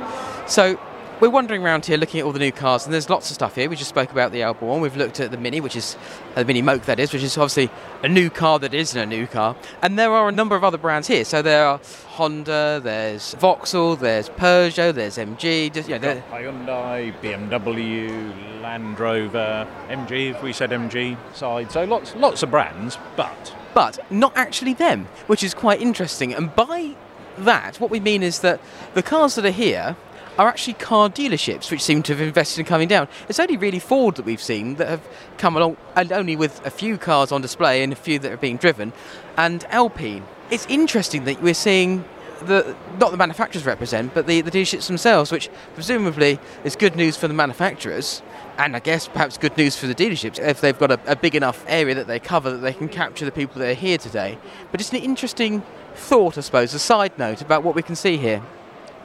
So, 0.48 0.80
we're 1.22 1.30
wandering 1.30 1.64
around 1.64 1.86
here 1.86 1.98
looking 1.98 2.20
at 2.20 2.26
all 2.26 2.32
the 2.32 2.40
new 2.40 2.52
cars, 2.52 2.86
and 2.86 2.94
there's 2.94 3.08
lots 3.08 3.30
of 3.30 3.36
stuff 3.36 3.54
here. 3.54 3.70
We 3.70 3.76
just 3.76 3.90
spoke 3.90 4.12
about 4.12 4.32
the 4.32 4.42
el-Born. 4.42 4.82
We've 4.82 4.98
looked 4.98 5.20
at 5.20 5.30
the 5.30 5.38
Mini, 5.38 5.62
which 5.62 5.76
is 5.76 5.96
uh, 6.36 6.40
the 6.40 6.46
Mini 6.46 6.64
Moke, 6.64 6.86
that 6.86 7.00
is, 7.00 7.14
which 7.14 7.22
is 7.22 7.38
obviously 7.38 7.70
a 8.02 8.08
new 8.08 8.32
car 8.32 8.58
that 8.58 8.74
isn't 8.74 9.00
a 9.00 9.06
new 9.06 9.28
car. 9.28 9.56
And 9.84 10.00
there 10.00 10.12
are 10.12 10.28
a 10.28 10.32
number 10.32 10.56
of 10.56 10.64
other 10.64 10.80
brands 10.80 11.08
here. 11.08 11.24
So 11.24 11.44
there 11.44 11.64
are 11.68 11.80
Honda, 12.08 12.82
there's 12.84 13.36
Vauxhall, 13.36 13.96
there's 13.98 14.30
Peugeot, 14.30 14.96
there's 14.96 15.18
MG. 15.20 15.72
Just, 15.72 15.88
you 15.88 16.00
know, 16.00 16.24
Hyundai, 16.32 17.14
BMW, 17.22 18.62
Land 18.64 19.00
Rover, 19.00 19.68
MG, 19.90 20.32
if 20.32 20.42
we 20.42 20.52
said 20.52 20.72
MG 20.72 21.16
side. 21.36 21.72
So 21.72 21.84
lots, 21.84 22.16
lots 22.16 22.42
of 22.42 22.50
brands, 22.50 22.98
but 23.16 23.56
but 23.76 24.00
not 24.12 24.36
actually 24.36 24.74
them, 24.74 25.08
which 25.28 25.44
is 25.44 25.54
quite 25.54 25.82
interesting. 25.82 26.34
And 26.34 26.54
by 26.56 26.96
that, 27.40 27.80
what 27.80 27.90
we 27.90 28.00
mean 28.00 28.24
is 28.24 28.40
that 28.40 28.60
the 28.94 29.04
cars 29.04 29.36
that 29.36 29.46
are 29.46 29.52
here 29.52 29.96
are 30.38 30.48
actually 30.48 30.74
car 30.74 31.10
dealerships 31.10 31.70
which 31.70 31.82
seem 31.82 32.02
to 32.04 32.14
have 32.14 32.22
invested 32.22 32.60
in 32.60 32.66
coming 32.66 32.88
down. 32.88 33.08
It's 33.28 33.40
only 33.40 33.58
really 33.58 33.80
Ford 33.80 34.16
that 34.16 34.26
we've 34.26 34.42
seen 34.42 34.76
that 34.76 34.88
have 34.88 35.08
come 35.38 35.56
along, 35.56 35.78
and 35.96 36.12
only 36.12 36.36
with 36.36 36.66
a 36.66 36.70
few 36.70 36.98
cars 36.98 37.32
on 37.32 37.42
display 37.42 37.84
and 37.84 37.92
a 37.92 37.96
few 37.96 38.18
that 38.20 38.32
are 38.32 38.38
being 38.38 38.58
driven, 38.58 38.94
and 39.38 39.66
Alpine. 39.66 40.26
It's 40.50 40.66
interesting 40.68 41.26
that 41.26 41.42
we're 41.42 41.54
seeing 41.54 42.06
the 42.46 42.76
not 43.00 43.12
the 43.12 43.18
manufacturers 43.18 43.66
represent, 43.66 44.14
but 44.14 44.26
the, 44.28 44.42
the 44.42 44.52
dealerships 44.52 44.88
themselves, 44.88 45.32
which 45.32 45.50
presumably 45.76 46.40
is 46.64 46.76
good 46.76 46.96
news 46.96 47.16
for 47.18 47.28
the 47.28 47.34
manufacturers, 47.34 48.22
and 48.58 48.76
I 48.76 48.80
guess 48.80 49.08
perhaps 49.08 49.38
good 49.38 49.56
news 49.58 49.78
for 49.78 49.88
the 49.88 49.96
dealerships 49.96 50.40
if 50.40 50.62
they've 50.62 50.78
got 50.78 50.92
a, 50.92 51.00
a 51.06 51.16
big 51.16 51.36
enough 51.36 51.64
area 51.68 51.96
that 51.96 52.08
they 52.08 52.20
cover 52.20 52.52
that 52.52 52.58
they 52.58 52.74
can 52.74 52.90
capture 52.90 53.26
the 53.26 53.32
people 53.32 53.60
that 53.60 53.70
are 53.70 53.76
here 53.76 53.98
today. 53.98 54.38
But 54.72 54.82
it's 54.82 54.92
an 54.92 54.98
interesting 54.98 55.64
thought, 55.96 56.38
I 56.38 56.42
suppose, 56.42 56.74
a 56.74 56.80
side 56.80 57.18
note 57.18 57.42
about 57.42 57.64
what 57.64 57.76
we 57.76 57.82
can 57.82 57.96
see 57.96 58.18
here. 58.18 58.42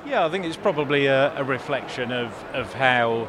Yeah, 0.07 0.25
I 0.25 0.31
think 0.31 0.45
it's 0.45 0.57
probably 0.57 1.07
a, 1.07 1.37
a 1.37 1.45
reflection 1.45 2.13
of, 2.13 2.33
of 2.53 2.73
how 2.73 3.29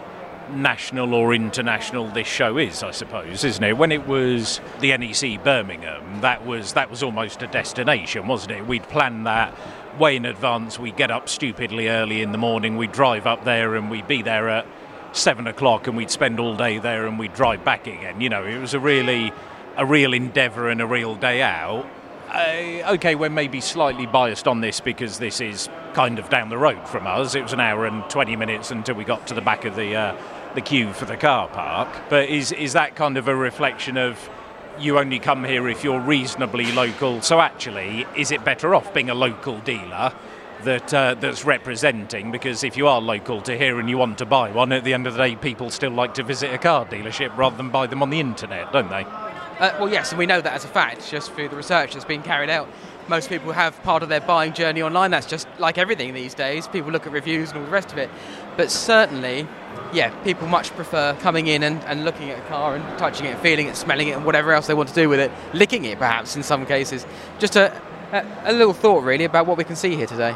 national 0.52 1.14
or 1.14 1.34
international 1.34 2.10
this 2.10 2.28
show 2.28 2.58
is, 2.58 2.84
I 2.84 2.92
suppose, 2.92 3.44
isn't 3.44 3.64
it? 3.64 3.78
When 3.78 3.92
it 3.92 4.08
was 4.08 4.62
the 4.80 4.96
NEC 4.98 5.44
Birmingham, 5.44 6.22
that 6.22 6.46
was 6.46 6.74
that 6.74 6.90
was 6.90 7.04
almost 7.04 7.42
a 7.42 7.48
destination, 7.48 8.28
wasn't 8.28 8.52
it? 8.52 8.68
We'd 8.68 8.84
planned 8.84 9.26
that 9.28 9.54
way 10.00 10.16
in 10.16 10.26
advance. 10.26 10.80
We'd 10.80 10.98
get 10.98 11.12
up 11.12 11.30
stupidly 11.30 11.90
early 11.90 12.22
in 12.22 12.32
the 12.32 12.38
morning. 12.38 12.78
We'd 12.78 12.92
drive 12.92 13.26
up 13.26 13.44
there 13.44 13.76
and 13.76 13.90
we'd 13.90 14.08
be 14.08 14.22
there 14.22 14.50
at 14.50 14.66
seven 15.12 15.48
o'clock 15.48 15.88
and 15.88 15.98
we'd 15.98 16.12
spend 16.12 16.40
all 16.40 16.56
day 16.56 16.78
there 16.78 17.08
and 17.08 17.18
we'd 17.18 17.34
drive 17.34 17.64
back 17.64 17.88
again. 17.88 18.22
You 18.22 18.30
know, 18.30 18.46
it 18.46 18.60
was 18.60 18.74
a 18.74 18.80
really 18.80 19.32
a 19.76 19.86
real 19.86 20.14
endeavour 20.14 20.70
and 20.70 20.82
a 20.82 20.88
real 20.88 21.16
day 21.16 21.42
out. 21.42 21.88
Uh, 22.38 22.94
okay, 22.94 23.16
we're 23.16 23.32
maybe 23.32 23.60
slightly 23.60 24.06
biased 24.06 24.48
on 24.48 24.62
this 24.62 24.80
because 24.80 25.18
this 25.18 25.42
is 25.42 25.68
kind 25.94 26.20
of 26.20 26.30
down 26.30 26.50
the 26.50 26.58
road 26.58 26.88
from 26.88 27.08
us. 27.08 27.34
It 27.34 27.42
was 27.42 27.52
an 27.52 27.60
hour 27.60 27.88
and 27.88 28.08
20 28.12 28.36
minutes 28.36 28.70
until 28.70 28.94
we 28.94 29.06
got 29.06 29.26
to 29.28 29.34
the 29.34 29.42
back 29.42 29.66
of 29.66 29.76
the 29.76 29.96
uh, 29.96 30.16
the 30.54 30.62
queue 30.62 30.94
for 30.94 31.06
the 31.06 31.18
car 31.18 31.48
park. 31.48 31.88
But 32.10 32.30
is 32.30 32.52
is 32.52 32.74
that 32.74 32.96
kind 32.96 33.18
of 33.18 33.28
a 33.28 33.36
reflection 33.36 33.98
of 33.98 34.30
you 34.78 35.00
only 35.00 35.18
come 35.18 35.46
here 35.46 35.68
if 35.68 35.84
you're 35.84 36.00
reasonably 36.00 36.72
local? 36.74 37.24
So 37.24 37.42
actually, 37.42 38.06
is 38.16 38.32
it 38.32 38.46
better 38.46 38.76
off 38.76 38.94
being 38.94 39.10
a 39.10 39.16
local 39.16 39.58
dealer? 39.62 40.14
That, 40.64 40.92
uh, 40.92 41.14
that's 41.14 41.46
representing 41.46 42.32
because 42.32 42.64
if 42.64 42.78
you 42.78 42.88
are 42.88 43.00
local 43.00 43.42
to 43.44 43.56
here 43.56 43.80
and 43.80 43.88
you 43.88 44.00
want 44.00 44.18
to 44.18 44.26
buy 44.26 44.50
one, 44.50 44.72
at 44.72 44.84
the 44.84 44.96
end 44.96 45.06
of 45.06 45.14
the 45.14 45.20
day, 45.20 45.36
people 45.36 45.70
still 45.70 45.92
like 45.92 46.16
to 46.16 46.24
visit 46.24 46.52
a 46.52 46.58
car 46.58 46.84
dealership 46.84 47.38
rather 47.38 47.56
than 47.56 47.70
buy 47.70 47.86
them 47.86 48.02
on 48.02 48.10
the 48.10 48.20
internet, 48.20 48.74
don't 48.74 48.90
they? 48.90 49.06
Uh, 49.60 49.76
well, 49.80 49.90
yes, 49.90 50.12
and 50.12 50.20
we 50.20 50.28
know 50.28 50.40
that 50.40 50.54
as 50.54 50.66
a 50.66 50.68
fact 50.68 51.10
just 51.10 51.32
through 51.32 51.50
the 51.50 51.56
research 51.56 51.94
that's 51.94 52.06
been 52.06 52.22
carried 52.22 52.50
out. 52.50 52.70
Most 53.08 53.28
people 53.28 53.54
have 53.54 53.82
part 53.82 54.04
of 54.04 54.10
their 54.10 54.22
buying 54.22 54.54
journey 54.54 54.84
online. 54.84 55.10
That's 55.10 55.26
just 55.26 55.48
like 55.58 55.80
everything 55.80 56.14
these 56.14 56.36
days. 56.36 56.68
People 56.68 56.92
look 56.92 57.08
at 57.08 57.12
reviews 57.12 57.50
and 57.50 57.60
all 57.60 57.66
the 57.66 57.72
rest 57.72 57.92
of 57.92 57.98
it. 57.98 58.10
But 58.56 58.70
certainly, 58.70 59.48
yeah, 59.94 60.10
people 60.24 60.48
much 60.48 60.70
prefer 60.76 61.16
coming 61.22 61.48
in 61.48 61.64
and, 61.64 61.82
and 61.86 62.06
looking 62.06 62.30
at 62.30 62.38
a 62.38 62.48
car 62.50 62.76
and 62.76 63.00
touching 63.00 63.26
it, 63.26 63.40
feeling 63.40 63.68
it, 63.68 63.76
smelling 63.76 64.10
it, 64.10 64.12
and 64.12 64.26
whatever 64.26 64.52
else 64.52 64.68
they 64.68 64.76
want 64.76 64.90
to 64.90 64.96
do 64.96 65.10
with 65.10 65.20
it, 65.20 65.32
licking 65.54 65.86
it 65.86 65.98
perhaps 65.98 66.36
in 66.36 66.44
some 66.44 66.66
cases. 66.66 67.08
Just 67.40 67.56
a, 67.56 67.82
a, 68.12 68.52
a 68.52 68.54
little 68.54 68.74
thought 68.74 69.04
really 69.04 69.26
about 69.26 69.48
what 69.48 69.58
we 69.58 69.64
can 69.64 69.76
see 69.76 69.96
here 69.96 70.08
today. 70.08 70.36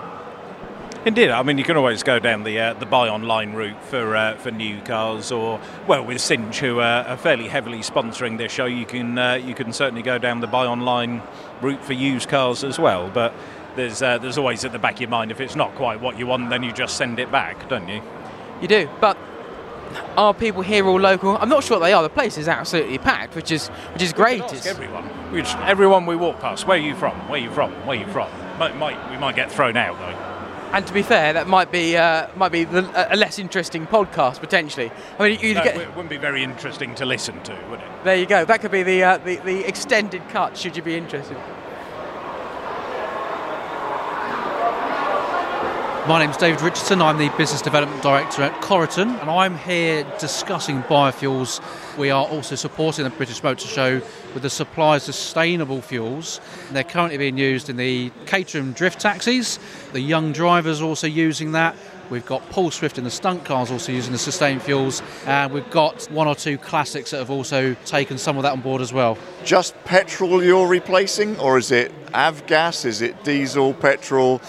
Indeed, 1.03 1.31
I 1.31 1.41
mean 1.41 1.57
you 1.57 1.63
can 1.63 1.77
always 1.77 2.03
go 2.03 2.19
down 2.19 2.43
the 2.43 2.59
uh, 2.59 2.73
the 2.75 2.85
buy 2.85 3.09
online 3.09 3.53
route 3.53 3.83
for 3.85 4.15
uh, 4.15 4.35
for 4.35 4.51
new 4.51 4.79
cars, 4.81 5.31
or 5.31 5.59
well, 5.87 6.05
with 6.05 6.21
Cinch, 6.21 6.59
who 6.59 6.79
uh, 6.79 7.05
are 7.07 7.17
fairly 7.17 7.47
heavily 7.47 7.79
sponsoring 7.79 8.37
this 8.37 8.51
show, 8.51 8.65
you 8.65 8.85
can 8.85 9.17
uh, 9.17 9.33
you 9.33 9.55
can 9.55 9.73
certainly 9.73 10.03
go 10.03 10.19
down 10.19 10.41
the 10.41 10.47
buy 10.47 10.67
online 10.67 11.23
route 11.59 11.83
for 11.83 11.93
used 11.93 12.29
cars 12.29 12.63
as 12.63 12.77
well. 12.77 13.09
But 13.09 13.33
there's 13.75 14.03
uh, 14.03 14.19
there's 14.19 14.37
always 14.37 14.63
at 14.63 14.73
the 14.73 14.79
back 14.79 14.95
of 14.95 15.01
your 15.01 15.09
mind 15.09 15.31
if 15.31 15.41
it's 15.41 15.55
not 15.55 15.73
quite 15.73 15.99
what 15.99 16.19
you 16.19 16.27
want, 16.27 16.51
then 16.51 16.61
you 16.61 16.71
just 16.71 16.97
send 16.97 17.17
it 17.17 17.31
back, 17.31 17.67
don't 17.67 17.87
you? 17.87 18.03
You 18.61 18.67
do, 18.67 18.87
but 18.99 19.17
are 20.17 20.35
people 20.35 20.61
here 20.61 20.85
all 20.85 20.99
local? 20.99 21.35
I'm 21.35 21.49
not 21.49 21.63
sure 21.63 21.79
they 21.79 21.93
are. 21.93 22.03
The 22.03 22.09
place 22.09 22.37
is 22.37 22.47
absolutely 22.47 22.99
packed, 22.99 23.35
which 23.35 23.51
is 23.51 23.69
which 23.93 24.03
is 24.03 24.13
great. 24.13 24.43
Ask 24.43 24.67
everyone, 24.67 25.05
which 25.33 25.55
everyone 25.55 26.05
we 26.05 26.15
walk 26.15 26.39
past. 26.39 26.67
Where 26.67 26.77
are 26.77 26.79
you 26.79 26.95
from? 26.95 27.17
Where 27.27 27.41
are 27.41 27.43
you 27.43 27.51
from? 27.51 27.71
Where 27.87 27.97
are 27.97 27.99
you 27.99 28.07
from? 28.13 28.29
Might, 28.59 28.77
might 28.77 29.09
we 29.09 29.17
might 29.17 29.35
get 29.35 29.51
thrown 29.51 29.75
out 29.75 29.97
though. 29.97 30.30
And 30.73 30.87
to 30.87 30.93
be 30.93 31.01
fair, 31.01 31.33
that 31.33 31.47
might 31.47 31.69
be 31.71 31.97
uh, 31.97 32.27
might 32.35 32.51
be 32.53 32.63
the, 32.63 32.81
a 33.13 33.17
less 33.17 33.39
interesting 33.39 33.85
podcast 33.87 34.39
potentially. 34.39 34.89
I 35.19 35.29
mean, 35.29 35.39
you 35.41 35.53
No, 35.53 35.63
get 35.63 35.75
it 35.75 35.89
wouldn't 35.89 36.09
be 36.09 36.17
very 36.17 36.43
interesting 36.43 36.95
to 36.95 37.05
listen 37.05 37.41
to, 37.43 37.53
would 37.69 37.79
it? 37.81 37.85
there. 38.05 38.15
You 38.15 38.25
go. 38.25 38.45
That 38.45 38.61
could 38.61 38.71
be 38.71 38.83
the, 38.83 39.03
uh, 39.03 39.17
the 39.17 39.35
the 39.37 39.67
extended 39.67 40.27
cut. 40.29 40.57
Should 40.57 40.77
you 40.77 40.81
be 40.83 40.95
interested? 40.95 41.35
My 46.07 46.17
name's 46.17 46.37
David 46.37 46.61
Richardson. 46.61 46.99
I'm 46.99 47.19
the 47.19 47.29
Business 47.37 47.61
Development 47.61 48.01
Director 48.01 48.41
at 48.41 48.59
Coryton, 48.63 49.21
and 49.21 49.29
I'm 49.29 49.55
here 49.59 50.03
discussing 50.17 50.81
biofuels. 50.83 51.61
We 51.95 52.09
are 52.09 52.25
also 52.25 52.55
supporting 52.55 53.03
the 53.03 53.11
British 53.11 53.43
Motor 53.43 53.67
Show 53.67 54.01
with 54.33 54.41
the 54.41 54.49
supply 54.49 54.95
of 54.95 55.03
sustainable 55.03 55.79
fuels. 55.79 56.41
They're 56.71 56.83
currently 56.83 57.19
being 57.19 57.37
used 57.37 57.69
in 57.69 57.77
the 57.77 58.09
Caterham 58.25 58.73
drift 58.73 58.99
taxis. 58.99 59.59
The 59.93 59.99
young 59.99 60.31
drivers 60.31 60.81
are 60.81 60.85
also 60.85 61.05
using 61.05 61.51
that. 61.51 61.75
We've 62.09 62.25
got 62.25 62.49
Paul 62.49 62.71
Swift 62.71 62.97
in 62.97 63.03
the 63.03 63.11
stunt 63.11 63.45
cars 63.45 63.69
also 63.69 63.91
using 63.91 64.11
the 64.11 64.17
sustained 64.17 64.63
fuels, 64.63 65.03
and 65.27 65.53
we've 65.53 65.69
got 65.69 66.09
one 66.09 66.27
or 66.27 66.33
two 66.33 66.57
classics 66.57 67.11
that 67.11 67.19
have 67.19 67.29
also 67.29 67.75
taken 67.85 68.17
some 68.17 68.37
of 68.37 68.43
that 68.43 68.53
on 68.53 68.61
board 68.61 68.81
as 68.81 68.91
well. 68.91 69.19
Just 69.45 69.75
petrol 69.85 70.43
you're 70.43 70.67
replacing, 70.67 71.39
or 71.39 71.59
is 71.59 71.71
it 71.71 71.93
avgas? 72.07 72.85
Is 72.85 73.03
it 73.03 73.23
diesel, 73.23 73.75
petrol, 73.75 74.41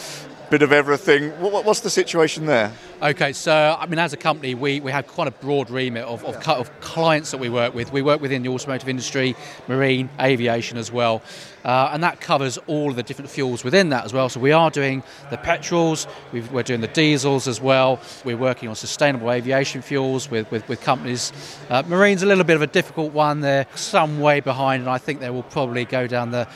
bit 0.53 0.61
of 0.61 0.71
everything? 0.71 1.31
What, 1.41 1.65
what's 1.65 1.81
the 1.81 1.89
situation 1.89 2.45
there? 2.45 2.75
Okay, 3.01 3.33
so 3.33 3.75
I 3.81 3.87
mean, 3.87 3.99
as 3.99 4.13
a 4.13 4.19
company, 4.19 4.55
we, 4.55 4.81
we 4.81 4.93
have 4.93 5.07
quite 5.07 5.27
a 5.27 5.31
broad 5.31 5.71
remit 5.71 6.05
of, 6.05 6.23
of, 6.27 6.47
of 6.47 6.81
clients 6.81 7.31
that 7.31 7.39
we 7.39 7.49
work 7.49 7.75
with. 7.75 7.91
We 7.91 8.03
work 8.03 8.21
within 8.21 8.43
the 8.43 8.51
automotive 8.51 8.87
industry, 8.87 9.35
marine, 9.67 10.11
aviation 10.21 10.77
as 10.77 10.93
well, 10.93 11.23
uh, 11.65 11.89
and 11.95 12.03
that 12.03 12.21
covers 12.21 12.59
all 12.67 12.91
of 12.91 12.97
the 12.97 13.03
different 13.03 13.31
fuels 13.31 13.65
within 13.65 13.89
that 13.89 14.05
as 14.05 14.13
well. 14.13 14.29
So 14.29 14.41
we 14.41 14.53
are 14.53 14.71
doing 14.71 15.03
the 15.31 15.39
petrols, 15.39 16.07
we've, 16.33 16.53
we're 16.53 16.65
doing 16.65 16.83
the 16.83 16.89
diesels 16.89 17.49
as 17.49 17.59
well. 17.59 17.99
We're 18.23 18.37
working 18.37 18.69
on 18.69 18.75
sustainable 18.75 19.33
aviation 19.33 19.81
fuels 19.81 20.31
with, 20.31 20.51
with, 20.51 20.69
with 20.69 20.83
companies. 20.83 21.33
Uh, 21.71 21.83
marine's 21.87 22.23
a 22.23 22.27
little 22.27 22.45
bit 22.45 22.57
of 22.57 22.63
a 22.63 22.67
difficult 22.67 23.15
one. 23.15 23.41
They're 23.41 23.67
some 23.75 24.21
way 24.21 24.41
behind, 24.41 24.83
and 24.83 24.91
I 24.91 24.99
think 24.99 25.21
they 25.21 25.31
will 25.31 25.45
probably 25.45 25.87
go 25.87 26.07
down 26.07 26.31
the 26.31 26.47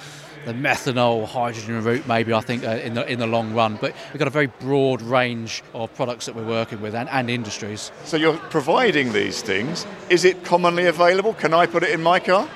the 0.46 0.54
methanol 0.54 1.26
hydrogen 1.26 1.82
route 1.82 2.06
maybe 2.06 2.32
I 2.32 2.40
think 2.40 2.64
uh, 2.64 2.70
in 2.70 2.94
the 2.94 3.04
in 3.12 3.18
the 3.18 3.26
long 3.26 3.52
run 3.52 3.76
but 3.80 3.94
we've 4.12 4.18
got 4.18 4.28
a 4.28 4.30
very 4.30 4.46
broad 4.46 5.02
range 5.02 5.62
of 5.74 5.92
products 5.94 6.26
that 6.26 6.37
we're 6.37 6.46
working 6.46 6.80
with 6.80 6.94
and, 6.94 7.09
and 7.09 7.28
industries 7.28 7.90
So 8.04 8.16
you're 8.16 8.38
providing 8.38 9.12
these 9.12 9.42
things. 9.42 9.87
Is 10.09 10.24
it 10.24 10.44
commonly 10.44 10.87
available? 10.87 11.35
Can 11.35 11.52
I 11.52 11.66
put 11.66 11.82
it 11.82 11.90
in 11.90 12.02
my 12.02 12.20
car? 12.20 12.48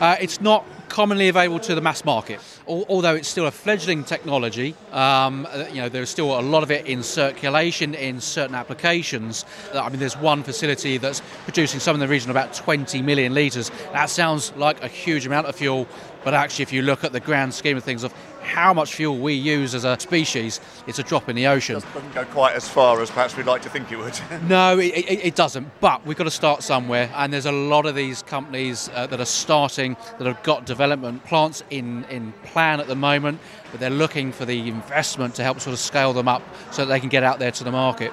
uh, 0.00 0.16
it's 0.20 0.40
not 0.40 0.64
commonly 0.88 1.28
available 1.28 1.58
to 1.58 1.74
the 1.74 1.80
mass 1.80 2.04
market 2.04 2.38
although 2.66 3.14
it's 3.14 3.28
still 3.28 3.46
a 3.46 3.50
fledgling 3.50 4.04
technology 4.04 4.74
um, 4.92 5.46
uh, 5.50 5.64
you 5.72 5.80
know 5.80 5.88
there's 5.88 6.10
still 6.10 6.38
a 6.38 6.42
lot 6.42 6.62
of 6.62 6.70
it 6.70 6.86
in 6.86 7.02
circulation 7.02 7.94
in 7.94 8.20
certain 8.20 8.54
applications 8.54 9.44
Uh, 9.72 9.80
I 9.80 9.88
mean 9.88 9.98
there's 9.98 10.16
one 10.16 10.42
facility 10.42 10.98
that's 10.98 11.22
producing 11.44 11.80
some 11.80 11.96
in 11.96 12.00
the 12.00 12.08
region 12.08 12.28
of 12.30 12.36
about 12.36 12.54
20 12.54 13.00
million 13.02 13.32
litres 13.34 13.70
that 13.92 14.10
sounds 14.10 14.52
like 14.56 14.82
a 14.82 14.88
huge 14.88 15.26
amount 15.26 15.46
of 15.46 15.56
fuel 15.56 15.86
but 16.24 16.34
actually 16.34 16.62
if 16.64 16.72
you 16.72 16.82
look 16.82 17.04
at 17.04 17.12
the 17.12 17.20
grand 17.20 17.52
scheme 17.54 17.76
of 17.76 17.84
things 17.84 18.02
of 18.02 18.12
how 18.42 18.74
much 18.74 18.94
fuel 18.94 19.18
we 19.18 19.32
use 19.32 19.74
as 19.74 19.84
a 19.84 19.98
species 19.98 20.60
it's 20.86 20.98
a 20.98 21.02
drop 21.02 21.28
in 21.28 21.36
the 21.36 21.46
ocean 21.46 21.76
It 21.76 21.84
Doesn't 21.94 22.14
go 22.14 22.24
quite 22.26 22.54
as 22.54 22.68
far 22.68 23.00
as 23.00 23.10
perhaps 23.10 23.36
we'd 23.36 23.46
like 23.46 23.62
to 23.62 23.70
think 23.70 23.90
it 23.92 23.96
would. 23.96 24.18
No, 24.48 24.78
it, 24.78 24.92
it, 24.94 25.24
it 25.26 25.34
doesn't. 25.34 25.68
But 25.80 26.04
we've 26.04 26.16
got 26.16 26.24
to 26.24 26.30
start 26.30 26.62
somewhere, 26.62 27.10
and 27.14 27.32
there's 27.32 27.46
a 27.46 27.52
lot 27.52 27.86
of 27.86 27.94
these 27.94 28.22
companies 28.22 28.90
uh, 28.92 29.06
that 29.06 29.20
are 29.20 29.24
starting 29.24 29.96
that 30.18 30.26
have 30.26 30.42
got 30.42 30.66
development 30.66 31.24
plants 31.24 31.62
in, 31.70 32.04
in 32.04 32.32
plan 32.44 32.80
at 32.80 32.86
the 32.86 32.94
moment, 32.96 33.40
but 33.70 33.80
they're 33.80 33.90
looking 33.90 34.32
for 34.32 34.44
the 34.44 34.68
investment 34.68 35.34
to 35.36 35.42
help 35.42 35.60
sort 35.60 35.72
of 35.72 35.78
scale 35.78 36.12
them 36.12 36.28
up 36.28 36.42
so 36.70 36.84
that 36.84 36.88
they 36.88 37.00
can 37.00 37.08
get 37.08 37.22
out 37.22 37.38
there 37.38 37.50
to 37.52 37.64
the 37.64 37.72
market. 37.72 38.12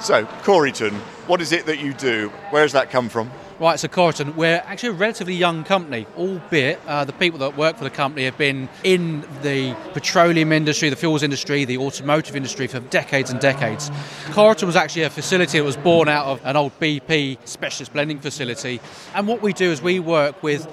so, 0.00 0.24
Coryton, 0.42 0.92
what 1.26 1.40
is 1.40 1.52
it 1.52 1.66
that 1.66 1.78
you 1.78 1.92
do? 1.92 2.30
Where 2.50 2.64
does 2.64 2.72
that 2.72 2.90
come 2.90 3.08
from? 3.08 3.30
Right, 3.60 3.80
so 3.80 3.88
Coryton, 3.88 4.36
we're 4.36 4.62
actually 4.66 4.90
a 4.90 4.92
relatively 4.92 5.34
young 5.34 5.64
company, 5.64 6.06
albeit 6.16 6.78
uh, 6.86 7.04
the 7.04 7.12
people 7.12 7.40
that 7.40 7.56
work 7.56 7.76
for 7.76 7.82
the 7.82 7.90
company 7.90 8.24
have 8.24 8.38
been 8.38 8.68
in 8.84 9.22
the 9.42 9.74
petroleum 9.94 10.52
industry, 10.52 10.90
the 10.90 10.94
fuels 10.94 11.24
industry, 11.24 11.64
the 11.64 11.78
automotive 11.78 12.36
industry 12.36 12.68
for 12.68 12.78
decades 12.78 13.30
and 13.30 13.40
decades. 13.40 13.90
Coryton 14.26 14.68
was 14.68 14.76
actually 14.76 15.02
a 15.02 15.10
facility 15.10 15.58
that 15.58 15.64
was 15.64 15.76
born 15.76 16.08
out 16.08 16.26
of 16.26 16.40
an 16.44 16.54
old 16.54 16.78
BP 16.78 17.38
specialist 17.48 17.92
blending 17.92 18.20
facility. 18.20 18.80
And 19.12 19.26
what 19.26 19.42
we 19.42 19.52
do 19.52 19.72
is 19.72 19.82
we 19.82 19.98
work 19.98 20.40
with 20.40 20.68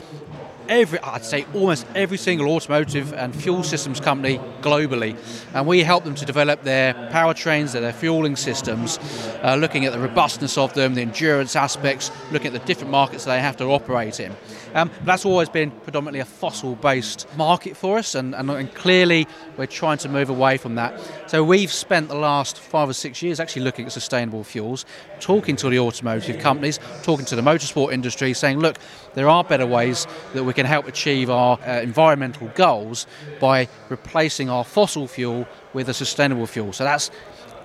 every, 0.70 1.00
I'd 1.00 1.26
say 1.26 1.46
almost 1.54 1.86
every 1.96 2.18
single 2.18 2.50
automotive 2.50 3.14
and 3.14 3.36
fuel 3.36 3.64
systems 3.64 4.00
company 4.00 4.40
globally. 4.62 5.18
And 5.54 5.68
we 5.68 5.84
help 5.84 6.04
them 6.04 6.16
to 6.16 6.26
develop 6.26 6.64
their 6.64 6.94
powertrains, 6.94 7.74
their 7.74 7.94
fueling 7.94 8.36
systems, 8.36 9.00
uh, 9.44 9.56
looking 9.60 9.86
at 9.86 9.94
the 9.94 10.00
robustness 10.00 10.58
of 10.58 10.74
them, 10.74 10.96
the 10.96 11.02
endurance 11.02 11.56
aspects, 11.56 12.12
looking 12.32 12.48
at 12.48 12.54
the 12.54 12.68
different 12.68 12.92
markets 12.92 13.26
they 13.26 13.40
have 13.40 13.58
to 13.58 13.66
operate 13.66 14.20
in. 14.20 14.36
Um, 14.74 14.92
that's 15.06 15.26
always 15.26 15.48
been 15.48 15.72
predominantly 15.72 16.20
a 16.20 16.26
fossil 16.26 16.76
based 16.76 17.28
market 17.38 17.78
for 17.78 17.98
us, 17.98 18.14
and, 18.14 18.36
and, 18.36 18.50
and 18.50 18.74
clearly 18.74 19.28
we're 19.56 19.68
trying 19.68 19.98
to 20.00 20.10
move 20.10 20.30
away 20.30 20.58
from 20.58 20.76
that. 20.76 21.00
So 21.28 21.44
we've 21.44 21.72
spent 21.72 22.10
the 22.10 22.16
last 22.16 22.60
five 22.60 22.90
or 22.90 22.94
six 22.94 23.22
years 23.22 23.40
actually 23.40 23.62
looking 23.62 23.86
at 23.86 23.94
sustainable 23.94 24.44
fuels, 24.44 24.86
talking 25.20 25.56
to 25.58 25.70
the 25.70 25.80
automotive 25.80 26.40
companies, 26.40 26.80
talking 27.04 27.26
to 27.28 27.36
the 27.36 27.42
motorsport 27.42 27.94
industry, 27.94 28.34
saying, 28.34 28.60
look, 28.60 28.78
there 29.16 29.30
are 29.30 29.44
better 29.44 29.66
ways 29.66 30.06
that 30.34 30.44
we 30.44 30.54
can 30.54 30.66
help 30.66 30.88
achieve 30.88 31.30
our 31.30 31.60
uh, 31.62 31.82
environmental 31.82 32.48
goals 32.50 33.08
by 33.40 33.68
replacing 33.90 34.50
our 34.50 34.64
fossil 34.64 35.08
fuel 35.08 35.48
with 35.74 35.90
a 35.90 35.94
sustainable 35.94 36.46
fuel. 36.46 36.74
So 36.74 36.84
that's 36.84 37.10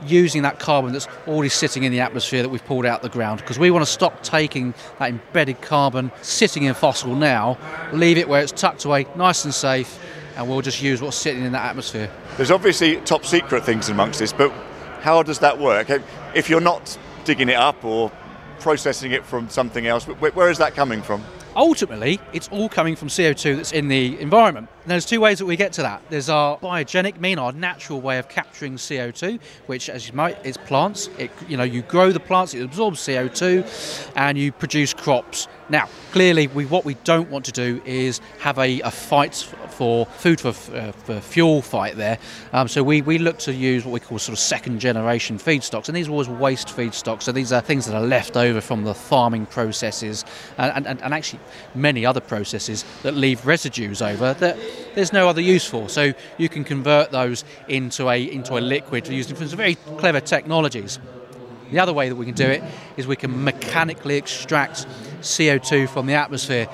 using 0.06 0.42
that 0.42 0.58
carbon 0.58 0.92
that's 0.92 1.08
already 1.26 1.48
sitting 1.48 1.82
in 1.82 1.92
the 1.92 2.00
atmosphere 2.00 2.42
that 2.42 2.48
we've 2.48 2.64
pulled 2.64 2.86
out 2.86 2.96
of 2.96 3.02
the 3.02 3.08
ground 3.10 3.40
because 3.40 3.58
we 3.58 3.70
want 3.70 3.84
to 3.84 3.90
stop 3.90 4.22
taking 4.22 4.74
that 4.98 5.10
embedded 5.10 5.60
carbon 5.60 6.10
sitting 6.22 6.64
in 6.64 6.74
fossil 6.74 7.14
now, 7.14 7.58
leave 7.92 8.16
it 8.16 8.28
where 8.28 8.42
it's 8.42 8.52
tucked 8.52 8.84
away 8.84 9.06
nice 9.16 9.44
and 9.44 9.52
safe, 9.52 9.98
and 10.36 10.48
we'll 10.48 10.62
just 10.62 10.80
use 10.82 11.02
what's 11.02 11.16
sitting 11.16 11.44
in 11.44 11.52
that 11.52 11.68
atmosphere. 11.68 12.10
There's 12.36 12.50
obviously 12.50 12.96
top 13.02 13.24
secret 13.24 13.64
things 13.64 13.88
amongst 13.88 14.20
this, 14.20 14.32
but 14.32 14.50
how 15.00 15.22
does 15.22 15.40
that 15.40 15.58
work? 15.58 15.90
If 16.34 16.48
you're 16.48 16.60
not 16.60 16.96
digging 17.24 17.48
it 17.48 17.56
up 17.56 17.84
or 17.84 18.10
processing 18.60 19.12
it 19.12 19.24
from 19.24 19.48
something 19.48 19.86
else, 19.86 20.06
where 20.06 20.50
is 20.50 20.58
that 20.58 20.74
coming 20.74 21.02
from? 21.02 21.22
Ultimately, 21.56 22.20
it's 22.32 22.48
all 22.48 22.68
coming 22.68 22.96
from 22.96 23.08
CO2 23.08 23.56
that's 23.56 23.72
in 23.72 23.88
the 23.88 24.20
environment. 24.20 24.68
And 24.82 24.90
there's 24.90 25.04
two 25.04 25.20
ways 25.20 25.38
that 25.40 25.46
we 25.46 25.56
get 25.56 25.74
to 25.74 25.82
that. 25.82 26.02
There's 26.08 26.30
our 26.30 26.56
biogenic 26.58 27.20
mean, 27.20 27.38
our 27.38 27.52
natural 27.52 28.00
way 28.00 28.18
of 28.18 28.30
capturing 28.30 28.76
CO2, 28.76 29.38
which, 29.66 29.90
as 29.90 30.08
you 30.08 30.14
might, 30.14 30.44
is 30.44 30.56
plants. 30.56 31.10
It, 31.18 31.30
you 31.48 31.58
know, 31.58 31.64
you 31.64 31.82
grow 31.82 32.12
the 32.12 32.20
plants, 32.20 32.54
it 32.54 32.62
absorbs 32.62 33.00
CO2, 33.00 34.12
and 34.16 34.38
you 34.38 34.52
produce 34.52 34.94
crops. 34.94 35.48
Now, 35.68 35.88
clearly, 36.12 36.46
we, 36.48 36.64
what 36.64 36.86
we 36.86 36.94
don't 37.04 37.30
want 37.30 37.44
to 37.44 37.52
do 37.52 37.82
is 37.84 38.20
have 38.40 38.58
a, 38.58 38.80
a 38.80 38.90
fight 38.90 39.34
for 39.34 40.06
food 40.06 40.40
for, 40.40 40.48
uh, 40.48 40.92
for 40.92 41.20
fuel 41.20 41.62
fight 41.62 41.96
there. 41.96 42.18
Um, 42.52 42.66
so 42.66 42.82
we, 42.82 43.02
we 43.02 43.18
look 43.18 43.38
to 43.40 43.52
use 43.52 43.84
what 43.84 43.92
we 43.92 44.00
call 44.00 44.18
sort 44.18 44.32
of 44.32 44.40
second 44.40 44.80
generation 44.80 45.38
feedstocks, 45.38 45.88
and 45.88 45.96
these 45.96 46.08
are 46.08 46.12
always 46.12 46.28
waste 46.28 46.68
feedstocks. 46.68 47.22
So 47.22 47.32
these 47.32 47.52
are 47.52 47.60
things 47.60 47.86
that 47.86 47.94
are 47.94 48.06
left 48.06 48.36
over 48.36 48.60
from 48.60 48.84
the 48.84 48.94
farming 48.94 49.46
processes, 49.46 50.24
and, 50.56 50.86
and, 50.86 51.00
and 51.02 51.14
actually 51.14 51.40
many 51.74 52.06
other 52.06 52.20
processes 52.20 52.84
that 53.02 53.14
leave 53.14 53.46
residues 53.46 54.00
over 54.00 54.34
that 54.34 54.58
there's 54.94 55.12
no 55.12 55.28
other 55.28 55.40
use 55.40 55.66
for. 55.66 55.88
So 55.88 56.12
you 56.38 56.48
can 56.48 56.64
convert 56.64 57.10
those 57.10 57.44
into 57.68 58.08
a 58.08 58.22
into 58.22 58.58
a 58.58 58.60
liquid 58.60 59.08
using 59.08 59.36
some 59.36 59.48
very 59.48 59.74
clever 59.74 60.20
technologies. 60.20 60.98
The 61.70 61.78
other 61.78 61.92
way 61.92 62.08
that 62.08 62.16
we 62.16 62.26
can 62.26 62.34
do 62.34 62.46
it 62.46 62.62
is 62.96 63.06
we 63.06 63.16
can 63.16 63.44
mechanically 63.44 64.16
extract 64.16 64.86
CO2 65.20 65.88
from 65.88 66.06
the 66.06 66.14
atmosphere. 66.14 66.68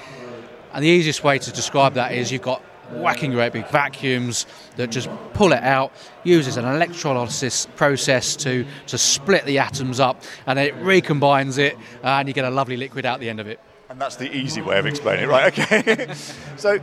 And 0.73 0.83
the 0.83 0.89
easiest 0.89 1.23
way 1.23 1.39
to 1.39 1.53
describe 1.53 1.95
that 1.95 2.13
is 2.13 2.33
you've 2.33 2.43
got 2.43 2.63
whacking 2.91 3.33
great 3.33 3.53
big 3.53 3.69
vacuums 3.69 4.47
that 4.77 4.91
just 4.91 5.09
pull 5.35 5.53
it 5.53 5.63
out, 5.63 5.93
uses 6.25 6.57
an 6.57 6.65
electrolysis 6.65 7.67
process 7.77 8.37
to, 8.37 8.65
to 8.87 8.99
split 8.99 9.45
the 9.45 9.59
atoms 9.59 10.01
up, 10.01 10.23
and 10.47 10.59
then 10.59 10.67
it 10.69 10.77
recombines 10.77 11.59
it, 11.59 11.77
and 12.03 12.29
you 12.29 12.35
get 12.35 12.45
a 12.45 12.51
lovely 12.51 12.77
liquid 12.77 13.05
out 13.05 13.21
the 13.21 13.29
end 13.29 13.41
of 13.41 13.47
it. 13.47 13.61
And 13.89 14.01
that's 14.01 14.17
the 14.17 14.35
easy 14.35 14.63
way 14.63 14.79
of 14.79 14.87
explaining 14.87 15.25
it, 15.25 15.29
right? 15.29 15.59
Okay. 15.59 16.13
so 16.57 16.81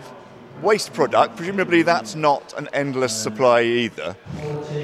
waste 0.64 0.94
product, 0.94 1.36
presumably 1.36 1.82
that's 1.84 2.16
not 2.16 2.54
an 2.58 2.70
endless 2.74 3.14
supply 3.14 3.62
either. 3.62 4.14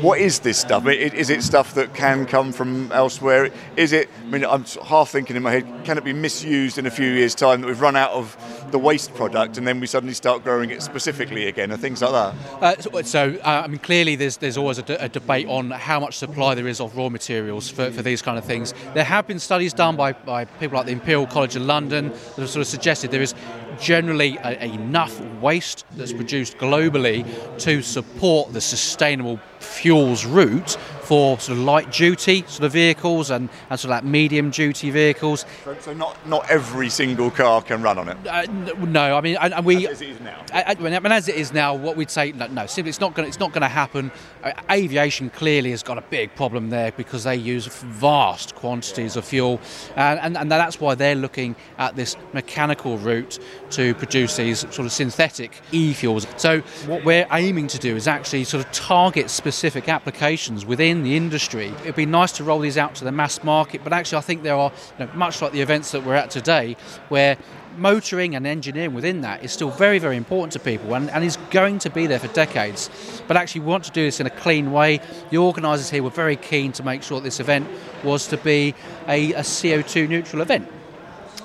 What 0.02 0.20
is 0.20 0.40
this 0.40 0.60
stuff? 0.60 0.86
Is 0.88 1.30
it 1.30 1.42
stuff 1.42 1.74
that 1.76 1.94
can 1.94 2.26
come 2.26 2.52
from 2.52 2.92
elsewhere? 2.92 3.50
Is 3.78 3.94
it, 3.94 4.10
I 4.22 4.26
mean, 4.26 4.46
I'm 4.46 4.66
half 4.66 5.10
thinking 5.10 5.36
in 5.36 5.42
my 5.44 5.52
head, 5.52 5.86
can 5.86 5.98
it 5.98 6.04
be 6.04 6.14
misused 6.14 6.78
in 6.78 6.86
a 6.86 6.92
few 6.92 7.10
years' 7.10 7.34
time 7.34 7.62
that 7.62 7.68
we've 7.68 7.82
run 7.82 7.96
out 7.96 8.12
of 8.12 8.36
the 8.72 8.80
waste 8.80 9.14
product 9.16 9.58
and 9.58 9.68
then 9.68 9.80
we 9.80 9.88
suddenly 9.88 10.14
start 10.14 10.44
growing 10.44 10.70
it 10.70 10.82
specifically 10.82 11.48
again 11.48 11.72
and 11.72 11.82
things 11.82 12.02
like 12.02 12.12
that? 12.12 12.62
Uh, 12.62 12.82
so, 12.82 13.02
so 13.02 13.40
uh, 13.44 13.64
I 13.66 13.68
mean, 13.68 13.80
clearly 13.80 14.16
there's, 14.16 14.38
there's 14.38 14.58
always 14.58 14.78
a 14.78 15.10
debate 15.10 15.48
on 15.48 15.72
how 15.72 16.00
much 16.00 16.18
supply 16.18 16.56
there 16.56 16.68
is 16.68 16.80
of 16.80 16.96
raw 16.96 17.10
materials 17.10 17.70
for, 17.70 17.92
for 17.92 18.02
these 18.02 18.22
kind 18.22 18.38
of 18.38 18.46
things. 18.46 18.74
There 18.94 19.04
have 19.04 19.28
been 19.28 19.40
studies 19.40 19.74
done 19.74 19.96
by, 19.96 20.14
by 20.14 20.46
people 20.46 20.78
like 20.78 20.86
the 20.86 20.92
Imperial 20.92 21.28
College 21.28 21.56
of 21.56 21.64
London 21.64 22.10
that 22.10 22.36
have 22.38 22.50
sort 22.50 22.62
of 22.62 22.68
suggested 22.68 23.12
there 23.12 23.22
is 23.22 23.36
generally 23.80 24.38
a, 24.44 24.66
enough 24.66 25.20
waste 25.42 25.86
that's 25.96 26.14
produced 26.14 26.58
globally 26.58 27.26
to 27.60 27.82
support 27.82 28.54
the 28.54 28.62
sustainable 28.62 29.40
fuels 29.70 30.26
route 30.26 30.78
for 31.04 31.40
sort 31.40 31.58
of 31.58 31.64
light 31.64 31.92
duty 31.92 32.44
sort 32.48 32.66
of 32.66 32.72
vehicles 32.72 33.32
and, 33.32 33.50
and 33.72 33.80
sort 33.80 33.86
of 33.86 33.90
like 33.90 34.04
medium 34.04 34.52
duty 34.52 34.92
vehicles. 34.92 35.44
So, 35.64 35.76
so 35.80 35.94
not 35.94 36.28
not 36.28 36.48
every 36.52 36.90
single 36.90 37.32
car 37.32 37.64
can 37.64 37.82
run 37.82 37.98
on 37.98 38.10
it. 38.10 38.18
Uh, 38.28 38.44
no, 38.86 39.18
I 39.18 39.22
mean, 39.22 39.36
and, 39.42 39.54
and 39.54 39.66
we 39.66 39.88
as 39.88 40.02
it 40.02 40.10
is 40.10 40.20
now. 40.20 40.46
I, 40.54 40.76
I 40.78 41.00
mean, 41.00 41.12
as 41.12 41.28
it 41.28 41.36
is 41.36 41.52
now, 41.52 41.74
what 41.74 41.96
we'd 41.98 42.12
say 42.12 42.32
no, 42.34 42.46
no 42.48 42.68
simply 42.68 42.90
it's 42.90 43.00
not 43.00 43.16
going 43.16 43.28
it's 43.28 43.40
not 43.40 43.54
going 43.54 43.64
to 43.64 43.68
happen. 43.68 44.12
Uh, 44.44 44.52
aviation 44.70 45.32
clearly 45.32 45.72
has 45.72 45.82
got 45.82 45.98
a 45.98 46.02
big 46.02 46.36
problem 46.36 46.70
there 46.70 46.92
because 46.92 47.24
they 47.24 47.36
use 47.36 47.66
vast 47.66 48.54
quantities 48.56 49.16
of 49.16 49.26
fuel, 49.26 49.60
and, 49.96 50.20
and 50.20 50.38
and 50.38 50.52
that's 50.52 50.80
why 50.80 50.94
they're 50.94 51.16
looking 51.16 51.56
at 51.80 51.96
this 51.96 52.18
mechanical 52.34 53.00
route 53.00 53.40
to 53.72 53.96
produce 53.96 54.36
these 54.36 54.60
sort 54.60 54.80
of 54.80 54.92
synthetic 54.92 55.60
e-fuels. 55.72 56.28
So 56.38 56.62
what 56.86 57.04
we're 57.04 57.28
aiming 57.32 57.68
to 57.68 57.80
do 57.80 57.96
is 57.96 58.08
actually 58.08 58.44
sort 58.44 58.64
of 58.64 58.72
target 58.72 59.30
specific 59.30 59.59
applications 59.64 60.66
within 60.66 61.04
the 61.04 61.16
industry. 61.16 61.74
It'd 61.82 61.96
be 61.96 62.06
nice 62.06 62.32
to 62.34 62.44
roll 62.44 62.60
these 62.60 62.78
out 62.78 62.96
to 62.96 63.04
the 63.04 63.12
mass 63.12 63.44
market, 63.44 63.84
but 63.84 63.94
actually, 63.94 64.18
I 64.18 64.22
think 64.22 64.44
there 64.44 64.56
are, 64.56 64.72
you 64.98 65.06
know, 65.06 65.12
much 65.14 65.42
like 65.42 65.52
the 65.52 65.62
events 65.62 65.92
that 65.92 66.04
we're 66.04 66.16
at 66.16 66.30
today, 66.30 66.76
where 67.10 67.38
motoring 67.78 68.36
and 68.36 68.46
engineering 68.46 68.94
within 68.94 69.22
that 69.22 69.44
is 69.44 69.52
still 69.52 69.70
very, 69.70 70.00
very 70.00 70.18
important 70.18 70.52
to 70.54 70.60
people 70.60 70.94
and, 70.96 71.10
and 71.12 71.24
is 71.24 71.38
going 71.50 71.80
to 71.80 71.90
be 71.90 72.08
there 72.08 72.20
for 72.20 72.28
decades. 72.30 72.90
But 73.28 73.38
actually, 73.38 73.62
we 73.62 73.68
want 73.68 73.86
to 73.86 73.92
do 73.92 74.04
this 74.04 74.20
in 74.20 74.28
a 74.28 74.32
clean 74.32 74.72
way. 74.72 75.00
The 75.30 75.38
organisers 75.38 75.90
here 75.90 76.04
were 76.04 76.10
very 76.10 76.36
keen 76.36 76.72
to 76.74 76.84
make 76.84 77.04
sure 77.04 77.22
this 77.22 77.40
event 77.40 77.68
was 78.04 78.28
to 78.28 78.38
be 78.38 78.76
a, 79.08 79.34
a 79.34 79.42
CO2 79.42 80.10
neutral 80.10 80.42
event. 80.42 80.70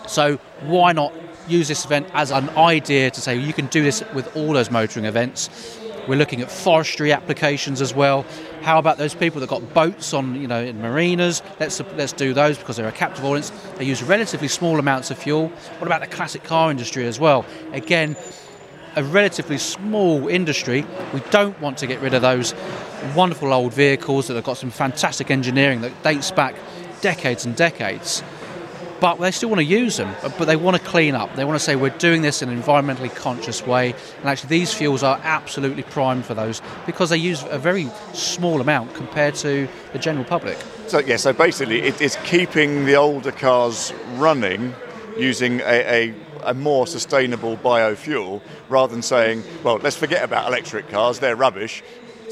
So, 0.06 0.36
why 0.62 0.92
not 0.92 1.12
use 1.48 1.68
this 1.68 1.84
event 1.84 2.08
as 2.14 2.30
an 2.30 2.48
idea 2.50 3.10
to 3.10 3.20
say 3.20 3.36
you 3.36 3.52
can 3.52 3.66
do 3.66 3.82
this 3.82 4.02
with 4.14 4.34
all 4.36 4.52
those 4.52 4.70
motoring 4.70 5.06
events? 5.06 5.80
We're 6.06 6.16
looking 6.16 6.42
at 6.42 6.50
forestry 6.50 7.12
applications 7.12 7.80
as 7.80 7.94
well. 7.94 8.26
How 8.62 8.78
about 8.78 8.98
those 8.98 9.14
people 9.14 9.40
that 9.40 9.48
got 9.48 9.74
boats 9.74 10.12
on, 10.12 10.34
you 10.40 10.46
know, 10.46 10.62
in 10.62 10.80
marinas? 10.80 11.42
Let's 11.58 11.80
let's 11.96 12.12
do 12.12 12.34
those 12.34 12.58
because 12.58 12.76
they're 12.76 12.88
a 12.88 12.92
captive 12.92 13.24
audience. 13.24 13.50
They 13.76 13.84
use 13.84 14.02
relatively 14.02 14.48
small 14.48 14.78
amounts 14.78 15.10
of 15.10 15.18
fuel. 15.18 15.48
What 15.48 15.86
about 15.86 16.00
the 16.00 16.06
classic 16.06 16.44
car 16.44 16.70
industry 16.70 17.06
as 17.06 17.18
well? 17.18 17.44
Again, 17.72 18.16
a 18.96 19.02
relatively 19.02 19.58
small 19.58 20.28
industry. 20.28 20.86
We 21.12 21.20
don't 21.30 21.58
want 21.60 21.78
to 21.78 21.86
get 21.86 22.00
rid 22.00 22.14
of 22.14 22.22
those 22.22 22.54
wonderful 23.14 23.52
old 23.52 23.72
vehicles 23.72 24.28
that 24.28 24.34
have 24.34 24.44
got 24.44 24.56
some 24.56 24.70
fantastic 24.70 25.30
engineering 25.30 25.80
that 25.82 26.02
dates 26.02 26.30
back 26.30 26.54
decades 27.00 27.44
and 27.44 27.54
decades 27.54 28.22
but 29.04 29.20
they 29.20 29.30
still 29.30 29.50
want 29.50 29.58
to 29.58 29.64
use 29.64 29.98
them, 29.98 30.10
but 30.38 30.46
they 30.46 30.56
want 30.56 30.78
to 30.78 30.82
clean 30.82 31.14
up. 31.14 31.36
They 31.36 31.44
want 31.44 31.56
to 31.58 31.62
say 31.62 31.76
we're 31.76 31.90
doing 31.90 32.22
this 32.22 32.40
in 32.40 32.48
an 32.48 32.58
environmentally 32.58 33.14
conscious 33.14 33.66
way, 33.66 33.90
and 34.20 34.30
actually 34.30 34.48
these 34.48 34.72
fuels 34.72 35.02
are 35.02 35.20
absolutely 35.22 35.82
primed 35.82 36.24
for 36.24 36.32
those 36.32 36.62
because 36.86 37.10
they 37.10 37.18
use 37.18 37.44
a 37.50 37.58
very 37.58 37.90
small 38.14 38.62
amount 38.62 38.94
compared 38.94 39.34
to 39.34 39.68
the 39.92 39.98
general 39.98 40.24
public. 40.24 40.56
So 40.86 41.00
yeah, 41.00 41.16
so 41.16 41.34
basically 41.34 41.82
it 41.82 42.00
is 42.00 42.16
keeping 42.24 42.86
the 42.86 42.94
older 42.94 43.30
cars 43.30 43.92
running 44.14 44.74
using 45.18 45.60
a, 45.60 46.08
a 46.08 46.14
a 46.44 46.54
more 46.54 46.86
sustainable 46.86 47.56
biofuel 47.58 48.40
rather 48.68 48.92
than 48.92 49.02
saying, 49.02 49.42
well, 49.62 49.76
let's 49.82 49.96
forget 49.96 50.22
about 50.22 50.46
electric 50.46 50.88
cars, 50.88 51.18
they're 51.18 51.36
rubbish 51.36 51.82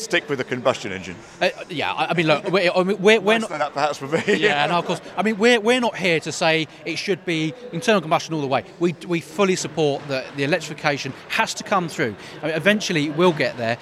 stick 0.02 0.28
with 0.28 0.40
a 0.40 0.44
combustion 0.44 0.92
engine. 0.92 1.16
Uh, 1.40 1.50
yeah, 1.68 1.92
I 1.92 2.14
mean, 2.14 2.26
look, 2.26 2.44
we're, 2.50 2.72
we're, 2.96 3.20
we're 3.20 3.38
not. 3.38 3.50
That 3.50 3.72
perhaps 3.72 3.98
for 3.98 4.08
me. 4.08 4.22
yeah, 4.36 4.66
no, 4.66 4.78
of 4.78 4.84
course. 4.84 5.00
I 5.16 5.22
mean, 5.22 5.38
we're, 5.38 5.60
we're 5.60 5.80
not 5.80 5.96
here 5.96 6.20
to 6.20 6.32
say 6.32 6.68
it 6.84 6.96
should 6.96 7.24
be 7.24 7.54
internal 7.72 8.00
combustion 8.00 8.34
all 8.34 8.40
the 8.40 8.46
way. 8.46 8.64
We, 8.78 8.94
we 9.06 9.20
fully 9.20 9.56
support 9.56 10.06
that 10.08 10.36
the 10.36 10.44
electrification 10.44 11.12
has 11.28 11.54
to 11.54 11.64
come 11.64 11.88
through. 11.88 12.16
I 12.42 12.46
mean, 12.46 12.54
eventually, 12.54 13.10
we'll 13.10 13.32
get 13.32 13.56
there. 13.56 13.76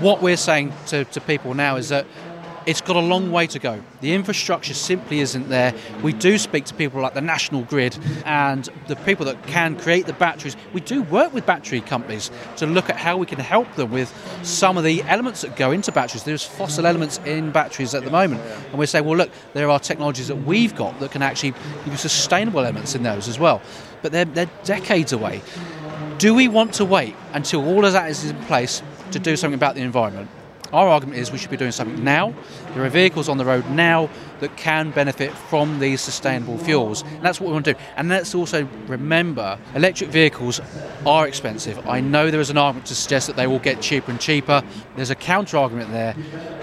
What 0.00 0.22
we're 0.22 0.36
saying 0.36 0.72
to, 0.88 1.04
to 1.04 1.20
people 1.20 1.54
now 1.54 1.76
is 1.76 1.88
that 1.88 2.06
it's 2.66 2.80
got 2.80 2.96
a 2.96 3.00
long 3.00 3.30
way 3.30 3.46
to 3.46 3.58
go. 3.60 3.80
The 4.00 4.12
infrastructure 4.12 4.74
simply 4.74 5.20
isn't 5.20 5.48
there. 5.48 5.72
We 6.02 6.12
do 6.12 6.36
speak 6.36 6.64
to 6.66 6.74
people 6.74 7.00
like 7.00 7.14
the 7.14 7.20
National 7.20 7.62
Grid 7.62 7.96
and 8.24 8.68
the 8.88 8.96
people 8.96 9.24
that 9.26 9.46
can 9.46 9.78
create 9.78 10.06
the 10.06 10.12
batteries. 10.12 10.56
We 10.72 10.80
do 10.80 11.02
work 11.04 11.32
with 11.32 11.46
battery 11.46 11.80
companies 11.80 12.30
to 12.56 12.66
look 12.66 12.90
at 12.90 12.96
how 12.96 13.16
we 13.16 13.26
can 13.26 13.38
help 13.38 13.72
them 13.76 13.92
with 13.92 14.12
some 14.42 14.76
of 14.76 14.84
the 14.84 15.02
elements 15.04 15.42
that 15.42 15.56
go 15.56 15.70
into 15.70 15.92
batteries. 15.92 16.24
There's 16.24 16.44
fossil 16.44 16.86
elements 16.86 17.18
in 17.24 17.52
batteries 17.52 17.94
at 17.94 18.04
the 18.04 18.10
moment. 18.10 18.40
And 18.70 18.78
we 18.78 18.86
say, 18.86 19.00
well, 19.00 19.16
look, 19.16 19.30
there 19.54 19.70
are 19.70 19.78
technologies 19.78 20.28
that 20.28 20.36
we've 20.36 20.74
got 20.74 20.98
that 20.98 21.12
can 21.12 21.22
actually 21.22 21.54
give 21.84 22.00
sustainable 22.00 22.60
elements 22.60 22.96
in 22.96 23.04
those 23.04 23.28
as 23.28 23.38
well. 23.38 23.62
But 24.02 24.10
they're, 24.10 24.24
they're 24.24 24.50
decades 24.64 25.12
away 25.12 25.42
Do 26.18 26.34
we 26.34 26.48
want 26.48 26.74
to 26.74 26.84
wait 26.84 27.14
until 27.32 27.64
all 27.64 27.84
of 27.84 27.92
that 27.92 28.10
is 28.10 28.24
in 28.24 28.36
place 28.44 28.82
to 29.12 29.18
do 29.18 29.36
something 29.36 29.54
about 29.54 29.74
the 29.74 29.82
environment? 29.82 30.30
Our 30.72 30.88
argument 30.88 31.18
is 31.18 31.30
we 31.30 31.38
should 31.38 31.50
be 31.50 31.56
doing 31.56 31.72
something 31.72 32.02
now. 32.02 32.34
There 32.74 32.84
are 32.84 32.88
vehicles 32.88 33.28
on 33.28 33.38
the 33.38 33.44
road 33.44 33.68
now 33.70 34.10
that 34.40 34.56
can 34.56 34.90
benefit 34.90 35.32
from 35.32 35.78
these 35.78 36.00
sustainable 36.00 36.58
fuels. 36.58 37.02
And 37.02 37.22
that's 37.22 37.40
what 37.40 37.48
we 37.48 37.52
want 37.54 37.64
to 37.66 37.74
do. 37.74 37.80
And 37.96 38.08
let's 38.08 38.34
also 38.34 38.68
remember 38.86 39.58
electric 39.74 40.10
vehicles 40.10 40.60
are 41.06 41.26
expensive. 41.26 41.86
I 41.88 42.00
know 42.00 42.30
there 42.30 42.40
is 42.40 42.50
an 42.50 42.58
argument 42.58 42.86
to 42.88 42.94
suggest 42.94 43.26
that 43.28 43.36
they 43.36 43.46
will 43.46 43.58
get 43.58 43.80
cheaper 43.80 44.10
and 44.10 44.20
cheaper. 44.20 44.62
There's 44.96 45.10
a 45.10 45.14
counter 45.14 45.56
argument 45.56 45.90
there. 45.90 46.14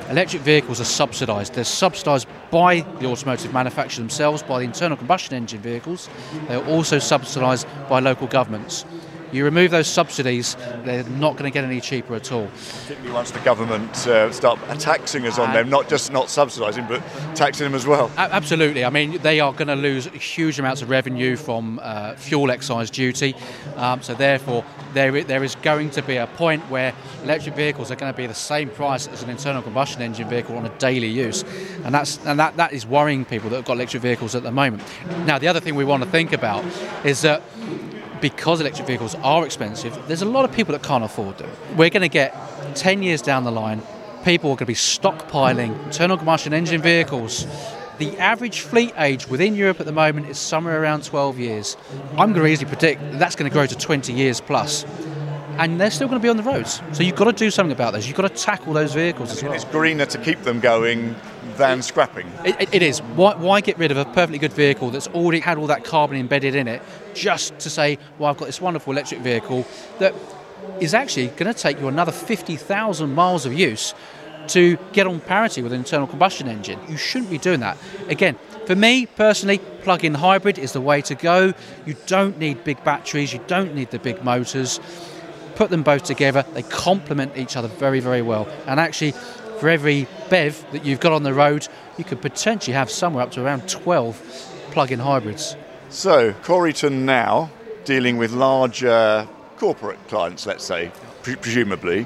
Electric 0.10 0.42
vehicles 0.42 0.82
are 0.82 0.86
subsidised. 0.86 1.56
They're 1.56 1.64
subsidised 1.64 2.28
by 2.52 2.82
the 3.00 3.08
automotive 3.08 3.54
manufacturer 3.54 4.02
themselves, 4.02 4.44
by 4.44 4.60
the 4.60 4.66
internal 4.66 4.98
combustion 4.98 5.36
engine 5.36 5.62
vehicles. 5.62 6.10
They're 6.48 6.66
also 6.68 7.00
subsidised 7.00 7.66
by 7.90 8.00
local 8.00 8.28
governments. 8.28 8.86
You 9.34 9.46
remove 9.46 9.72
those 9.72 9.88
subsidies, 9.88 10.56
they're 10.84 11.04
not 11.04 11.34
going 11.34 11.52
to 11.52 11.54
get 11.54 11.64
any 11.64 11.82
cheaper 11.82 12.14
at 12.14 12.32
all. 12.32 12.48
Particularly 12.84 13.14
once 13.14 13.32
the 13.32 13.40
government 13.40 14.08
uh, 14.08 14.32
start 14.32 14.60
taxing 14.80 15.26
us 15.26 15.40
on 15.40 15.54
them, 15.54 15.70
not 15.70 15.90
just 15.90 16.12
not 16.12 16.28
subsidising, 16.28 16.88
but 16.88 17.02
taxing 17.36 17.66
them 17.66 17.74
as 17.74 17.88
well. 17.88 18.12
Absolutely. 18.16 18.86
I 18.86 18.92
mean, 18.92 19.18
they 19.24 19.40
are 19.40 19.52
going 19.52 19.70
to 19.70 19.76
lose 19.76 20.06
huge 20.06 20.60
amounts 20.60 20.84
of 20.84 20.92
revenue 20.92 21.36
from 21.36 21.80
uh, 21.82 22.14
fuel 22.14 22.52
excise 22.52 22.92
duty. 22.92 23.36
Um, 23.76 24.04
so 24.04 24.14
therefore, 24.14 24.64
there, 24.94 25.24
there 25.24 25.44
is 25.44 25.56
going 25.56 25.90
to 25.92 26.04
be 26.04 26.18
a 26.18 26.28
point 26.28 26.62
where 26.70 26.94
electric 27.24 27.56
vehicles 27.56 27.90
are 27.90 27.96
going 27.96 28.14
to 28.14 28.18
be 28.18 28.28
the 28.28 28.36
same 28.36 28.70
price 28.70 29.08
as 29.08 29.24
an 29.24 29.32
internal 29.32 29.64
combustion 29.64 30.04
engine 30.04 30.30
vehicle 30.30 30.56
on 30.56 30.66
a 30.68 30.78
daily 30.78 31.08
use, 31.08 31.44
and 31.84 31.94
that's 31.94 32.24
and 32.26 32.40
that, 32.40 32.56
that 32.58 32.72
is 32.72 32.86
worrying 32.86 33.26
people 33.26 33.50
that 33.50 33.56
have 33.56 33.66
got 33.66 33.78
electric 33.78 34.04
vehicles 34.04 34.36
at 34.36 34.44
the 34.44 34.52
moment. 34.52 34.84
Now, 35.26 35.40
the 35.40 35.48
other 35.48 35.60
thing 35.60 35.74
we 35.74 35.86
want 35.86 36.04
to 36.04 36.10
think 36.10 36.34
about 36.34 36.64
is 37.04 37.22
that 37.24 37.42
because 38.24 38.62
electric 38.62 38.88
vehicles 38.88 39.16
are 39.16 39.46
expensive, 39.46 39.94
there's 40.08 40.22
a 40.22 40.26
lot 40.26 40.46
of 40.46 40.56
people 40.56 40.72
that 40.72 40.82
can't 40.82 41.04
afford 41.04 41.38
them. 41.38 41.50
We're 41.76 41.90
going 41.90 42.04
to 42.04 42.08
get 42.08 42.34
10 42.74 43.04
years 43.04 43.22
down 43.22 43.44
the 43.44 43.52
line, 43.52 43.82
people 44.24 44.50
are 44.50 44.56
going 44.56 44.60
to 44.60 44.66
be 44.66 44.74
stockpiling 44.76 45.78
internal 45.84 46.16
combustion 46.16 46.54
engine 46.54 46.82
vehicles. 46.82 47.46
The 47.98 48.18
average 48.20 48.62
fleet 48.62 48.94
age 48.98 49.28
within 49.28 49.56
Europe 49.56 49.82
at 49.82 49.86
the 49.86 49.92
moment 49.92 50.28
is 50.28 50.40
somewhere 50.40 50.82
around 50.82 51.04
12 51.04 51.38
years. 51.38 51.76
I'm 52.12 52.32
going 52.32 52.46
to 52.46 52.48
easily 52.48 52.70
predict 52.70 53.02
that 53.02 53.20
that's 53.20 53.36
going 53.36 53.52
to 53.52 53.54
grow 53.54 53.66
to 53.66 53.76
20 53.76 54.14
years 54.14 54.40
plus. 54.40 54.86
And 55.58 55.80
they're 55.80 55.92
still 55.92 56.08
going 56.08 56.20
to 56.20 56.24
be 56.24 56.30
on 56.30 56.38
the 56.38 56.44
roads. 56.44 56.82
So 56.94 57.04
you've 57.04 57.18
got 57.18 57.26
to 57.26 57.34
do 57.34 57.52
something 57.52 57.74
about 57.74 57.92
this. 57.92 58.08
You've 58.08 58.16
got 58.16 58.34
to 58.34 58.42
tackle 58.42 58.72
those 58.72 58.94
vehicles 58.94 59.34
as 59.34 59.44
well. 59.44 59.52
It's 59.52 59.66
greener 59.66 60.06
to 60.06 60.18
keep 60.18 60.40
them 60.44 60.62
going 60.62 61.14
than 61.58 61.82
scrapping. 61.82 62.28
It, 62.46 62.74
it- 62.74 62.84
is. 62.84 63.00
Why, 63.02 63.36
why 63.36 63.62
get 63.62 63.78
rid 63.78 63.92
of 63.92 63.98
a 63.98 64.06
perfectly 64.06 64.38
good 64.40 64.54
vehicle 64.54 64.90
that's 64.90 65.08
already 65.08 65.40
had 65.40 65.58
all 65.58 65.68
that 65.68 65.84
carbon 65.84 66.18
embedded 66.18 66.56
in 66.56 66.68
it 66.68 66.82
just 67.14 67.58
to 67.60 67.70
say, 67.70 67.98
well, 68.20 68.30
I've 68.30 68.38
got 68.38 68.46
this 68.46 68.60
wonderful 68.60 68.92
electric 68.94 69.22
vehicle 69.22 69.66
that 70.00 70.14
is 70.80 70.94
actually 70.94 71.28
going 71.28 71.54
to 71.54 71.60
take 71.60 71.80
you 71.80 71.88
another 71.88 72.12
50,000 72.12 73.14
miles 73.14 73.46
of 73.46 73.54
use 73.54 73.94
to 74.48 74.78
get 74.92 75.08
on 75.08 75.20
parity 75.22 75.62
with 75.62 75.72
an 75.72 75.80
internal 75.80 76.08
combustion 76.08 76.48
engine? 76.48 76.80
You 76.90 76.98
shouldn't 76.98 77.32
be 77.32 77.38
doing 77.38 77.62
that. 77.62 77.78
Again, 78.10 78.38
for 78.66 78.76
me 78.76 79.06
personally, 79.06 79.60
plug 79.84 80.04
in 80.04 80.14
hybrid 80.14 80.58
is 80.58 80.74
the 80.74 80.82
way 80.82 81.02
to 81.04 81.16
go. 81.16 81.54
You 81.86 81.96
don't 82.08 82.38
need 82.38 82.64
big 82.64 82.84
batteries, 82.84 83.34
you 83.34 83.40
don't 83.48 83.76
need 83.76 83.92
the 83.92 84.00
big 84.00 84.24
motors. 84.24 84.80
Put 85.56 85.70
them 85.70 85.84
both 85.84 86.04
together, 86.04 86.44
they 86.54 86.64
complement 86.64 87.38
each 87.38 87.56
other 87.56 87.68
very, 87.68 88.00
very 88.00 88.22
well. 88.22 88.48
And 88.66 88.80
actually, 88.80 89.14
for 89.64 89.70
every 89.70 90.06
BEV 90.30 90.72
that 90.74 90.84
you've 90.84 91.00
got 91.00 91.14
on 91.14 91.24
the 91.24 91.34
road, 91.34 91.66
you 91.98 92.04
could 92.04 92.22
potentially 92.22 92.74
have 92.74 92.92
somewhere 92.92 93.24
up 93.24 93.32
to 93.32 93.42
around 93.42 93.70
12 93.70 94.68
plug-in 94.72 95.00
hybrids. 95.00 95.56
So, 95.88 96.34
Coryton 96.44 97.06
now 97.06 97.50
dealing 97.86 98.18
with 98.18 98.34
larger 98.34 99.26
corporate 99.56 100.06
clients, 100.10 100.46
let's 100.46 100.66
say, 100.66 100.92
pre- 101.22 101.38
presumably. 101.38 102.06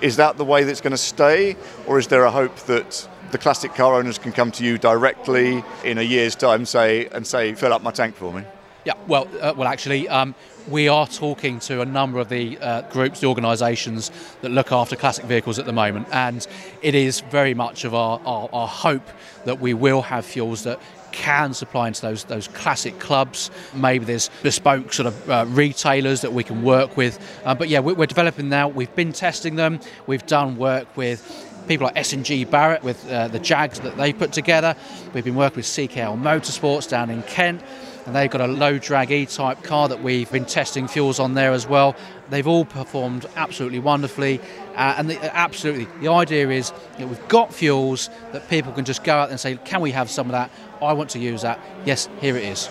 Is 0.00 0.16
that 0.16 0.36
the 0.36 0.44
way 0.44 0.64
that's 0.64 0.80
going 0.80 0.90
to 0.90 0.96
stay, 0.96 1.54
or 1.86 2.00
is 2.00 2.08
there 2.08 2.24
a 2.24 2.30
hope 2.32 2.56
that 2.66 3.08
the 3.30 3.38
classic 3.38 3.72
car 3.76 3.94
owners 3.94 4.18
can 4.18 4.32
come 4.32 4.50
to 4.50 4.64
you 4.64 4.76
directly 4.76 5.62
in 5.84 5.98
a 5.98 6.02
year's 6.02 6.34
time, 6.34 6.66
say, 6.66 7.06
and 7.12 7.24
say, 7.24 7.54
fill 7.54 7.72
up 7.72 7.84
my 7.84 7.92
tank 7.92 8.16
for 8.16 8.32
me? 8.32 8.42
Yeah, 8.86 8.94
well, 9.08 9.26
uh, 9.40 9.52
well, 9.56 9.66
actually, 9.66 10.08
um, 10.08 10.32
we 10.68 10.86
are 10.86 11.08
talking 11.08 11.58
to 11.58 11.80
a 11.80 11.84
number 11.84 12.20
of 12.20 12.28
the 12.28 12.56
uh, 12.58 12.82
groups, 12.82 13.18
the 13.18 13.26
organisations 13.26 14.12
that 14.42 14.52
look 14.52 14.70
after 14.70 14.94
classic 14.94 15.24
vehicles 15.24 15.58
at 15.58 15.66
the 15.66 15.72
moment, 15.72 16.06
and 16.12 16.46
it 16.82 16.94
is 16.94 17.18
very 17.18 17.52
much 17.52 17.84
of 17.84 17.96
our, 17.96 18.20
our, 18.24 18.48
our 18.52 18.68
hope 18.68 19.02
that 19.44 19.58
we 19.58 19.74
will 19.74 20.02
have 20.02 20.24
fuels 20.24 20.62
that 20.62 20.78
can 21.10 21.52
supply 21.52 21.88
into 21.88 22.00
those 22.00 22.22
those 22.26 22.46
classic 22.46 23.00
clubs. 23.00 23.50
Maybe 23.74 24.04
there's 24.04 24.30
bespoke 24.44 24.92
sort 24.92 25.08
of 25.08 25.30
uh, 25.30 25.46
retailers 25.48 26.20
that 26.20 26.32
we 26.32 26.44
can 26.44 26.62
work 26.62 26.96
with. 26.96 27.18
Uh, 27.44 27.56
but 27.56 27.68
yeah, 27.68 27.80
we're, 27.80 28.06
developing 28.06 28.48
now. 28.48 28.68
We've 28.68 28.94
been 28.94 29.12
testing 29.12 29.56
them. 29.56 29.80
We've 30.06 30.26
done 30.26 30.58
work 30.58 30.96
with 30.96 31.24
people 31.66 31.86
like 31.86 31.98
S&G 31.98 32.44
Barrett 32.44 32.84
with 32.84 33.04
uh, 33.10 33.26
the 33.26 33.40
Jags 33.40 33.80
that 33.80 33.96
they 33.96 34.12
put 34.12 34.32
together. 34.32 34.76
We've 35.12 35.24
been 35.24 35.34
working 35.34 35.56
with 35.56 35.66
CKL 35.66 36.16
Motorsports 36.22 36.88
down 36.88 37.10
in 37.10 37.24
Kent. 37.24 37.62
And 38.06 38.14
they've 38.14 38.30
got 38.30 38.40
a 38.40 38.46
low 38.46 38.78
drag 38.78 39.10
E 39.10 39.26
type 39.26 39.62
car 39.64 39.88
that 39.88 40.02
we've 40.02 40.30
been 40.30 40.44
testing 40.44 40.86
fuels 40.86 41.18
on 41.18 41.34
there 41.34 41.52
as 41.52 41.66
well. 41.66 41.96
They've 42.30 42.46
all 42.46 42.64
performed 42.64 43.26
absolutely 43.34 43.80
wonderfully. 43.80 44.40
Uh, 44.76 44.94
and 44.96 45.10
the, 45.10 45.36
absolutely, 45.36 45.88
the 46.00 46.08
idea 46.12 46.50
is 46.50 46.72
that 46.98 47.08
we've 47.08 47.28
got 47.28 47.52
fuels 47.52 48.08
that 48.32 48.48
people 48.48 48.72
can 48.72 48.84
just 48.84 49.02
go 49.02 49.14
out 49.14 49.30
and 49.30 49.40
say, 49.40 49.56
Can 49.64 49.80
we 49.80 49.90
have 49.90 50.08
some 50.08 50.26
of 50.26 50.32
that? 50.32 50.50
I 50.80 50.92
want 50.92 51.10
to 51.10 51.18
use 51.18 51.42
that. 51.42 51.58
Yes, 51.84 52.08
here 52.20 52.36
it 52.36 52.44
is. 52.44 52.70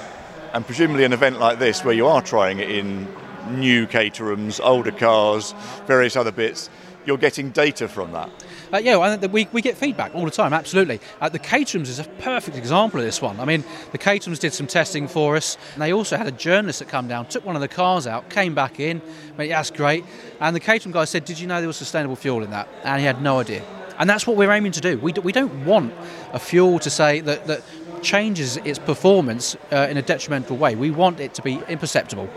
And 0.53 0.65
presumably, 0.65 1.03
an 1.03 1.11
event 1.11 1.39
like 1.39 1.59
this, 1.59 1.83
where 1.83 1.93
you 1.93 2.07
are 2.07 2.21
trying 2.21 2.59
it 2.59 2.69
in 2.69 3.07
new 3.49 3.87
Caterhams, 3.87 4.59
older 4.63 4.91
cars, 4.91 5.53
various 5.85 6.15
other 6.15 6.31
bits, 6.31 6.69
you're 7.05 7.17
getting 7.17 7.51
data 7.51 7.87
from 7.87 8.11
that. 8.11 8.29
Uh, 8.73 8.77
yeah, 8.77 9.15
we, 9.27 9.47
we 9.51 9.61
get 9.61 9.77
feedback 9.77 10.13
all 10.15 10.25
the 10.25 10.31
time, 10.31 10.53
absolutely. 10.53 10.99
Uh, 11.21 11.29
the 11.29 11.39
Caterhams 11.39 11.87
is 11.87 11.99
a 11.99 12.03
perfect 12.19 12.57
example 12.57 12.99
of 12.99 13.05
this 13.05 13.21
one. 13.21 13.39
I 13.39 13.45
mean, 13.45 13.63
the 13.91 13.97
Caterhams 13.97 14.39
did 14.39 14.53
some 14.53 14.67
testing 14.67 15.07
for 15.07 15.35
us, 15.35 15.57
and 15.73 15.81
they 15.81 15.93
also 15.93 16.17
had 16.17 16.27
a 16.27 16.31
journalist 16.31 16.79
that 16.79 16.89
come 16.89 17.07
down, 17.07 17.27
took 17.27 17.45
one 17.45 17.55
of 17.55 17.61
the 17.61 17.67
cars 17.67 18.07
out, 18.07 18.29
came 18.29 18.55
back 18.55 18.79
in, 18.79 19.01
went, 19.37 19.49
yeah, 19.49 19.57
that's 19.57 19.71
great. 19.71 20.03
And 20.39 20.55
the 20.55 20.59
Caterham 20.59 20.91
guy 20.91 21.05
said, 21.05 21.25
Did 21.25 21.39
you 21.39 21.47
know 21.47 21.59
there 21.59 21.67
was 21.67 21.77
sustainable 21.77 22.15
fuel 22.15 22.43
in 22.43 22.51
that? 22.51 22.67
And 22.83 22.99
he 22.99 23.05
had 23.05 23.21
no 23.21 23.39
idea. 23.39 23.63
And 23.97 24.09
that's 24.09 24.27
what 24.27 24.35
we're 24.35 24.51
aiming 24.51 24.73
to 24.73 24.81
do. 24.81 24.97
We, 24.97 25.13
do, 25.13 25.21
we 25.21 25.31
don't 25.31 25.65
want 25.65 25.93
a 26.33 26.39
fuel 26.39 26.79
to 26.79 26.89
say 26.89 27.21
that, 27.21 27.47
that 27.47 27.61
changes 28.01 28.57
its 28.57 28.77
performance 28.77 29.55
uh, 29.71 29.87
in 29.89 29.97
a 29.97 30.01
detrimental 30.01 30.57
way. 30.57 30.75
We 30.75 30.91
want 30.91 31.19
it 31.19 31.33
to 31.35 31.41
be 31.41 31.61
imperceptible. 31.69 32.29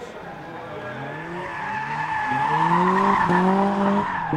Right, 4.29 4.37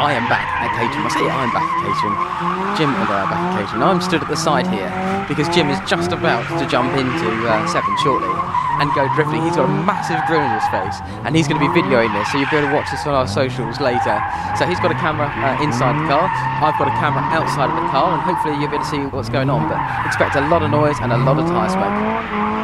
I 0.00 0.16
am 0.16 0.24
back 0.30 0.48
at 0.48 0.72
Caterham. 0.72 1.04
I 1.04 1.08
say 1.12 1.28
I'm 1.28 1.52
back 1.52 1.68
at 1.68 1.84
Caterham. 1.84 2.16
Jim 2.78 2.88
and 2.88 3.04
I 3.04 3.20
are 3.20 3.28
back 3.28 3.36
at 3.36 3.52
Caterham. 3.60 3.82
I'm 3.82 4.00
stood 4.00 4.22
at 4.22 4.28
the 4.28 4.36
side 4.36 4.66
here 4.68 4.88
because 5.28 5.54
Jim 5.54 5.68
is 5.68 5.78
just 5.86 6.12
about 6.12 6.48
to 6.58 6.66
jump 6.66 6.96
into 6.96 7.46
uh, 7.46 7.66
Seven 7.66 7.94
shortly 7.98 8.47
and 8.80 8.92
go 8.94 9.06
drifting. 9.14 9.42
He's 9.42 9.56
got 9.56 9.66
a 9.66 9.74
massive 9.84 10.20
grin 10.26 10.42
on 10.42 10.54
his 10.54 10.68
face 10.70 10.98
and 11.26 11.34
he's 11.34 11.46
going 11.46 11.60
to 11.60 11.64
be 11.66 11.72
videoing 11.74 12.10
this, 12.14 12.30
so 12.30 12.38
you'll 12.38 12.50
be 12.50 12.56
able 12.56 12.68
to 12.70 12.74
watch 12.74 12.90
this 12.90 13.06
on 13.06 13.14
our 13.14 13.28
socials 13.28 13.80
later. 13.80 14.16
So 14.58 14.66
he's 14.66 14.80
got 14.80 14.90
a 14.90 14.98
camera 14.98 15.28
uh, 15.28 15.62
inside 15.62 15.98
the 15.98 16.06
car, 16.06 16.30
I've 16.30 16.78
got 16.78 16.88
a 16.88 16.96
camera 16.98 17.22
outside 17.34 17.70
of 17.70 17.76
the 17.76 17.88
car, 17.90 18.14
and 18.14 18.22
hopefully 18.22 18.54
you'll 18.58 18.70
be 18.70 18.78
able 18.78 18.84
to 18.86 18.90
see 18.90 19.02
what's 19.10 19.28
going 19.28 19.50
on. 19.50 19.68
But 19.68 19.78
expect 20.06 20.36
a 20.36 20.44
lot 20.48 20.62
of 20.62 20.70
noise 20.70 20.96
and 21.00 21.12
a 21.12 21.18
lot 21.18 21.38
of 21.38 21.46
tyre 21.46 21.68
smoke. 21.68 22.58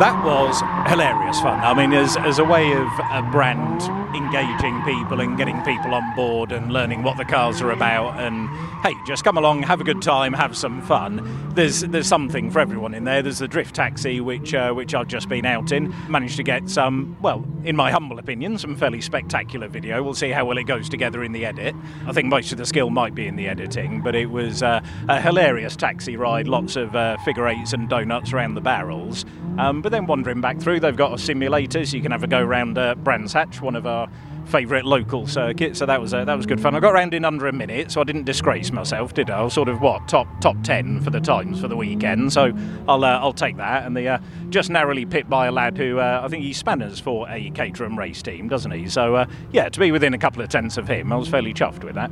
That 0.00 0.16
was 0.24 0.64
hilarious 0.90 1.40
fun. 1.40 1.60
I 1.60 1.72
mean, 1.72 1.92
as, 1.92 2.16
as 2.16 2.40
a 2.40 2.44
way 2.44 2.72
of 2.72 2.88
a 3.12 3.22
brand 3.30 3.80
engaging 4.12 4.82
people 4.82 5.20
and 5.20 5.38
getting 5.38 5.62
people 5.62 5.94
on 5.94 6.16
board 6.16 6.50
and 6.50 6.72
learning 6.72 7.04
what 7.04 7.16
the 7.16 7.24
cars 7.24 7.62
are 7.62 7.70
about, 7.70 8.18
and 8.18 8.48
hey, 8.82 8.92
just 9.06 9.22
come 9.22 9.38
along, 9.38 9.62
have 9.62 9.80
a 9.80 9.84
good 9.84 10.02
time, 10.02 10.32
have 10.32 10.56
some 10.56 10.82
fun. 10.82 11.52
There's 11.54 11.82
there's 11.82 12.08
something 12.08 12.50
for 12.50 12.58
everyone 12.58 12.92
in 12.92 13.04
there. 13.04 13.22
There's 13.22 13.38
the 13.38 13.46
drift 13.46 13.76
taxi, 13.76 14.20
which 14.20 14.52
uh, 14.52 14.72
which 14.72 14.92
I've 14.92 15.06
just 15.06 15.28
been 15.28 15.46
out 15.46 15.70
in. 15.70 15.94
Managed 16.08 16.36
to 16.38 16.42
get 16.42 16.68
some, 16.68 17.16
well, 17.22 17.46
in 17.62 17.76
my 17.76 17.92
humble 17.92 18.18
opinion, 18.18 18.58
some 18.58 18.74
fairly 18.74 19.00
spectacular 19.00 19.68
video. 19.68 20.02
We'll 20.02 20.14
see 20.14 20.30
how 20.30 20.44
well 20.44 20.58
it 20.58 20.64
goes 20.64 20.88
together 20.88 21.22
in 21.22 21.30
the 21.30 21.46
edit. 21.46 21.76
I 22.04 22.12
think 22.12 22.26
most 22.26 22.50
of 22.50 22.58
the 22.58 22.66
skill 22.66 22.90
might 22.90 23.14
be 23.14 23.28
in 23.28 23.36
the 23.36 23.46
editing, 23.46 24.02
but 24.02 24.16
it 24.16 24.30
was 24.30 24.60
uh, 24.60 24.80
a 25.08 25.20
hilarious 25.20 25.76
taxi 25.76 26.16
ride. 26.16 26.48
Lots 26.48 26.74
of 26.74 26.96
uh, 26.96 27.16
figure 27.18 27.46
eights 27.46 27.72
and 27.74 27.88
donuts 27.88 28.32
around 28.32 28.54
the 28.54 28.60
barrels. 28.60 29.24
Um, 29.58 29.82
but 29.82 29.92
then 29.92 30.06
wandering 30.06 30.40
back 30.40 30.58
through, 30.58 30.79
they've 30.80 30.96
got 30.96 31.14
a 31.14 31.18
simulator, 31.18 31.84
so 31.84 31.96
you 31.96 32.02
can 32.02 32.12
have 32.12 32.22
a 32.22 32.26
go 32.26 32.40
around 32.40 32.78
uh, 32.78 32.94
Brands 32.96 33.32
Hatch, 33.32 33.60
one 33.60 33.76
of 33.76 33.86
our 33.86 34.08
favourite 34.46 34.84
local 34.84 35.26
circuits. 35.26 35.78
so 35.78 35.86
that 35.86 36.00
was 36.00 36.12
uh, 36.12 36.24
that 36.24 36.34
was 36.34 36.44
good 36.44 36.60
fun. 36.60 36.74
I 36.74 36.80
got 36.80 36.92
around 36.92 37.14
in 37.14 37.24
under 37.24 37.46
a 37.46 37.52
minute, 37.52 37.90
so 37.92 38.00
I 38.00 38.04
didn't 38.04 38.24
disgrace 38.24 38.72
myself, 38.72 39.14
did 39.14 39.30
I? 39.30 39.38
I 39.38 39.42
was 39.42 39.54
sort 39.54 39.68
of 39.68 39.80
what 39.80 40.08
top 40.08 40.26
top 40.40 40.56
ten 40.62 41.00
for 41.00 41.10
the 41.10 41.20
times 41.20 41.60
for 41.60 41.68
the 41.68 41.76
weekend, 41.76 42.32
so 42.32 42.52
I'll 42.88 43.04
uh, 43.04 43.18
I'll 43.18 43.32
take 43.32 43.56
that. 43.58 43.86
And 43.86 43.96
the 43.96 44.08
uh, 44.08 44.18
just 44.48 44.70
narrowly 44.70 45.06
pipped 45.06 45.30
by 45.30 45.46
a 45.46 45.52
lad 45.52 45.76
who 45.76 45.98
uh, 45.98 46.20
I 46.24 46.28
think 46.28 46.42
he 46.42 46.52
spanners 46.52 47.00
for 47.00 47.28
a 47.28 47.50
Caterham 47.50 47.98
race 47.98 48.22
team, 48.22 48.48
doesn't 48.48 48.70
he? 48.72 48.88
So 48.88 49.14
uh, 49.14 49.26
yeah, 49.52 49.68
to 49.68 49.80
be 49.80 49.92
within 49.92 50.14
a 50.14 50.18
couple 50.18 50.42
of 50.42 50.48
tenths 50.48 50.76
of 50.76 50.88
him, 50.88 51.12
I 51.12 51.16
was 51.16 51.28
fairly 51.28 51.54
chuffed 51.54 51.84
with 51.84 51.94
that. 51.94 52.10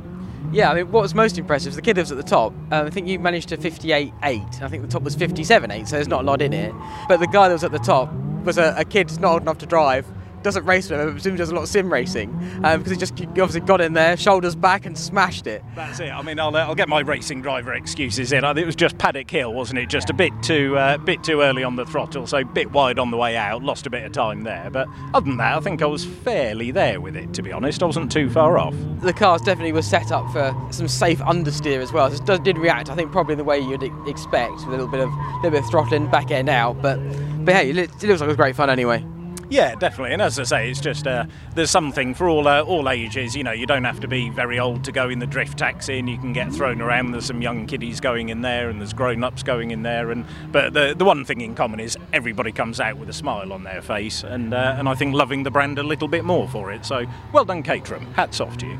Yeah, 0.51 0.71
I 0.71 0.75
mean, 0.75 0.91
what 0.91 1.03
was 1.03 1.13
most 1.13 1.37
impressive, 1.37 1.71
is 1.71 1.75
the 1.75 1.81
kid 1.81 1.95
that 1.95 2.01
was 2.01 2.11
at 2.11 2.17
the 2.17 2.23
top, 2.23 2.53
um, 2.71 2.87
I 2.87 2.89
think 2.89 3.07
you 3.07 3.19
managed 3.19 3.49
to 3.49 3.57
58.8. 3.57 4.63
I 4.63 4.67
think 4.67 4.81
the 4.81 4.89
top 4.89 5.03
was 5.03 5.15
57.8, 5.15 5.87
so 5.87 5.95
there's 5.95 6.07
not 6.07 6.21
a 6.21 6.23
lot 6.23 6.41
in 6.41 6.53
it. 6.53 6.73
But 7.07 7.19
the 7.19 7.27
guy 7.27 7.47
that 7.49 7.53
was 7.53 7.63
at 7.63 7.71
the 7.71 7.77
top 7.77 8.11
was 8.45 8.57
a, 8.57 8.73
a 8.77 8.85
kid 8.85 9.19
not 9.19 9.33
old 9.33 9.41
enough 9.41 9.57
to 9.59 9.65
drive, 9.65 10.05
doesn't 10.43 10.65
race 10.65 10.89
with 10.89 10.99
him, 10.99 11.07
but 11.07 11.13
presumably 11.13 11.37
does 11.37 11.49
a 11.49 11.55
lot 11.55 11.63
of 11.63 11.69
sim 11.69 11.91
racing 11.91 12.29
um, 12.63 12.79
because 12.79 12.91
he 12.91 12.97
just 12.97 13.13
obviously 13.19 13.61
got 13.61 13.81
in 13.81 13.93
there, 13.93 14.17
shoulders 14.17 14.55
back, 14.55 14.85
and 14.85 14.97
smashed 14.97 15.47
it. 15.47 15.63
That's 15.75 15.99
it. 15.99 16.09
I 16.09 16.21
mean, 16.21 16.39
I'll, 16.39 16.55
uh, 16.55 16.59
I'll 16.59 16.75
get 16.75 16.89
my 16.89 16.99
racing 17.01 17.41
driver 17.41 17.73
excuses 17.73 18.31
in. 18.31 18.43
I 18.43 18.53
think 18.53 18.63
it 18.63 18.65
was 18.65 18.75
just 18.75 18.97
Paddock 18.97 19.29
Hill, 19.29 19.53
wasn't 19.53 19.79
it? 19.79 19.89
Just 19.89 20.09
a 20.09 20.13
bit 20.13 20.31
too 20.41 20.77
uh, 20.77 20.97
bit 20.97 21.23
too 21.23 21.41
early 21.41 21.63
on 21.63 21.75
the 21.75 21.85
throttle, 21.85 22.27
so 22.27 22.37
a 22.37 22.45
bit 22.45 22.71
wide 22.71 22.99
on 22.99 23.11
the 23.11 23.17
way 23.17 23.35
out. 23.35 23.63
Lost 23.63 23.85
a 23.87 23.89
bit 23.89 24.03
of 24.03 24.11
time 24.11 24.43
there, 24.43 24.69
but 24.69 24.87
other 25.13 25.25
than 25.25 25.37
that, 25.37 25.57
I 25.57 25.59
think 25.59 25.81
I 25.81 25.85
was 25.85 26.05
fairly 26.05 26.71
there 26.71 27.01
with 27.01 27.15
it. 27.15 27.33
To 27.33 27.41
be 27.41 27.51
honest, 27.51 27.83
I 27.83 27.85
wasn't 27.85 28.11
too 28.11 28.29
far 28.29 28.57
off. 28.57 28.75
The 29.01 29.13
cars 29.13 29.41
definitely 29.41 29.73
were 29.73 29.81
set 29.81 30.11
up 30.11 30.31
for 30.31 30.55
some 30.71 30.87
safe 30.87 31.19
understeer 31.19 31.79
as 31.79 31.91
well. 31.91 32.11
It 32.11 32.43
did 32.43 32.57
react, 32.57 32.89
I 32.89 32.95
think, 32.95 33.11
probably 33.11 33.35
the 33.35 33.43
way 33.43 33.59
you'd 33.59 33.83
expect, 34.07 34.53
with 34.53 34.67
a 34.67 34.71
little 34.71 34.87
bit 34.87 35.01
of 35.01 35.09
little 35.37 35.51
bit 35.51 35.63
of 35.63 35.69
throttling 35.69 36.09
back 36.09 36.31
end 36.31 36.49
out. 36.49 36.81
But 36.81 36.97
but 37.45 37.55
hey, 37.55 37.69
it 37.69 37.75
looks 37.75 38.03
like 38.03 38.21
it 38.21 38.27
was 38.27 38.35
great 38.35 38.55
fun 38.55 38.69
anyway. 38.69 39.05
Yeah, 39.49 39.73
definitely. 39.73 40.13
And 40.13 40.21
as 40.21 40.37
I 40.37 40.43
say, 40.43 40.69
it's 40.69 40.79
just 40.79 41.07
uh, 41.07 41.25
there's 41.55 41.71
something 41.71 42.13
for 42.13 42.29
all 42.29 42.47
uh, 42.47 42.61
all 42.61 42.87
ages. 42.87 43.35
You 43.35 43.43
know, 43.43 43.51
you 43.51 43.65
don't 43.65 43.83
have 43.83 43.99
to 44.01 44.07
be 44.07 44.29
very 44.29 44.59
old 44.59 44.83
to 44.83 44.91
go 44.91 45.09
in 45.09 45.17
the 45.17 45.25
drift 45.25 45.57
taxi, 45.57 45.97
and 45.97 46.07
you 46.07 46.19
can 46.19 46.33
get 46.33 46.53
thrown 46.53 46.81
around. 46.81 47.11
There's 47.11 47.25
some 47.25 47.41
young 47.41 47.65
kiddies 47.65 47.99
going 47.99 48.29
in 48.29 48.41
there, 48.41 48.69
and 48.69 48.79
there's 48.79 48.93
grown-ups 48.93 49.41
going 49.41 49.71
in 49.71 49.81
there. 49.81 50.11
And 50.11 50.25
but 50.51 50.73
the 50.73 50.93
the 50.95 51.03
one 51.03 51.25
thing 51.25 51.41
in 51.41 51.55
common 51.55 51.79
is 51.79 51.97
everybody 52.13 52.51
comes 52.51 52.79
out 52.79 52.97
with 52.97 53.09
a 53.09 53.13
smile 53.13 53.51
on 53.51 53.63
their 53.63 53.81
face, 53.81 54.23
and 54.23 54.53
uh, 54.53 54.75
and 54.77 54.87
I 54.87 54.93
think 54.93 55.15
loving 55.15 55.41
the 55.41 55.51
brand 55.51 55.79
a 55.79 55.83
little 55.83 56.07
bit 56.07 56.25
more 56.25 56.47
for 56.47 56.71
it. 56.71 56.85
So 56.85 57.05
well 57.33 57.45
done, 57.45 57.63
Caterham. 57.63 58.05
Hats 58.13 58.39
off 58.39 58.55
to 58.57 58.67
you. 58.67 58.77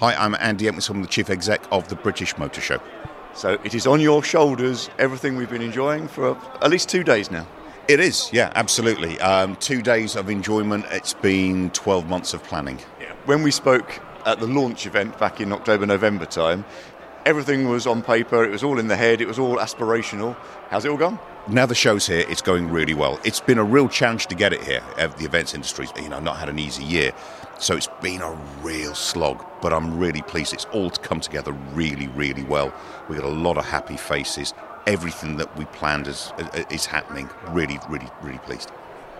Hi, 0.00 0.14
I'm 0.14 0.36
Andy 0.38 0.68
Edmondson, 0.68 0.96
I'm 0.96 1.02
the 1.02 1.08
chief 1.08 1.28
exec 1.28 1.60
of 1.72 1.88
the 1.88 1.96
British 1.96 2.36
Motor 2.38 2.60
Show. 2.60 2.80
So 3.34 3.58
it 3.64 3.74
is 3.74 3.84
on 3.86 4.00
your 4.00 4.22
shoulders, 4.22 4.90
everything 4.98 5.36
we've 5.36 5.50
been 5.50 5.62
enjoying 5.62 6.06
for 6.06 6.36
at 6.60 6.70
least 6.70 6.88
two 6.88 7.02
days 7.02 7.30
now. 7.30 7.48
It 7.88 8.00
is, 8.00 8.30
yeah, 8.34 8.52
absolutely. 8.54 9.18
Um, 9.18 9.56
two 9.56 9.80
days 9.80 10.14
of 10.14 10.28
enjoyment. 10.28 10.84
It's 10.90 11.14
been 11.14 11.70
12 11.70 12.06
months 12.06 12.34
of 12.34 12.44
planning. 12.44 12.78
Yeah. 13.00 13.14
When 13.24 13.42
we 13.42 13.50
spoke 13.50 14.02
at 14.26 14.40
the 14.40 14.46
launch 14.46 14.84
event 14.84 15.18
back 15.18 15.40
in 15.40 15.54
October, 15.54 15.86
November 15.86 16.26
time, 16.26 16.66
everything 17.24 17.66
was 17.66 17.86
on 17.86 18.02
paper, 18.02 18.44
it 18.44 18.50
was 18.50 18.62
all 18.62 18.78
in 18.78 18.88
the 18.88 18.96
head, 18.96 19.22
it 19.22 19.26
was 19.26 19.38
all 19.38 19.56
aspirational. 19.56 20.36
How's 20.68 20.84
it 20.84 20.90
all 20.90 20.98
gone? 20.98 21.18
Now 21.48 21.64
the 21.64 21.74
show's 21.74 22.06
here, 22.06 22.26
it's 22.28 22.42
going 22.42 22.68
really 22.68 22.92
well. 22.92 23.18
It's 23.24 23.40
been 23.40 23.56
a 23.56 23.64
real 23.64 23.88
challenge 23.88 24.26
to 24.26 24.34
get 24.34 24.52
it 24.52 24.62
here. 24.64 24.82
The 24.98 25.24
events 25.24 25.54
industry's, 25.54 25.90
you 25.96 26.10
know, 26.10 26.20
not 26.20 26.36
had 26.36 26.50
an 26.50 26.58
easy 26.58 26.84
year. 26.84 27.12
So 27.58 27.74
it's 27.74 27.88
been 28.02 28.20
a 28.20 28.32
real 28.60 28.94
slog, 28.94 29.46
but 29.62 29.72
I'm 29.72 29.98
really 29.98 30.20
pleased. 30.20 30.52
It's 30.52 30.66
all 30.66 30.90
come 30.90 31.20
together 31.20 31.52
really, 31.72 32.08
really 32.08 32.44
well. 32.44 32.70
We've 33.08 33.18
got 33.18 33.26
a 33.26 33.32
lot 33.32 33.56
of 33.56 33.64
happy 33.64 33.96
faces, 33.96 34.52
everything 34.88 35.36
that 35.36 35.54
we 35.56 35.66
planned 35.66 36.08
is, 36.08 36.32
is 36.70 36.86
happening. 36.86 37.28
Really, 37.50 37.78
really, 37.88 38.08
really 38.22 38.38
pleased. 38.38 38.72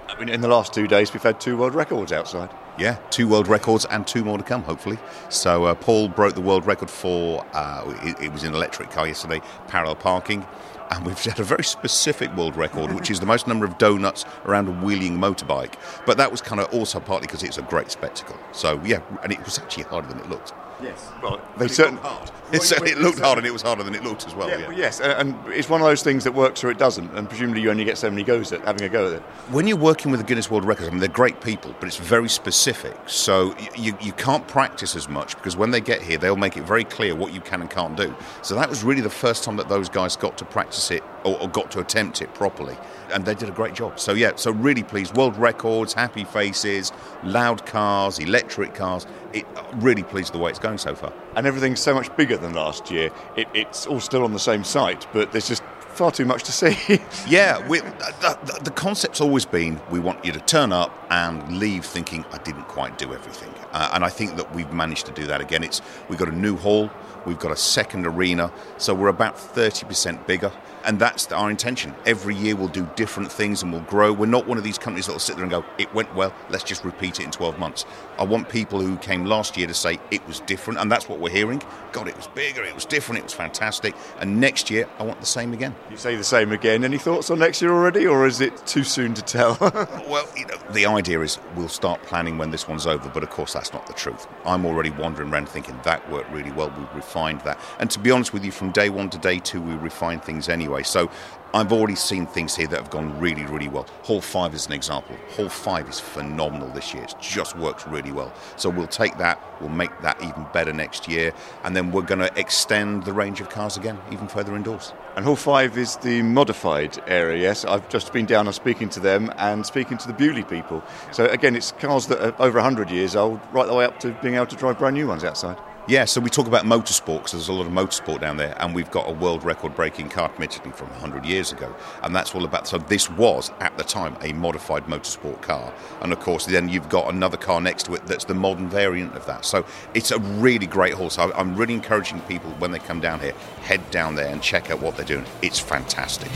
I 0.09 0.19
mean, 0.19 0.31
in 0.31 0.41
the 0.41 0.49
last 0.49 0.73
two 0.73 0.89
days, 0.89 1.13
we've 1.13 1.23
had 1.23 1.39
two 1.39 1.59
world 1.59 1.75
records 1.75 2.11
outside. 2.11 2.49
Yeah, 2.79 2.97
two 3.11 3.29
world 3.29 3.47
records 3.47 3.85
and 3.85 4.07
two 4.07 4.25
more 4.25 4.39
to 4.39 4.45
come, 4.45 4.63
hopefully. 4.63 4.99
So 5.29 5.65
uh, 5.65 5.75
Paul 5.75 6.09
broke 6.09 6.35
the 6.35 6.41
world 6.41 6.67
record 6.67 6.91
for 6.91 7.45
uh, 7.53 7.85
it, 8.03 8.25
it 8.25 8.33
was 8.33 8.45
an 8.45 8.55
electric 8.55 8.91
car 8.91 9.07
yesterday, 9.07 9.43
parallel 9.69 9.97
parking 9.97 10.47
and 10.91 11.05
we've 11.05 11.23
had 11.23 11.39
a 11.39 11.45
very 11.45 11.65
specific 11.65 12.35
world 12.35 12.57
record, 12.57 12.93
which 12.95 13.11
is 13.11 13.21
the 13.21 13.27
most 13.27 13.47
number 13.47 13.67
of 13.67 13.77
donuts 13.77 14.25
around 14.47 14.69
a 14.69 14.71
wheeling 14.71 15.19
motorbike. 15.19 15.75
But 16.07 16.17
that 16.17 16.31
was 16.31 16.41
kind 16.41 16.61
of 16.61 16.73
also 16.73 16.99
partly 17.01 17.27
because 17.27 17.43
it's 17.43 17.59
a 17.59 17.63
great 17.63 17.91
spectacle. 17.91 18.37
So 18.53 18.81
yeah, 18.83 19.01
and 19.23 19.33
it 19.33 19.45
was 19.45 19.59
actually 19.59 19.85
harder 19.85 20.09
than 20.09 20.19
it 20.19 20.31
looked. 20.31 20.55
Yes. 20.83 21.11
Well, 21.23 21.41
they 21.57 21.69
certainly 21.69 22.01
hard. 22.03 22.31
It, 22.51 22.63
certainly, 22.63 22.93
it 22.93 22.99
looked 22.99 23.19
hard, 23.19 23.37
and 23.37 23.47
it 23.47 23.53
was 23.53 23.61
harder 23.61 23.83
than 23.83 23.95
it 23.95 24.03
looked 24.03 24.27
as 24.27 24.35
well. 24.35 24.49
Yeah, 24.49 24.59
yeah. 24.59 24.69
Well, 24.69 24.79
yes, 24.79 25.01
and 25.01 25.37
it's 25.49 25.69
one 25.69 25.83
of 25.83 25.87
those 25.87 26.03
things 26.03 26.25
that 26.25 26.33
works 26.33 26.65
or 26.65 26.71
it 26.71 26.79
doesn't, 26.79 27.11
and 27.15 27.29
presumably 27.29 27.61
you 27.61 27.71
only 27.71 27.85
get 27.85 27.99
so 27.99 28.09
many 28.09 28.23
goes 28.23 28.53
at 28.53 28.63
having 28.63 28.83
a 28.85 28.89
go 28.89 29.09
at 29.09 29.13
it. 29.15 29.23
When 29.51 29.67
you're 29.67 29.77
working 29.77 30.11
with 30.11 30.21
the 30.21 30.27
Guinness 30.27 30.51
World 30.51 30.65
Records, 30.65 30.89
I 30.89 30.91
mean, 30.91 31.01
they're 31.01 31.09
great 31.09 31.43
people, 31.43 31.75
but 31.79 31.87
it's 31.87 31.99
very 31.99 32.29
specific. 32.29 32.97
So 33.07 33.55
you, 33.77 33.97
you 34.01 34.13
can't 34.13 34.47
practice 34.49 34.97
as 34.97 35.09
much 35.09 35.37
because 35.37 35.57
when 35.57 35.73
they 35.73 35.81
get 35.81 36.01
here, 36.01 36.17
they'll 36.17 36.37
make 36.37 36.57
it 36.57 36.63
very 36.63 36.85
clear 36.85 37.15
what 37.15 37.35
you 37.35 37.41
can 37.41 37.61
and 37.61 37.69
can't 37.71 37.97
do. 37.97 38.15
So 38.43 38.55
that 38.55 38.71
was 38.71 38.83
really 38.83 39.03
the 39.03 39.11
first 39.11 39.45
time 39.45 39.57
that 39.57 39.69
those 39.69 39.91
guys 39.91 40.17
got 40.17 40.39
to 40.39 40.45
practice 40.47 40.91
it 40.91 41.03
or, 41.25 41.41
or 41.41 41.49
got 41.49 41.71
to 41.73 41.81
attempt 41.81 42.23
it 42.23 42.33
properly, 42.35 42.77
and 43.13 43.25
they 43.25 43.35
did 43.35 43.49
a 43.49 43.53
great 43.53 43.75
job. 43.75 43.99
So 43.99 44.13
yeah, 44.13 44.33
so 44.37 44.53
really 44.53 44.83
pleased. 44.83 45.17
World 45.17 45.37
records, 45.37 45.95
happy 45.95 46.25
faces, 46.25 46.93
loud 47.25 47.67
cars, 47.67 48.19
electric 48.19 48.75
cars. 48.75 49.07
It, 49.33 49.47
really 49.75 50.03
pleased 50.03 50.29
with 50.33 50.39
the 50.39 50.45
way 50.45 50.51
it's 50.51 50.59
going 50.59 50.79
so 50.79 50.95
far. 50.95 51.13
And 51.37 51.47
everything's 51.47 51.81
so 51.81 51.95
much 51.95 52.15
bigger 52.17 52.37
than 52.37 52.55
last 52.55 52.91
year. 52.91 53.11
It, 53.37 53.49
it's 53.55 53.87
all 53.87 54.01
still 54.01 54.25
on 54.25 54.33
the 54.33 54.39
same 54.39 54.65
site, 54.65 55.07
but 55.13 55.33
there's 55.33 55.49
just 55.49 55.63
far 55.99 56.13
too 56.13 56.25
much 56.25 56.45
to 56.45 56.53
see. 56.53 57.01
yeah, 57.29 57.67
we, 57.67 57.81
the, 57.81 58.39
the, 58.45 58.61
the, 58.65 58.71
concept's 58.71 59.21
always 59.21 59.45
been 59.45 59.81
we 59.91 59.99
want 59.99 60.25
you 60.25 60.31
to 60.31 60.39
turn 60.41 60.73
up 60.73 60.93
and 61.11 61.59
leave 61.59 61.85
thinking 61.85 62.25
I 62.33 62.39
didn't 62.39 62.69
quite 62.69 62.97
do 62.99 63.13
everything, 63.13 63.53
uh, 63.73 63.91
and 63.93 64.05
I 64.05 64.09
think 64.09 64.37
that 64.37 64.55
we've 64.55 64.73
managed 64.73 65.07
to 65.07 65.13
do 65.13 65.27
that 65.27 65.41
again. 65.41 65.65
It's 65.65 65.83
we've 66.09 66.19
got 66.19 66.29
a 66.29 66.37
new 66.37 66.57
hall, 66.57 66.89
we've 67.27 67.39
got 67.39 67.51
a 67.51 67.57
second 67.57 68.07
arena, 68.07 68.53
so 68.77 68.95
we're 68.95 69.09
about 69.09 69.39
thirty 69.39 69.85
percent 69.87 70.25
bigger 70.27 70.53
and 70.85 70.99
that's 70.99 71.31
our 71.33 71.51
intention. 71.51 71.95
Every 72.07 72.35
year 72.35 72.57
we'll 72.57 72.69
do 72.69 72.89
different 72.97 73.31
things 73.31 73.63
and 73.63 73.73
we'll 73.73 73.83
grow. 73.83 74.13
We're 74.13 74.27
not 74.27 74.47
one 74.47 74.59
of 74.59 74.65
these 74.65 74.79
companies 74.79 75.07
that 75.07 75.13
will 75.13 75.19
sit 75.19 75.37
there 75.37 75.45
and 75.45 75.51
go, 75.51 75.65
it 75.79 75.93
went 75.95 76.15
well, 76.15 76.33
let's 76.51 76.65
just 76.65 76.85
repeat 76.85 77.21
it 77.21 77.25
in 77.25 77.31
12 77.31 77.59
months. 77.59 77.85
I 78.19 78.25
want 78.25 78.49
people 78.49 78.81
who 78.81 78.97
came 78.97 79.25
last 79.25 79.57
year 79.57 79.67
to 79.67 79.75
say 79.75 79.99
it 80.11 80.27
was 80.27 80.41
different, 80.41 80.81
and 80.81 80.91
that's 80.91 81.09
what 81.09 81.21
we're 81.21 81.31
hearing. 81.31 81.63
God, 81.93 82.09
it 82.09 82.17
was 82.17 82.27
bigger, 82.29 82.65
it 82.65 82.75
was 82.75 82.85
different, 82.85 83.21
it 83.21 83.25
was 83.25 83.33
fantastic. 83.33 83.95
And 84.19 84.41
next 84.41 84.71
year, 84.71 84.89
I 84.99 85.05
want 85.05 85.21
the 85.21 85.27
same 85.27 85.53
again. 85.53 85.75
You 85.91 85.97
say 85.97 86.17
the 86.17 86.25
same 86.25 86.53
again. 86.53 86.85
Any 86.85 86.99
thoughts 86.99 87.31
on 87.31 87.39
next 87.39 87.63
year 87.63 87.73
already, 87.73 88.07
or 88.07 88.27
is 88.27 88.41
it 88.41 88.67
too 88.67 88.85
soon 88.85 89.15
to 89.15 89.23
tell? 89.23 89.57
well, 89.61 90.29
you 90.37 90.47
know, 90.47 90.57
the 90.73 90.87
idea 90.87 91.21
is 91.21 91.39
we'll 91.55 91.69
start 91.69 92.03
planning 92.03 92.39
when 92.39 92.51
this 92.51 92.67
one's 92.67 92.87
over, 92.87 93.09
but 93.09 93.23
of 93.23 93.31
course, 93.31 93.53
that's 93.53 93.73
not 93.73 93.87
the 93.87 93.93
truth. 93.93 94.27
I'm 94.45 94.67
already 94.67 94.91
wandering 94.91 95.33
around 95.33 95.49
thinking 95.49 95.79
that 95.85 96.11
worked 96.11 96.31
really 96.31 96.53
well, 96.53 96.71
we 96.77 96.97
refined 96.97 97.41
that. 97.43 97.59
And 97.79 97.91
to 97.91 97.99
be 97.99 98.11
honest 98.11 98.33
with 98.33 98.45
you, 98.45 98.51
from 98.51 98.73
day 98.73 98.91
one 98.91 99.11
to 99.11 99.19
day 99.19 99.39
two, 99.39 99.61
we 99.61 99.75
refined 99.75 100.25
things 100.25 100.49
anyway. 100.49 100.83
So 100.83 101.11
I've 101.55 101.73
already 101.73 101.95
seen 101.95 102.27
things 102.27 102.55
here 102.55 102.67
that 102.67 102.77
have 102.77 102.91
gone 102.91 103.19
really, 103.19 103.47
really 103.47 103.69
well. 103.69 103.87
Hall 104.03 104.21
5 104.21 104.53
is 104.55 104.67
an 104.67 104.75
example. 104.75 105.17
Hall 105.31 105.49
5 105.49 105.89
is 105.89 105.99
phenomenal 105.99 106.69
this 106.69 106.93
year. 106.93 107.05
It 107.05 107.15
just 107.23 107.57
works 107.57 107.87
really 107.87 108.13
well. 108.13 108.35
So 108.57 108.69
we'll 108.69 108.87
take 108.87 109.17
that, 109.17 109.43
we'll 109.59 109.71
make 109.71 109.99
that 110.03 110.23
even 110.23 110.47
better 110.53 110.75
next 110.75 111.09
year, 111.09 111.33
and 111.65 111.75
then 111.75 111.91
we're 111.91 112.03
going 112.03 112.21
to 112.21 112.31
extend 112.39 113.05
the 113.05 113.15
range 113.15 113.41
of 113.41 113.49
cars 113.49 113.79
again, 113.79 113.99
even 114.13 114.29
further 114.29 114.55
indoors. 114.57 114.93
And 115.17 115.25
Hall 115.25 115.37
5 115.37 115.79
is 115.79 115.97
the 115.97 116.21
modified 116.21 117.03
area, 117.07 117.41
yes? 117.41 117.65
I've 117.65 117.89
just 117.89 118.13
been 118.13 118.27
down 118.27 118.47
and 118.47 118.55
speaking 118.55 118.91
to 118.91 119.01
them 119.01 119.33
and 119.39 119.65
speaking 119.65 119.97
to 119.97 120.07
the 120.07 120.13
Beaulieu 120.13 120.45
people. 120.45 120.83
So 121.13 121.25
again, 121.29 121.57
it's 121.57 121.73
cars 121.73 122.09
that 122.09 122.21
are 122.21 122.43
over 122.43 122.59
100 122.59 122.91
years 122.91 123.17
old, 123.17 123.41
right 123.53 123.67
the 123.67 123.75
way 123.75 123.87
up 123.87 123.99
to 124.01 124.13
being 124.21 124.35
able 124.35 124.47
to 124.49 124.57
drive 124.57 124.79
brand 124.79 124.97
new 124.97 125.09
ones 125.09 125.25
outside. 125.25 125.57
Yeah, 125.89 126.05
so 126.05 126.21
we 126.21 126.29
talk 126.29 126.47
about 126.47 126.67
motorsport 126.67 127.21
because 127.21 127.33
there's 127.33 127.49
a 127.49 127.53
lot 127.55 127.67
of 127.67 127.73
motorsport 127.73 128.21
down 128.21 128.37
there, 128.37 128.55
and 128.61 128.75
we've 128.75 128.91
got 128.91 129.09
a 129.09 129.13
world 129.13 129.43
record 129.43 129.75
breaking 129.75 130.11
car 130.11 130.29
commissioning 130.29 130.73
from 130.73 130.91
100 130.91 131.25
years 131.25 131.51
ago, 131.51 131.75
and 132.03 132.15
that's 132.15 132.35
all 132.35 132.45
about. 132.45 132.69
So 132.69 132.77
this 132.77 133.09
was 133.09 133.51
at 133.61 133.75
the 133.79 133.85
time 133.85 134.15
a 134.21 134.35
modified 134.35 134.85
motorsport 134.85 135.41
car, 135.41 135.73
and 136.03 136.13
of 136.13 136.21
course 136.21 136.45
then 136.45 136.69
you've 136.69 136.91
got 136.91 137.11
another 137.11 137.39
car 137.39 137.63
next 137.63 137.85
to 137.85 137.95
it 137.95 138.05
that's 138.05 138.27
the 138.27 138.35
modern 138.35 138.69
variant 138.69 139.17
of 139.17 139.25
that. 139.25 139.47
So 139.47 139.65
it's 139.95 140.11
a 140.11 140.19
really 140.19 140.67
great 140.67 140.93
horse. 140.93 141.19
I'm 141.19 141.57
really 141.57 141.73
encouraging 141.73 142.21
people 142.23 142.51
when 142.59 142.71
they 142.71 142.81
come 142.81 143.01
down 143.01 143.21
here, 143.21 143.33
head 143.63 143.91
down 143.91 144.15
there 144.15 144.29
and 144.29 144.43
check 144.43 144.71
out 144.71 144.83
what 144.83 144.95
they're 144.95 145.07
doing. 145.07 145.25
It's 145.41 145.59
fantastic. 145.59 146.29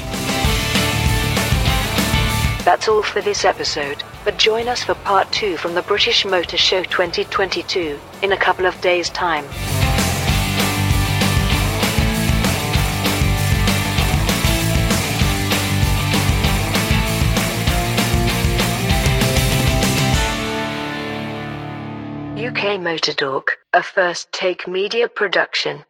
That's 2.64 2.86
all 2.86 3.02
for 3.02 3.20
this 3.20 3.44
episode, 3.44 4.04
but 4.24 4.38
join 4.38 4.68
us 4.68 4.84
for 4.84 4.94
part 4.94 5.30
two 5.32 5.56
from 5.56 5.74
the 5.74 5.82
British 5.82 6.24
Motor 6.24 6.56
Show 6.56 6.84
2022 6.84 7.98
in 8.22 8.30
a 8.30 8.36
couple 8.36 8.66
of 8.66 8.80
days' 8.80 9.10
time. 9.10 9.44
UK 22.38 22.80
Motor 22.80 23.12
Talk, 23.12 23.58
a 23.72 23.82
first 23.82 24.30
take 24.30 24.68
media 24.68 25.08
production. 25.08 25.84